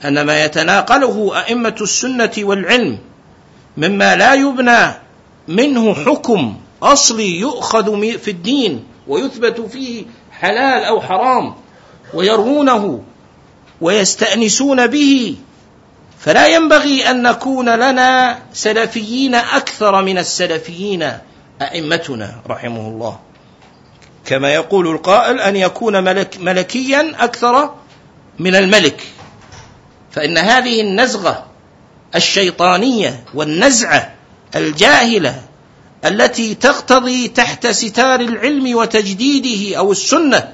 ان 0.06 0.22
ما 0.22 0.46
يتناقله 0.46 1.32
ائمه 1.40 1.76
السنه 1.82 2.32
والعلم 2.40 2.98
مما 3.78 4.16
لا 4.16 4.34
يبنى 4.34 4.92
منه 5.48 5.94
حكم 5.94 6.56
اصلي 6.84 7.40
يؤخذ 7.40 8.18
في 8.18 8.32
الدين 8.32 8.84
ويثبت 9.08 9.62
فيه 9.62 10.04
حلال 10.32 10.84
او 10.84 11.02
حرام 11.02 11.54
ويرونه 12.14 13.04
ويستانسون 13.82 14.88
به 14.88 15.36
فلا 16.20 16.48
ينبغي 16.48 17.10
ان 17.10 17.22
نكون 17.24 17.76
لنا 17.76 18.40
سلفيين 18.54 19.36
اكثر 19.36 20.02
من 20.04 20.18
السلفيين 20.18 21.12
ائمتنا 21.62 22.36
رحمه 22.48 22.88
الله 22.88 23.20
كما 24.28 24.54
يقول 24.54 24.88
القائل 24.88 25.40
أن 25.40 25.56
يكون 25.56 26.04
ملك 26.04 26.38
ملكيا 26.40 27.14
أكثر 27.20 27.74
من 28.40 28.56
الملك 28.56 29.04
فإن 30.12 30.38
هذه 30.38 30.82
النزغة 30.82 31.46
الشيطانية 32.16 33.24
والنزعة 33.34 34.14
الجاهلة 34.56 35.42
التي 36.06 36.56
تقتضي 36.56 37.28
تحت 37.28 37.68
ستار 37.68 38.20
العلم 38.22 38.76
وتجديده 38.76 39.78
أو 39.78 39.92
السنة 39.92 40.52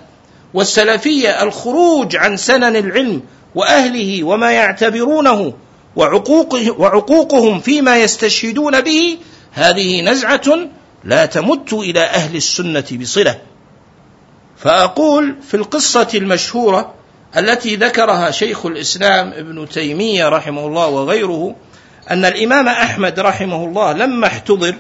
والسلفية 0.54 1.44
الخروج 1.44 2.16
عن 2.16 2.38
سنن 2.38 2.76
العلم 2.76 3.22
وأهله 3.56 4.24
وما 4.24 4.52
يعتبرونه 4.52 5.54
وعقوقه 5.96 6.72
وعقوقهم 6.72 7.60
فيما 7.60 7.98
يستشهدون 7.98 8.82
به 8.82 9.18
هذه 9.52 10.02
نزعة 10.02 10.44
لا 11.04 11.26
تمت 11.26 11.74
إلى 11.74 12.00
أهل 12.00 12.36
السنة 12.36 12.86
بصلة 13.00 13.42
فأقول 14.64 15.36
في 15.42 15.58
القصة 15.58 16.08
المشهورة 16.14 16.94
التي 17.38 17.76
ذكرها 17.76 18.32
شيخ 18.32 18.66
الإسلام 18.66 19.34
ابن 19.34 19.70
تيمية 19.70 20.30
رحمه 20.30 20.66
الله 20.68 20.88
وغيره 20.88 21.56
أن 22.12 22.26
الإمام 22.26 22.68
أحمد 22.68 23.20
رحمه 23.20 23.64
الله 23.66 23.92
لما 23.94 24.28
احتضر 24.28 24.76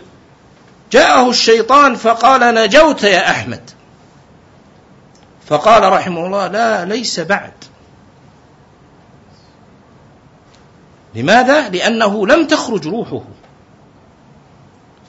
جاءه 0.91 1.29
الشيطان 1.29 1.95
فقال 1.95 2.55
نجوت 2.55 3.03
يا 3.03 3.29
أحمد 3.31 3.69
فقال 5.47 5.93
رحمه 5.93 6.25
الله 6.25 6.47
لا 6.47 6.85
ليس 6.85 7.19
بعد 7.19 7.53
لماذا؟ 11.15 11.69
لأنه 11.69 12.27
لم 12.27 12.47
تخرج 12.47 12.87
روحه 12.87 13.21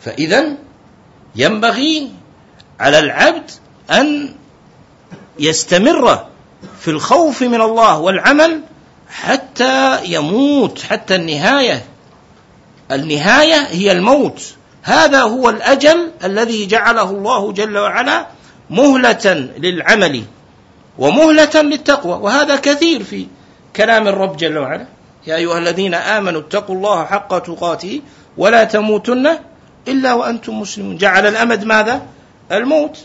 فإذا 0.02 0.44
ينبغي 1.36 2.10
على 2.80 2.98
العبد 2.98 3.50
أن 3.90 4.34
يستمر 5.38 6.24
في 6.80 6.90
الخوف 6.90 7.42
من 7.42 7.60
الله 7.60 7.98
والعمل 7.98 8.60
حتى 9.08 10.04
يموت 10.04 10.82
حتى 10.82 11.14
النهايه 11.14 11.84
النهايه 12.92 13.54
هي 13.56 13.92
الموت 13.92 14.54
هذا 14.82 15.20
هو 15.22 15.50
الاجل 15.50 16.10
الذي 16.24 16.66
جعله 16.66 17.10
الله 17.10 17.52
جل 17.52 17.78
وعلا 17.78 18.26
مهله 18.70 19.34
للعمل 19.58 20.22
ومهله 20.98 21.62
للتقوى 21.62 22.12
وهذا 22.22 22.56
كثير 22.56 23.02
في 23.04 23.26
كلام 23.76 24.08
الرب 24.08 24.36
جل 24.36 24.58
وعلا 24.58 24.86
يا 25.26 25.36
ايها 25.36 25.58
الذين 25.58 25.94
امنوا 25.94 26.40
اتقوا 26.40 26.74
الله 26.74 27.04
حق 27.04 27.38
تقاته 27.38 28.00
ولا 28.36 28.64
تموتن 28.64 29.38
الا 29.88 30.12
وانتم 30.14 30.60
مسلمون 30.60 30.96
جعل 30.96 31.26
الامد 31.26 31.64
ماذا 31.64 32.02
الموت 32.52 32.98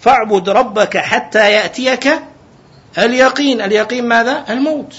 فاعبد 0.00 0.48
ربك 0.48 0.96
حتى 0.98 1.52
يأتيك 1.52 2.18
اليقين 2.98 3.60
اليقين 3.60 4.08
ماذا 4.08 4.44
الموت 4.50 4.94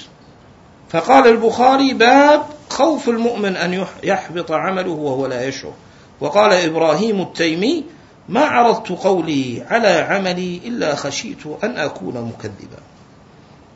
فقال 0.89 1.27
البخاري 1.27 1.93
باب 1.93 2.45
خوف 2.69 3.09
المؤمن 3.09 3.55
أن 3.55 3.85
يحبط 4.03 4.51
عمله 4.51 4.91
وهو 4.91 5.25
لا 5.27 5.45
يشعر 5.45 5.73
وقال 6.21 6.51
إبراهيم 6.53 7.21
التيمي 7.21 7.83
ما 8.29 8.45
عرضت 8.45 8.89
قولي 8.91 9.63
على 9.69 9.87
عملي 9.87 10.61
إلا 10.65 10.95
خشيت 10.95 11.45
أن 11.63 11.77
أكون 11.77 12.31
مكذبا 12.37 12.81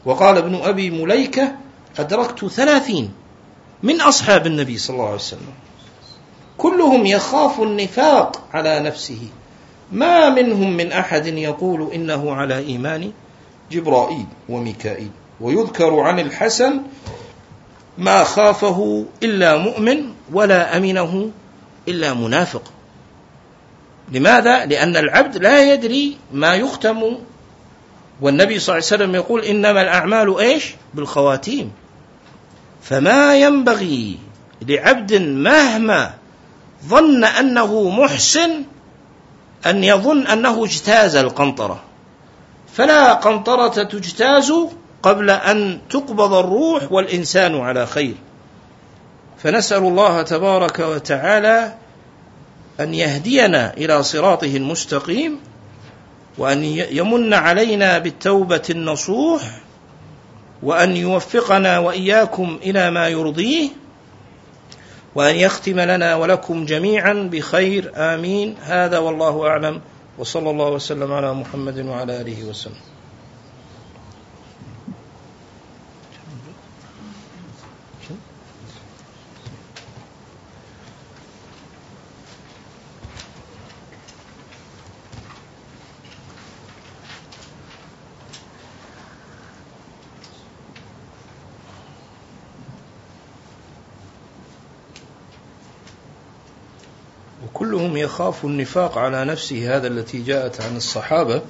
وقال 0.05 0.37
ابن 0.37 0.55
أبي 0.55 0.89
مليكة 0.91 1.51
أدركت 1.99 2.45
ثلاثين 2.45 3.11
من 3.83 4.01
أصحاب 4.01 4.47
النبي 4.47 4.77
صلى 4.77 4.93
الله 4.93 5.05
عليه 5.05 5.15
وسلم 5.15 5.53
كلهم 6.57 7.05
يخاف 7.05 7.61
النفاق 7.61 8.41
على 8.53 8.79
نفسه 8.79 9.19
ما 9.95 10.29
منهم 10.29 10.77
من 10.77 10.91
أحد 10.91 11.25
يقول 11.27 11.91
إنه 11.93 12.33
على 12.33 12.57
إيمان 12.57 13.11
جبرائيل 13.71 14.25
وميكائيل 14.49 15.11
ويذكر 15.41 15.99
عن 15.99 16.19
الحسن 16.19 16.81
ما 17.97 18.23
خافه 18.23 19.05
إلا 19.23 19.57
مؤمن 19.57 20.05
ولا 20.33 20.77
أمنه 20.77 21.31
إلا 21.87 22.13
منافق 22.13 22.61
لماذا؟ 24.11 24.65
لأن 24.65 24.97
العبد 24.97 25.37
لا 25.37 25.73
يدري 25.73 26.17
ما 26.33 26.55
يختم 26.55 27.01
والنبي 28.21 28.59
صلى 28.59 28.73
الله 28.75 28.87
عليه 28.87 28.95
وسلم 29.03 29.15
يقول 29.15 29.41
إنما 29.45 29.81
الأعمال 29.81 30.39
إيش؟ 30.39 30.75
بالخواتيم 30.93 31.71
فما 32.83 33.37
ينبغي 33.37 34.17
لعبد 34.67 35.13
مهما 35.23 36.13
ظن 36.87 37.23
أنه 37.23 37.89
محسن 37.89 38.51
أن 39.65 39.83
يظن 39.83 40.27
أنه 40.27 40.63
اجتاز 40.65 41.15
القنطرة 41.15 41.79
فلا 42.73 43.13
قنطرة 43.13 43.67
تجتاز 43.83 44.53
قبل 45.03 45.29
أن 45.29 45.79
تقبض 45.89 46.33
الروح 46.33 46.91
والإنسان 46.91 47.59
على 47.59 47.85
خير 47.85 48.13
فنسأل 49.37 49.83
الله 49.83 50.21
تبارك 50.21 50.79
وتعالى 50.79 51.73
أن 52.79 52.93
يهدينا 52.93 53.73
إلى 53.73 54.03
صراطه 54.03 54.55
المستقيم 54.57 55.39
وأن 56.37 56.63
يمن 56.65 57.33
علينا 57.33 57.97
بالتوبة 57.97 58.61
النصوح 58.69 59.41
وأن 60.63 60.95
يوفقنا 60.97 61.79
وإياكم 61.79 62.59
إلى 62.65 62.91
ما 62.91 63.07
يرضيه 63.07 63.69
وأن 65.15 65.35
يختم 65.35 65.79
لنا 65.79 66.15
ولكم 66.15 66.65
جميعا 66.65 67.13
بخير 67.31 67.91
آمين 67.95 68.55
هذا 68.61 68.97
والله 68.99 69.47
أعلم 69.47 69.81
وصلى 70.17 70.49
الله 70.49 70.69
وسلم 70.69 71.11
على 71.13 71.33
محمد 71.33 71.85
وعلى 71.85 72.21
آله 72.21 72.43
وسلم 72.43 72.94
كلهم 97.55 97.97
يخاف 97.97 98.45
النفاق 98.45 98.97
على 98.97 99.25
نفسه 99.25 99.75
هذا 99.77 99.87
التي 99.87 100.21
جاءت 100.21 100.61
عن 100.61 100.77
الصحابة 100.77 101.41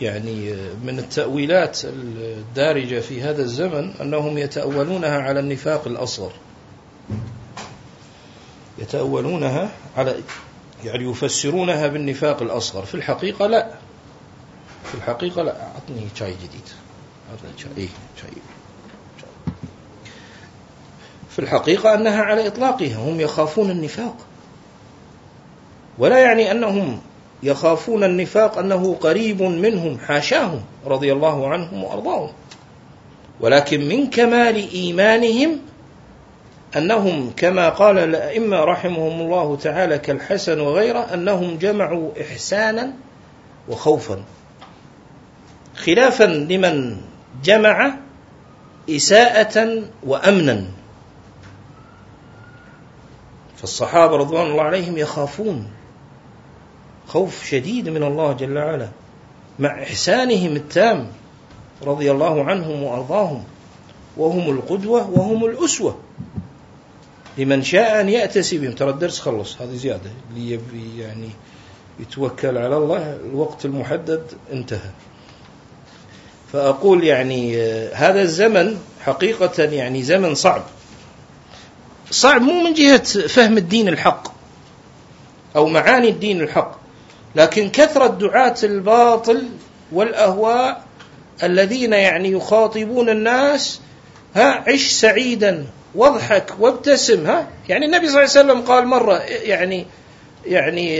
يعني 0.00 0.54
من 0.84 0.98
التأويلات 0.98 1.84
الدارجة 1.84 3.00
في 3.00 3.22
هذا 3.22 3.42
الزمن 3.42 3.90
أنهم 4.00 4.38
يتأولونها 4.38 5.18
على 5.20 5.40
النفاق 5.40 5.86
الأصغر 5.86 6.32
يتأولونها 8.78 9.70
على 9.96 10.14
يعني 10.84 11.04
يفسرونها 11.10 11.86
بالنفاق 11.88 12.42
الأصغر 12.42 12.84
في 12.84 12.94
الحقيقة 12.94 13.46
لا 13.46 13.68
في 14.84 14.94
الحقيقة 14.94 15.42
لا 15.42 15.56
أعطني 15.62 16.06
شاي 16.14 16.30
جديد 16.32 16.68
أعطني 17.30 17.50
شاي 17.58 17.70
إيه، 17.82 17.88
شاي 18.22 18.30
في 21.30 21.38
الحقيقة 21.38 21.94
أنها 21.94 22.22
على 22.22 22.46
إطلاقها 22.46 22.96
هم 22.98 23.20
يخافون 23.20 23.70
النفاق 23.70 24.16
ولا 25.98 26.18
يعني 26.18 26.50
أنهم 26.50 27.00
يخافون 27.42 28.04
النفاق 28.04 28.58
أنه 28.58 28.94
قريب 28.94 29.42
منهم 29.42 29.98
حاشاهم 30.06 30.60
رضي 30.86 31.12
الله 31.12 31.48
عنهم 31.48 31.84
وأرضاهم 31.84 32.30
ولكن 33.40 33.88
من 33.88 34.10
كمال 34.10 34.70
إيمانهم 34.72 35.58
أنهم 36.76 37.32
كما 37.36 37.68
قال 37.68 37.98
الأئمة 37.98 38.56
رحمهم 38.64 39.20
الله 39.20 39.56
تعالى 39.56 39.98
كالحسن 39.98 40.60
وغيره 40.60 41.14
أنهم 41.14 41.56
جمعوا 41.56 42.10
إحسانا 42.22 42.92
وخوفا 43.68 44.22
خلافا 45.76 46.24
لمن 46.24 46.96
جمع 47.44 47.94
إساءة 48.90 49.82
وأمنا 50.06 50.64
فالصحابة 53.56 54.16
رضوان 54.16 54.46
الله 54.46 54.62
عليهم 54.62 54.98
يخافون 54.98 55.66
خوف 57.08 57.46
شديد 57.46 57.88
من 57.88 58.02
الله 58.02 58.32
جل 58.32 58.58
وعلا 58.58 58.88
مع 59.58 59.82
إحسانهم 59.82 60.56
التام 60.56 61.06
رضي 61.82 62.10
الله 62.10 62.44
عنهم 62.44 62.82
وأرضاهم 62.82 63.44
وهم 64.16 64.50
القدوة 64.58 65.10
وهم 65.10 65.44
الأسوة 65.44 65.98
لمن 67.38 67.62
شاء 67.62 68.00
أن 68.00 68.08
يأتسي 68.08 68.58
بهم 68.58 68.72
ترى 68.72 68.90
الدرس 68.90 69.20
خلص 69.20 69.60
هذه 69.62 69.74
زيادة 69.76 70.10
اللي 70.36 70.58
يعني 70.98 71.28
يتوكل 72.00 72.58
على 72.58 72.76
الله 72.76 73.12
الوقت 73.32 73.64
المحدد 73.64 74.22
انتهى 74.52 74.90
فأقول 76.52 77.04
يعني 77.04 77.56
آه، 77.62 77.90
هذا 77.94 78.22
الزمن 78.22 78.78
حقيقة 79.00 79.62
يعني 79.62 80.02
زمن 80.02 80.34
صعب 80.34 80.62
صعب 82.10 82.42
مو 82.42 82.64
من 82.64 82.74
جهة 82.74 83.02
فهم 83.28 83.56
الدين 83.58 83.88
الحق 83.88 84.28
أو 85.56 85.66
معاني 85.68 86.08
الدين 86.08 86.40
الحق 86.40 86.76
لكن 87.34 87.70
كثرة 87.70 88.06
دعاة 88.06 88.54
الباطل 88.62 89.48
والأهواء 89.92 90.84
الذين 91.42 91.92
يعني 91.92 92.30
يخاطبون 92.30 93.08
الناس 93.10 93.80
ها 94.34 94.64
عش 94.72 94.86
سعيدا 94.92 95.66
واضحك 95.94 96.52
وابتسم 96.60 97.26
ها 97.26 97.48
يعني 97.68 97.86
النبي 97.86 98.08
صلى 98.08 98.22
الله 98.22 98.30
عليه 98.36 98.46
وسلم 98.46 98.62
قال 98.62 98.86
مرة 98.86 99.18
يعني 99.22 99.86
يعني 100.46 100.96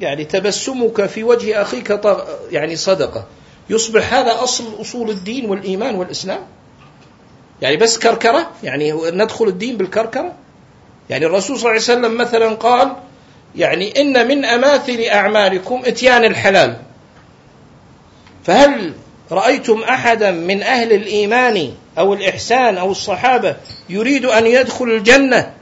يعني 0.00 0.24
تبسمك 0.24 1.06
في 1.06 1.24
وجه 1.24 1.62
أخيك 1.62 2.00
يعني 2.50 2.76
صدقة 2.76 3.24
يصبح 3.70 4.14
هذا 4.14 4.42
أصل 4.42 4.80
أصول 4.80 5.10
الدين 5.10 5.50
والإيمان 5.50 5.94
والإسلام 5.94 6.40
يعني 7.62 7.76
بس 7.76 7.98
كركرة 7.98 8.50
يعني 8.64 8.92
ندخل 9.10 9.48
الدين 9.48 9.76
بالكركرة 9.76 10.32
يعني 11.10 11.26
الرسول 11.26 11.56
صلى 11.56 11.70
الله 11.70 11.70
عليه 11.70 11.80
وسلم 11.80 12.16
مثلا 12.16 12.54
قال 12.54 12.92
يعني 13.56 14.00
إن 14.00 14.28
من 14.28 14.44
أماثل 14.44 15.02
أعمالكم 15.12 15.82
إتيان 15.86 16.24
الحلال 16.24 16.76
فهل 18.44 18.92
رأيتم 19.32 19.82
أحدا 19.82 20.30
من 20.30 20.62
أهل 20.62 20.92
الإيمان 20.92 21.72
أو 21.98 22.14
الإحسان 22.14 22.76
أو 22.78 22.90
الصحابة 22.90 23.56
يريد 23.88 24.24
أن 24.24 24.46
يدخل 24.46 24.84
الجنة 24.84 25.52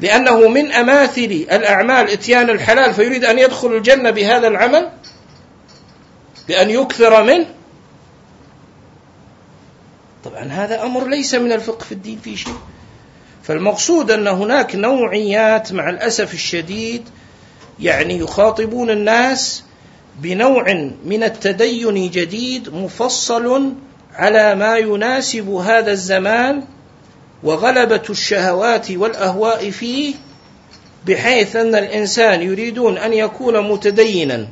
لأنه 0.00 0.48
من 0.48 0.72
أماثل 0.72 1.46
الأعمال 1.52 2.10
إتيان 2.10 2.50
الحلال 2.50 2.94
فيريد 2.94 3.24
أن 3.24 3.38
يدخل 3.38 3.72
الجنة 3.72 4.10
بهذا 4.10 4.48
العمل 4.48 4.88
بأن 6.48 6.70
يكثر 6.70 7.22
منه 7.22 7.46
طبعا 10.24 10.42
هذا 10.44 10.82
أمر 10.82 11.06
ليس 11.06 11.34
من 11.34 11.52
الفقه 11.52 11.84
في 11.84 11.92
الدين 11.92 12.18
في 12.24 12.36
شيء 12.36 12.54
فالمقصود 13.42 14.10
ان 14.10 14.26
هناك 14.28 14.76
نوعيات 14.76 15.72
مع 15.72 15.90
الاسف 15.90 16.34
الشديد 16.34 17.02
يعني 17.80 18.18
يخاطبون 18.18 18.90
الناس 18.90 19.62
بنوع 20.20 20.92
من 21.04 21.22
التدين 21.22 22.10
جديد 22.10 22.74
مفصل 22.74 23.72
على 24.14 24.54
ما 24.54 24.78
يناسب 24.78 25.48
هذا 25.48 25.90
الزمان 25.90 26.62
وغلبه 27.42 28.02
الشهوات 28.10 28.90
والاهواء 28.90 29.70
فيه 29.70 30.14
بحيث 31.06 31.56
ان 31.56 31.74
الانسان 31.74 32.42
يريدون 32.42 32.98
ان 32.98 33.12
يكون 33.12 33.68
متدينا 33.72 34.48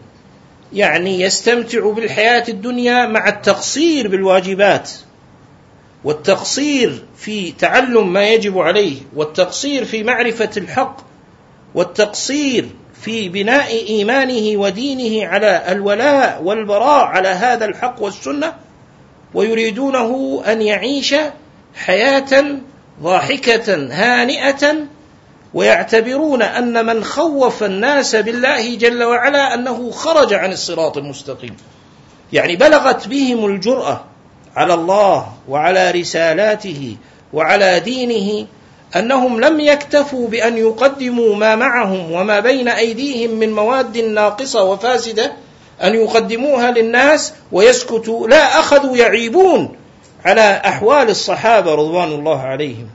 يعني 0.72 1.20
يستمتع 1.20 1.90
بالحياه 1.90 2.44
الدنيا 2.48 3.06
مع 3.06 3.28
التقصير 3.28 4.08
بالواجبات 4.08 4.90
والتقصير 6.04 7.02
في 7.18 7.52
تعلم 7.52 8.12
ما 8.12 8.28
يجب 8.28 8.58
عليه 8.58 8.96
والتقصير 9.16 9.84
في 9.84 10.02
معرفه 10.02 10.50
الحق 10.56 10.96
والتقصير 11.74 12.68
في 13.02 13.28
بناء 13.28 13.86
ايمانه 13.88 14.56
ودينه 14.60 15.26
على 15.28 15.64
الولاء 15.72 16.42
والبراء 16.42 17.04
على 17.04 17.28
هذا 17.28 17.64
الحق 17.64 17.96
والسنه 18.02 18.54
ويريدونه 19.34 20.42
ان 20.46 20.62
يعيش 20.62 21.14
حياه 21.74 22.44
ضاحكه 23.02 23.74
هانئه 23.92 24.74
ويعتبرون 25.54 26.42
ان 26.42 26.86
من 26.86 27.04
خوف 27.04 27.62
الناس 27.62 28.16
بالله 28.16 28.74
جل 28.74 29.04
وعلا 29.04 29.54
انه 29.54 29.90
خرج 29.90 30.34
عن 30.34 30.52
الصراط 30.52 30.96
المستقيم 30.98 31.56
يعني 32.32 32.56
بلغت 32.56 33.08
بهم 33.08 33.46
الجراه 33.46 34.04
على 34.56 34.74
الله 34.74 35.26
وعلى 35.48 35.90
رسالاته 35.90 36.96
وعلى 37.32 37.80
دينه 37.80 38.46
انهم 38.96 39.40
لم 39.40 39.60
يكتفوا 39.60 40.28
بان 40.28 40.56
يقدموا 40.56 41.34
ما 41.36 41.56
معهم 41.56 42.12
وما 42.12 42.40
بين 42.40 42.68
ايديهم 42.68 43.30
من 43.30 43.52
مواد 43.54 43.98
ناقصه 43.98 44.64
وفاسده 44.64 45.32
ان 45.82 45.94
يقدموها 45.94 46.70
للناس 46.70 47.34
ويسكتوا 47.52 48.28
لا 48.28 48.58
اخذوا 48.60 48.96
يعيبون 48.96 49.76
على 50.24 50.62
احوال 50.66 51.08
الصحابه 51.08 51.74
رضوان 51.74 52.08
الله 52.08 52.40
عليهم 52.40 52.88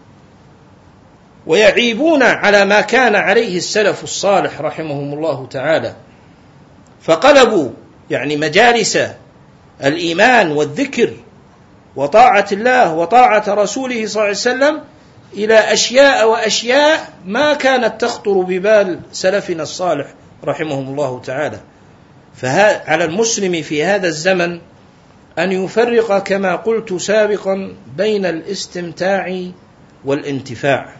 ويعيبون 1.47 2.23
على 2.23 2.65
ما 2.65 2.81
كان 2.81 3.15
عليه 3.15 3.57
السلف 3.57 4.03
الصالح 4.03 4.61
رحمهم 4.61 5.13
الله 5.13 5.47
تعالى 5.51 5.93
فقلبوا 7.01 7.69
يعني 8.11 8.37
مجالس 8.37 8.97
الايمان 9.83 10.51
والذكر 10.51 11.13
وطاعة 11.95 12.47
الله 12.51 12.93
وطاعة 12.93 13.43
رسوله 13.47 14.07
صلى 14.07 14.13
الله 14.13 14.21
عليه 14.21 14.31
وسلم 14.31 14.81
إلى 15.33 15.53
أشياء 15.73 16.29
وأشياء 16.29 17.13
ما 17.25 17.53
كانت 17.53 18.01
تخطر 18.01 18.33
ببال 18.41 18.99
سلفنا 19.11 19.63
الصالح 19.63 20.07
رحمهم 20.43 20.87
الله 20.87 21.21
تعالى 21.21 21.59
فعلى 22.35 23.03
المسلم 23.03 23.61
في 23.61 23.83
هذا 23.85 24.07
الزمن 24.07 24.59
أن 25.39 25.51
يفرق 25.51 26.17
كما 26.23 26.55
قلت 26.55 26.93
سابقا 26.93 27.73
بين 27.97 28.25
الاستمتاع 28.25 29.41
والانتفاع 30.05 30.93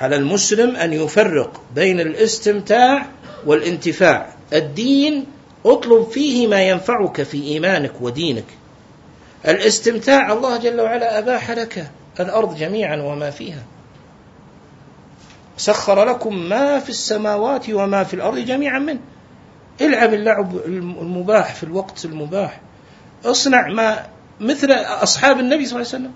على 0.00 0.16
المسلم 0.16 0.76
أن 0.76 0.92
يفرق 0.92 1.60
بين 1.74 2.00
الاستمتاع 2.00 3.06
والانتفاع 3.46 4.26
الدين 4.52 5.26
اطلب 5.66 6.08
فيه 6.10 6.46
ما 6.46 6.62
ينفعك 6.62 7.22
في 7.22 7.42
إيمانك 7.42 7.92
ودينك 8.00 8.44
الاستمتاع 9.44 10.32
الله 10.32 10.56
جل 10.56 10.80
وعلا 10.80 11.18
أباح 11.18 11.50
لك 11.50 11.90
الأرض 12.20 12.56
جميعا 12.56 12.96
وما 12.96 13.30
فيها 13.30 13.62
سخر 15.56 16.04
لكم 16.04 16.38
ما 16.48 16.78
في 16.78 16.90
السماوات 16.90 17.70
وما 17.70 18.04
في 18.04 18.14
الأرض 18.14 18.38
جميعا 18.38 18.78
منه 18.78 19.00
العب 19.80 20.14
اللعب 20.14 20.56
المباح 20.56 21.54
في 21.54 21.62
الوقت 21.62 22.04
المباح 22.04 22.60
اصنع 23.24 23.68
ما 23.68 24.06
مثل 24.40 24.70
أصحاب 24.72 25.40
النبي 25.40 25.66
صلى 25.66 25.78
الله 25.82 25.88
عليه 25.94 26.04
وسلم 26.04 26.12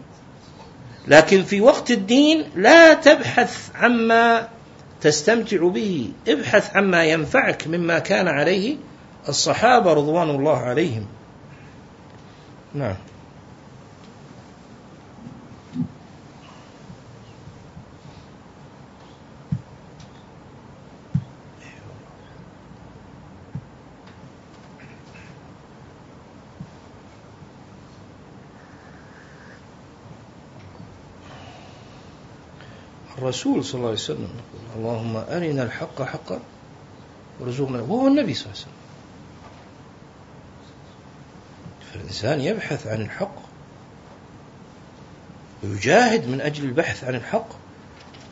لكن 1.08 1.42
في 1.42 1.60
وقت 1.60 1.90
الدين 1.90 2.44
لا 2.56 2.94
تبحث 2.94 3.68
عما 3.74 4.48
تستمتع 5.00 5.68
به 5.68 6.10
ابحث 6.28 6.76
عما 6.76 7.04
ينفعك 7.04 7.66
مما 7.66 7.98
كان 7.98 8.28
عليه 8.28 8.76
الصحابة 9.28 9.92
رضوان 9.92 10.30
الله 10.30 10.56
عليهم 10.58 11.06
نعم 12.74 12.96
الرسول 33.18 33.64
صلى 33.64 33.74
الله 33.74 33.86
عليه 33.86 33.94
وسلم 33.98 34.28
اللهم 34.76 35.16
أرنا 35.16 35.62
الحق 35.62 36.02
حقا 36.02 36.40
وارزقنا 37.40 37.80
وهو 37.80 38.06
النبي 38.06 38.34
صلى 38.34 38.42
الله 38.42 38.54
عليه 38.54 38.62
وسلم 38.62 38.79
فالإنسان 41.94 42.40
يبحث 42.40 42.86
عن 42.86 43.00
الحق 43.00 43.34
ويجاهد 45.62 46.28
من 46.28 46.40
أجل 46.40 46.64
البحث 46.64 47.04
عن 47.04 47.14
الحق 47.14 47.48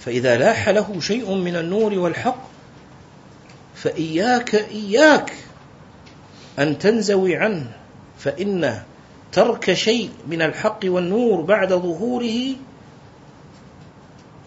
فإذا 0.00 0.36
لاح 0.36 0.68
له 0.68 1.00
شيء 1.00 1.34
من 1.34 1.56
النور 1.56 1.98
والحق 1.98 2.48
فإياك 3.74 4.54
إياك 4.54 5.32
أن 6.58 6.78
تنزوي 6.78 7.36
عنه 7.36 7.70
فإن 8.18 8.82
ترك 9.32 9.72
شيء 9.72 10.10
من 10.26 10.42
الحق 10.42 10.80
والنور 10.84 11.40
بعد 11.40 11.68
ظهوره 11.72 12.40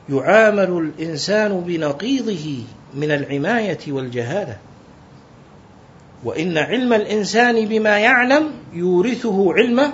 يعامل 0.10 0.92
الإنسان 1.00 1.62
بنقيضه 1.62 2.64
من 2.94 3.12
العماية 3.12 3.80
والجهالة 3.88 4.58
وإن 6.26 6.58
علم 6.58 6.94
الإنسان 6.94 7.66
بما 7.66 8.00
يعلم 8.00 8.52
يورثه 8.74 9.54
علمه 9.54 9.94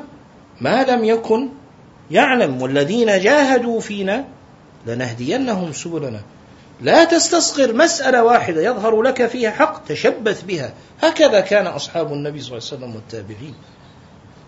ما 0.62 0.84
لم 0.84 1.04
يكن 1.04 1.50
يعلم 2.12 2.62
والذين 2.62 3.08
جاهدوا 3.20 3.80
فينا 3.80 4.26
لنهدينهم 4.88 5.74
سبلنا 5.74 6.22
لا 6.82 7.04
تستصغر 7.04 7.74
مسألة 7.74 8.24
واحدة 8.24 8.62
يظهر 8.62 9.02
لك 9.02 9.26
فيها 9.28 9.52
حق 9.52 9.86
تشبث 9.88 10.44
بها 10.44 10.74
هكذا 11.04 11.40
كان 11.40 11.68
أصحاب 11.68 12.14
النبي 12.14 12.42
صلى 12.42 12.48
الله 12.58 12.68
عليه 12.72 12.78
وسلم 12.78 12.96
والتابعين 12.96 13.54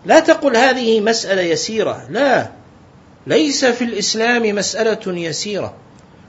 لا 0.06 0.20
تقل 0.20 0.56
هذه 0.56 1.00
مسألة 1.00 1.42
يسيرة 1.42 2.06
لا 2.10 2.48
ليس 3.26 3.64
في 3.64 3.84
الإسلام 3.84 4.54
مسألة 4.54 5.18
يسيرة 5.20 5.74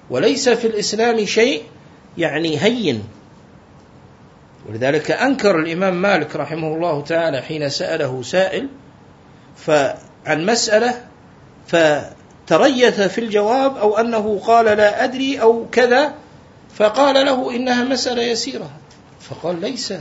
وليس 0.10 0.50
في 0.50 0.68
الإسلام 0.68 1.26
شيء 1.26 1.64
يعني 2.18 2.58
هين 2.64 3.04
ولذلك 4.72 5.12
أنكر 5.12 5.60
الإمام 5.60 6.02
مالك 6.02 6.36
رحمه 6.36 6.68
الله 6.76 7.02
تعالى 7.02 7.42
حين 7.42 7.70
سأله 7.70 8.22
سائل 8.22 8.68
عن 10.28 10.46
مسألة 10.46 11.06
فتريث 11.68 13.02
في 13.02 13.18
الجواب 13.22 13.78
أو 13.78 13.98
أنه 13.98 14.40
قال 14.46 14.66
لا 14.66 15.04
أدري 15.04 15.42
أو 15.42 15.66
كذا 15.72 16.14
فقال 16.76 17.26
له 17.26 17.56
إنها 17.56 17.84
مسألة 17.84 18.22
يسيرة 18.24 18.70
فقال 19.22 19.62
ليس 19.62 19.94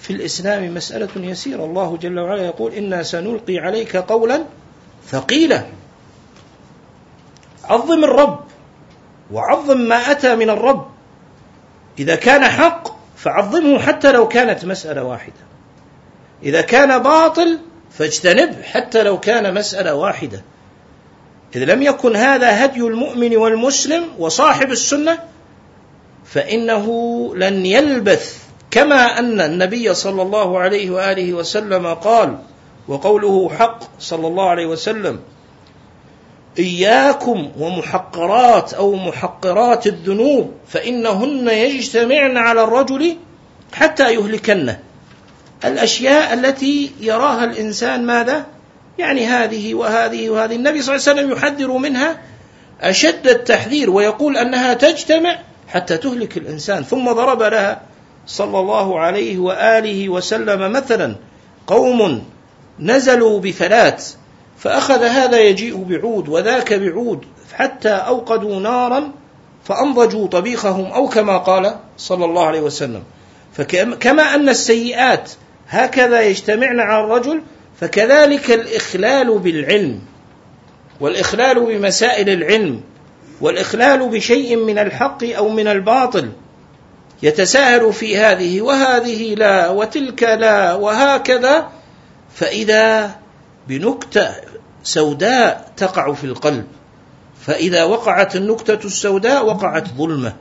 في 0.00 0.12
الإسلام 0.12 0.74
مسألة 0.74 1.08
يسيرة 1.26 1.64
الله 1.64 1.96
جل 1.96 2.18
وعلا 2.20 2.42
يقول 2.46 2.72
إنا 2.74 3.02
سنلقي 3.02 3.58
عليك 3.58 3.96
قولا 3.96 4.44
ثقيلا 5.08 5.64
عظم 7.64 8.04
الرب 8.04 8.38
وعظم 9.32 9.80
ما 9.80 10.10
أتى 10.10 10.36
من 10.36 10.50
الرب 10.50 10.86
إذا 11.98 12.14
كان 12.16 12.42
حق 12.44 12.91
فعظمه 13.22 13.78
حتى 13.78 14.12
لو 14.12 14.28
كانت 14.28 14.64
مسألة 14.64 15.04
واحدة 15.04 15.32
إذا 16.42 16.60
كان 16.60 17.02
باطل 17.02 17.58
فاجتنبه 17.90 18.62
حتى 18.62 19.02
لو 19.02 19.20
كان 19.20 19.54
مسألة 19.54 19.94
واحدة 19.94 20.42
إذا 21.56 21.64
لم 21.64 21.82
يكن 21.82 22.16
هذا 22.16 22.64
هدي 22.64 22.80
المؤمن 22.80 23.36
والمسلم 23.36 24.02
وصاحب 24.18 24.70
السنة 24.70 25.18
فإنه 26.24 26.86
لن 27.36 27.66
يلبث 27.66 28.38
كما 28.70 29.18
أن 29.18 29.40
النبي 29.40 29.94
صلى 29.94 30.22
الله 30.22 30.58
عليه 30.58 30.90
وآله 30.90 31.32
وسلم 31.32 31.86
قال 31.86 32.38
وقوله 32.88 33.48
حق 33.58 33.78
صلى 34.00 34.26
الله 34.26 34.48
عليه 34.50 34.66
وسلم 34.66 35.20
إياكم 36.58 37.48
ومحقرات 37.58 38.74
أو 38.74 38.94
محقرات 38.96 39.86
الذنوب 39.86 40.52
فإنهن 40.68 41.48
يجتمعن 41.48 42.36
على 42.36 42.64
الرجل 42.64 43.16
حتى 43.72 44.14
يهلكنه 44.14 44.80
الأشياء 45.64 46.34
التي 46.34 46.90
يراها 47.00 47.44
الإنسان 47.44 48.06
ماذا؟ 48.06 48.46
يعني 48.98 49.26
هذه 49.26 49.74
وهذه 49.74 50.28
وهذه 50.30 50.56
النبي 50.56 50.82
صلى 50.82 50.96
الله 50.96 51.08
عليه 51.08 51.20
وسلم 51.22 51.32
يحذر 51.32 51.72
منها 51.76 52.18
أشد 52.80 53.26
التحذير 53.28 53.90
ويقول 53.90 54.36
أنها 54.36 54.74
تجتمع 54.74 55.38
حتى 55.68 55.96
تهلك 55.96 56.36
الإنسان 56.36 56.82
ثم 56.82 57.12
ضرب 57.12 57.42
لها 57.42 57.80
صلى 58.26 58.58
الله 58.60 59.00
عليه 59.00 59.38
وآله 59.38 60.08
وسلم 60.08 60.72
مثلا 60.72 61.16
قوم 61.66 62.24
نزلوا 62.80 63.40
بفلات 63.40 64.04
فأخذ 64.62 65.02
هذا 65.02 65.38
يجيء 65.40 65.76
بعود 65.88 66.28
وذاك 66.28 66.72
بعود 66.74 67.24
حتى 67.54 67.88
أوقدوا 67.88 68.60
نارا 68.60 69.10
فأنضجوا 69.64 70.26
طبيخهم 70.26 70.84
أو 70.92 71.08
كما 71.08 71.38
قال 71.38 71.76
صلى 71.98 72.24
الله 72.24 72.46
عليه 72.46 72.60
وسلم 72.60 73.02
فكما 73.52 74.34
أن 74.34 74.48
السيئات 74.48 75.30
هكذا 75.68 76.22
يجتمعن 76.22 76.80
على 76.80 77.04
الرجل 77.04 77.42
فكذلك 77.80 78.50
الإخلال 78.50 79.38
بالعلم 79.38 79.98
والإخلال 81.00 81.60
بمسائل 81.60 82.28
العلم 82.30 82.80
والإخلال 83.40 84.08
بشيء 84.08 84.56
من 84.56 84.78
الحق 84.78 85.24
أو 85.24 85.48
من 85.48 85.66
الباطل 85.66 86.28
يتساهل 87.22 87.92
في 87.92 88.18
هذه 88.18 88.60
وهذه 88.60 89.34
لا 89.34 89.68
وتلك 89.70 90.22
لا 90.22 90.74
وهكذا 90.74 91.68
فإذا 92.34 93.21
بنكتة 93.68 94.34
سوداء 94.82 95.72
تقع 95.76 96.12
في 96.12 96.24
القلب 96.24 96.66
فإذا 97.40 97.84
وقعت 97.84 98.36
النكتة 98.36 98.86
السوداء 98.86 99.46
وقعت 99.46 99.88
ظلمة 99.88 100.32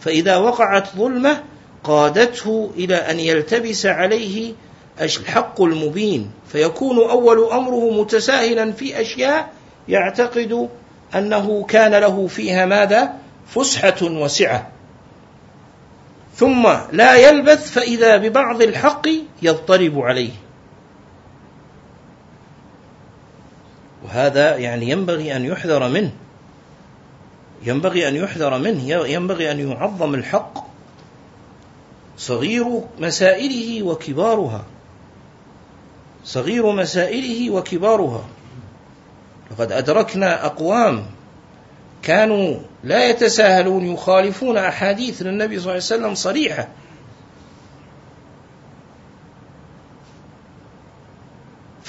فإذا 0.00 0.36
وقعت 0.36 0.96
ظلمة 0.96 1.42
قادته 1.84 2.70
إلى 2.76 2.94
أن 2.96 3.20
يلتبس 3.20 3.86
عليه 3.86 4.52
الحق 5.00 5.62
المبين 5.62 6.30
فيكون 6.52 7.10
أول 7.10 7.44
أمره 7.52 7.90
متساهلا 8.02 8.72
في 8.72 9.00
أشياء 9.00 9.52
يعتقد 9.88 10.68
أنه 11.14 11.64
كان 11.68 11.90
له 11.94 12.26
فيها 12.26 12.66
ماذا 12.66 13.12
فسحة 13.46 14.02
وسعة 14.02 14.68
ثم 16.36 16.68
لا 16.92 17.14
يلبث 17.16 17.70
فإذا 17.70 18.16
ببعض 18.16 18.62
الحق 18.62 19.06
يضطرب 19.42 19.98
عليه 19.98 20.30
وهذا 24.04 24.56
يعني 24.56 24.90
ينبغي 24.90 25.36
أن 25.36 25.44
يحذر 25.44 25.88
منه 25.88 26.12
ينبغي 27.62 28.08
أن 28.08 28.16
يحذر 28.16 28.58
منه 28.58 28.82
ينبغي 28.90 29.50
أن 29.50 29.70
يعظم 29.70 30.14
الحق 30.14 30.66
صغير 32.18 32.64
مسائله 33.00 33.82
وكبارها 33.82 34.62
صغير 36.24 36.72
مسائله 36.72 37.50
وكبارها 37.50 38.24
لقد 39.50 39.72
أدركنا 39.72 40.46
أقوام 40.46 41.06
كانوا 42.02 42.54
لا 42.84 43.04
يتساهلون 43.08 43.86
يخالفون 43.86 44.56
أحاديث 44.56 45.22
للنبي 45.22 45.54
صلى 45.60 45.60
الله 45.62 45.70
عليه 45.70 45.76
وسلم 45.82 46.14
صريحة 46.14 46.68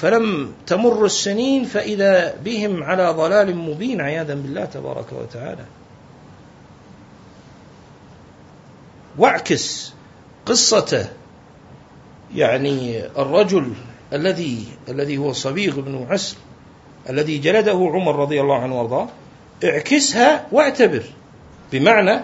فلم 0.02 0.52
تمر 0.66 1.04
السنين 1.04 1.64
فإذا 1.64 2.34
بهم 2.44 2.82
على 2.82 3.10
ضلال 3.10 3.56
مبين 3.56 4.00
عياذا 4.00 4.34
بالله 4.34 4.64
تبارك 4.64 5.04
وتعالى 5.12 5.64
واعكس 9.18 9.92
قصة 10.46 11.08
يعني 12.36 13.00
الرجل 13.06 13.72
الذي 14.12 14.64
الذي 14.88 15.18
هو 15.18 15.32
صبيغ 15.32 15.80
بن 15.80 16.06
عسل 16.10 16.36
الذي 17.10 17.38
جلده 17.38 17.90
عمر 17.94 18.16
رضي 18.16 18.40
الله 18.40 18.58
عنه 18.58 18.78
وارضاه 18.78 19.08
اعكسها 19.64 20.46
واعتبر 20.52 21.02
بمعنى 21.72 22.20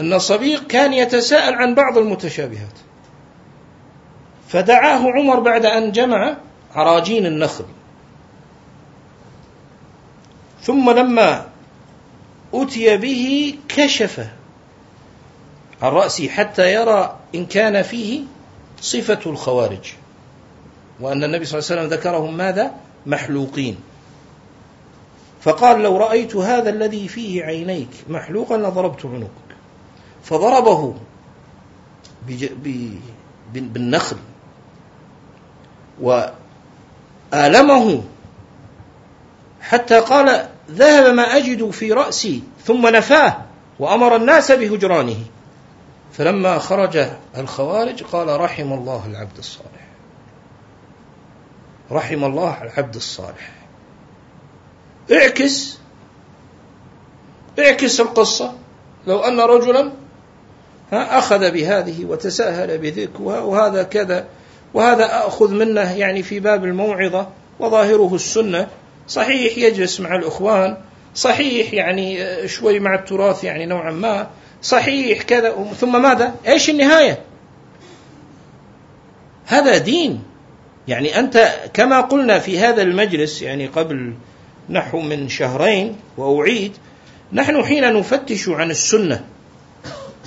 أن 0.00 0.18
صبيغ 0.18 0.62
كان 0.62 0.92
يتساءل 0.92 1.54
عن 1.54 1.74
بعض 1.74 1.98
المتشابهات 1.98 2.78
فدعاه 4.48 5.12
عمر 5.12 5.40
بعد 5.40 5.66
أن 5.66 5.92
جمع 5.92 6.36
عراجين 6.74 7.26
النخل 7.26 7.64
ثم 10.62 10.90
لما 10.90 11.46
أتي 12.54 12.96
به 12.96 13.54
كشف 13.68 14.20
عن 15.82 15.90
رأسه 15.92 16.28
حتى 16.28 16.72
يرى 16.74 17.16
إن 17.34 17.46
كان 17.46 17.82
فيه 17.82 18.20
صفة 18.80 19.18
الخوارج 19.30 19.92
وأن 21.00 21.24
النبي 21.24 21.44
صلى 21.44 21.58
الله 21.58 21.70
عليه 21.70 21.80
وسلم 21.82 21.98
ذكرهم 22.00 22.36
ماذا؟ 22.36 22.74
محلوقين 23.06 23.76
فقال 25.40 25.80
لو 25.80 25.96
رأيت 25.96 26.36
هذا 26.36 26.70
الذي 26.70 27.08
فيه 27.08 27.44
عينيك 27.44 27.88
محلوقا 28.08 28.56
لضربت 28.56 29.06
عنقك 29.06 29.50
فضربه 30.22 30.94
بالنخل 33.52 34.16
و 36.02 36.28
آلمه 37.34 38.02
حتى 39.60 40.00
قال 40.00 40.48
ذهب 40.70 41.14
ما 41.14 41.22
أجد 41.36 41.70
في 41.70 41.92
رأسي 41.92 42.42
ثم 42.64 42.86
نفاه 42.86 43.38
وأمر 43.78 44.16
الناس 44.16 44.52
بهجرانه 44.52 45.16
فلما 46.12 46.58
خرج 46.58 47.06
الخوارج 47.36 48.02
قال 48.02 48.40
رحم 48.40 48.72
الله 48.72 49.06
العبد 49.06 49.38
الصالح 49.38 49.70
رحم 51.90 52.24
الله 52.24 52.62
العبد 52.62 52.94
الصالح 52.94 53.52
اعكس 55.12 55.78
اعكس 57.58 58.00
القصة 58.00 58.54
لو 59.06 59.18
أن 59.20 59.40
رجلا 59.40 59.92
أخذ 60.92 61.50
بهذه 61.50 62.04
وتساهل 62.04 62.78
بذكرها 62.78 63.38
وهذا 63.40 63.82
كذا 63.82 64.26
وهذا 64.74 65.26
أخذ 65.26 65.54
منه 65.54 65.80
يعني 65.92 66.22
في 66.22 66.40
باب 66.40 66.64
الموعظة 66.64 67.28
وظاهره 67.60 68.14
السنة 68.14 68.68
صحيح 69.08 69.58
يجلس 69.58 70.00
مع 70.00 70.16
الإخوان 70.16 70.76
صحيح 71.14 71.74
يعني 71.74 72.26
شوي 72.48 72.78
مع 72.80 72.94
التراث 72.94 73.44
يعني 73.44 73.66
نوعا 73.66 73.90
ما 73.90 74.26
صحيح 74.62 75.22
كذا 75.22 75.66
ثم 75.80 76.02
ماذا 76.02 76.34
إيش 76.48 76.70
النهاية 76.70 77.18
هذا 79.46 79.78
دين 79.78 80.22
يعني 80.88 81.18
أنت 81.18 81.54
كما 81.74 82.00
قلنا 82.00 82.38
في 82.38 82.58
هذا 82.58 82.82
المجلس 82.82 83.42
يعني 83.42 83.66
قبل 83.66 84.14
نحو 84.70 85.00
من 85.00 85.28
شهرين 85.28 85.96
وأعيد 86.18 86.72
نحن 87.32 87.64
حين 87.64 87.92
نفتش 87.92 88.48
عن 88.48 88.70
السنة 88.70 89.24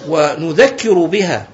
ونذكر 0.08 0.94
بها 0.94 1.48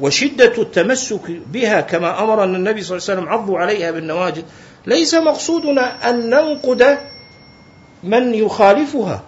وشدة 0.00 0.52
التمسك 0.62 1.20
بها 1.52 1.80
كما 1.80 2.24
أمرنا 2.24 2.56
النبي 2.56 2.82
صلى 2.82 2.96
الله 2.98 3.08
عليه 3.08 3.20
وسلم 3.20 3.32
عضوا 3.32 3.58
عليها 3.58 3.90
بالنواجذ 3.90 4.42
ليس 4.86 5.14
مقصودنا 5.14 6.10
أن 6.10 6.30
ننقد 6.30 6.98
من 8.04 8.34
يخالفها 8.34 9.22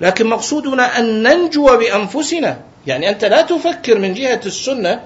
لكن 0.00 0.26
مقصودنا 0.26 0.98
أن 0.98 1.22
ننجو 1.22 1.76
بأنفسنا 1.76 2.60
يعني 2.86 3.10
أنت 3.10 3.24
لا 3.24 3.42
تفكر 3.42 3.98
من 3.98 4.14
جهة 4.14 4.40
السنة 4.46 5.00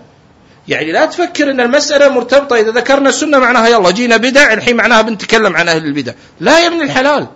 يعني 0.68 0.92
لا 0.92 1.06
تفكر 1.06 1.50
أن 1.50 1.60
المسألة 1.60 2.08
مرتبطة 2.08 2.56
إذا 2.56 2.70
ذكرنا 2.70 3.08
السنة 3.08 3.38
معناها 3.38 3.68
يلا 3.68 3.90
جينا 3.90 4.16
بدع 4.16 4.52
الحين 4.52 4.76
معناها 4.76 5.02
بنتكلم 5.02 5.56
عن 5.56 5.68
أهل 5.68 5.84
البدع 5.84 6.12
لا 6.40 6.60
يا 6.60 6.66
ابن 6.66 6.82
الحلال 6.82 7.26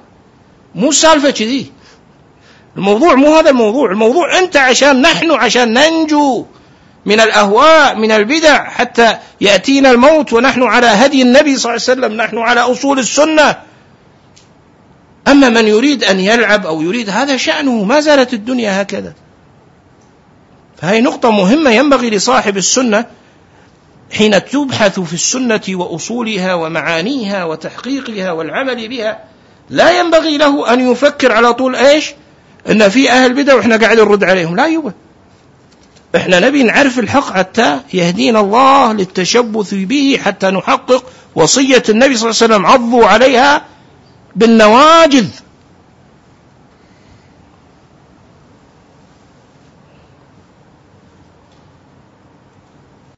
مو 0.75 0.93
سالفة 0.93 1.31
كذي 1.31 1.67
الموضوع 2.77 3.15
مو 3.15 3.37
هذا 3.37 3.51
الموضوع 3.51 3.91
الموضوع 3.91 4.39
أنت 4.39 4.57
عشان 4.57 5.03
نحن 5.03 5.31
عشان 5.31 5.73
ننجو 5.73 6.47
من 7.07 7.21
الأهواء 7.21 7.97
من 7.97 8.13
البدع 8.13 8.65
حتى 8.71 9.15
يأتينا 9.41 9.91
الموت 9.91 10.33
ونحن 10.33 10.63
على 10.63 10.87
هدي 10.87 11.23
النبي 11.23 11.57
صلى 11.57 11.71
الله 11.71 11.83
عليه 11.89 12.01
وسلم 12.07 12.13
نحن 12.23 12.39
على 12.39 12.61
أصول 12.61 12.99
السنة 12.99 13.57
أما 15.29 15.49
من 15.49 15.67
يريد 15.69 16.05
أن 16.05 16.21
يلعب 16.21 16.67
أو 16.67 16.83
يريد 16.83 17.11
هذا 17.11 17.37
شأنه 17.37 17.85
ما 17.85 18.01
زالت 18.01 18.33
الدنيا 18.33 18.83
هكذا 18.83 19.13
فهي 20.77 21.01
نقطة 21.01 21.31
مهمة 21.31 21.71
ينبغي 21.71 22.11
لصاحب 22.11 22.57
السنة 22.57 23.05
حين 24.17 24.45
تبحث 24.45 25.01
في 25.01 25.15
السنة 25.15 25.61
وأصولها 25.69 26.55
ومعانيها 26.55 27.45
وتحقيقها 27.45 28.33
والعمل 28.33 28.89
بها 28.89 29.19
لا 29.71 29.99
ينبغي 30.01 30.39
له 30.39 30.73
أن 30.73 30.91
يفكر 30.93 31.33
على 31.33 31.53
طول 31.55 31.77
إيش 31.77 32.15
إن 32.71 32.89
في 32.89 33.11
أهل 33.11 33.35
بدع 33.35 33.55
وإحنا 33.55 33.77
قاعد 33.77 33.99
نرد 34.01 34.25
عليهم 34.25 34.57
لا 34.57 34.67
يبقى 34.67 34.93
احنا 36.17 36.41
نبي 36.41 36.63
نعرف 36.63 36.99
الحق 36.99 37.33
حتى 37.37 37.81
يهدينا 37.95 38.41
الله 38.41 38.93
للتشبث 38.93 39.75
به 39.75 40.19
حتى 40.23 40.47
نحقق 40.51 41.05
وصية 41.35 41.83
النبي 41.89 42.17
صلى 42.17 42.31
الله 42.31 42.41
عليه 42.43 42.55
وسلم 42.55 42.67
عضوا 42.67 43.07
عليها 43.07 43.65
بالنواجذ 44.37 45.27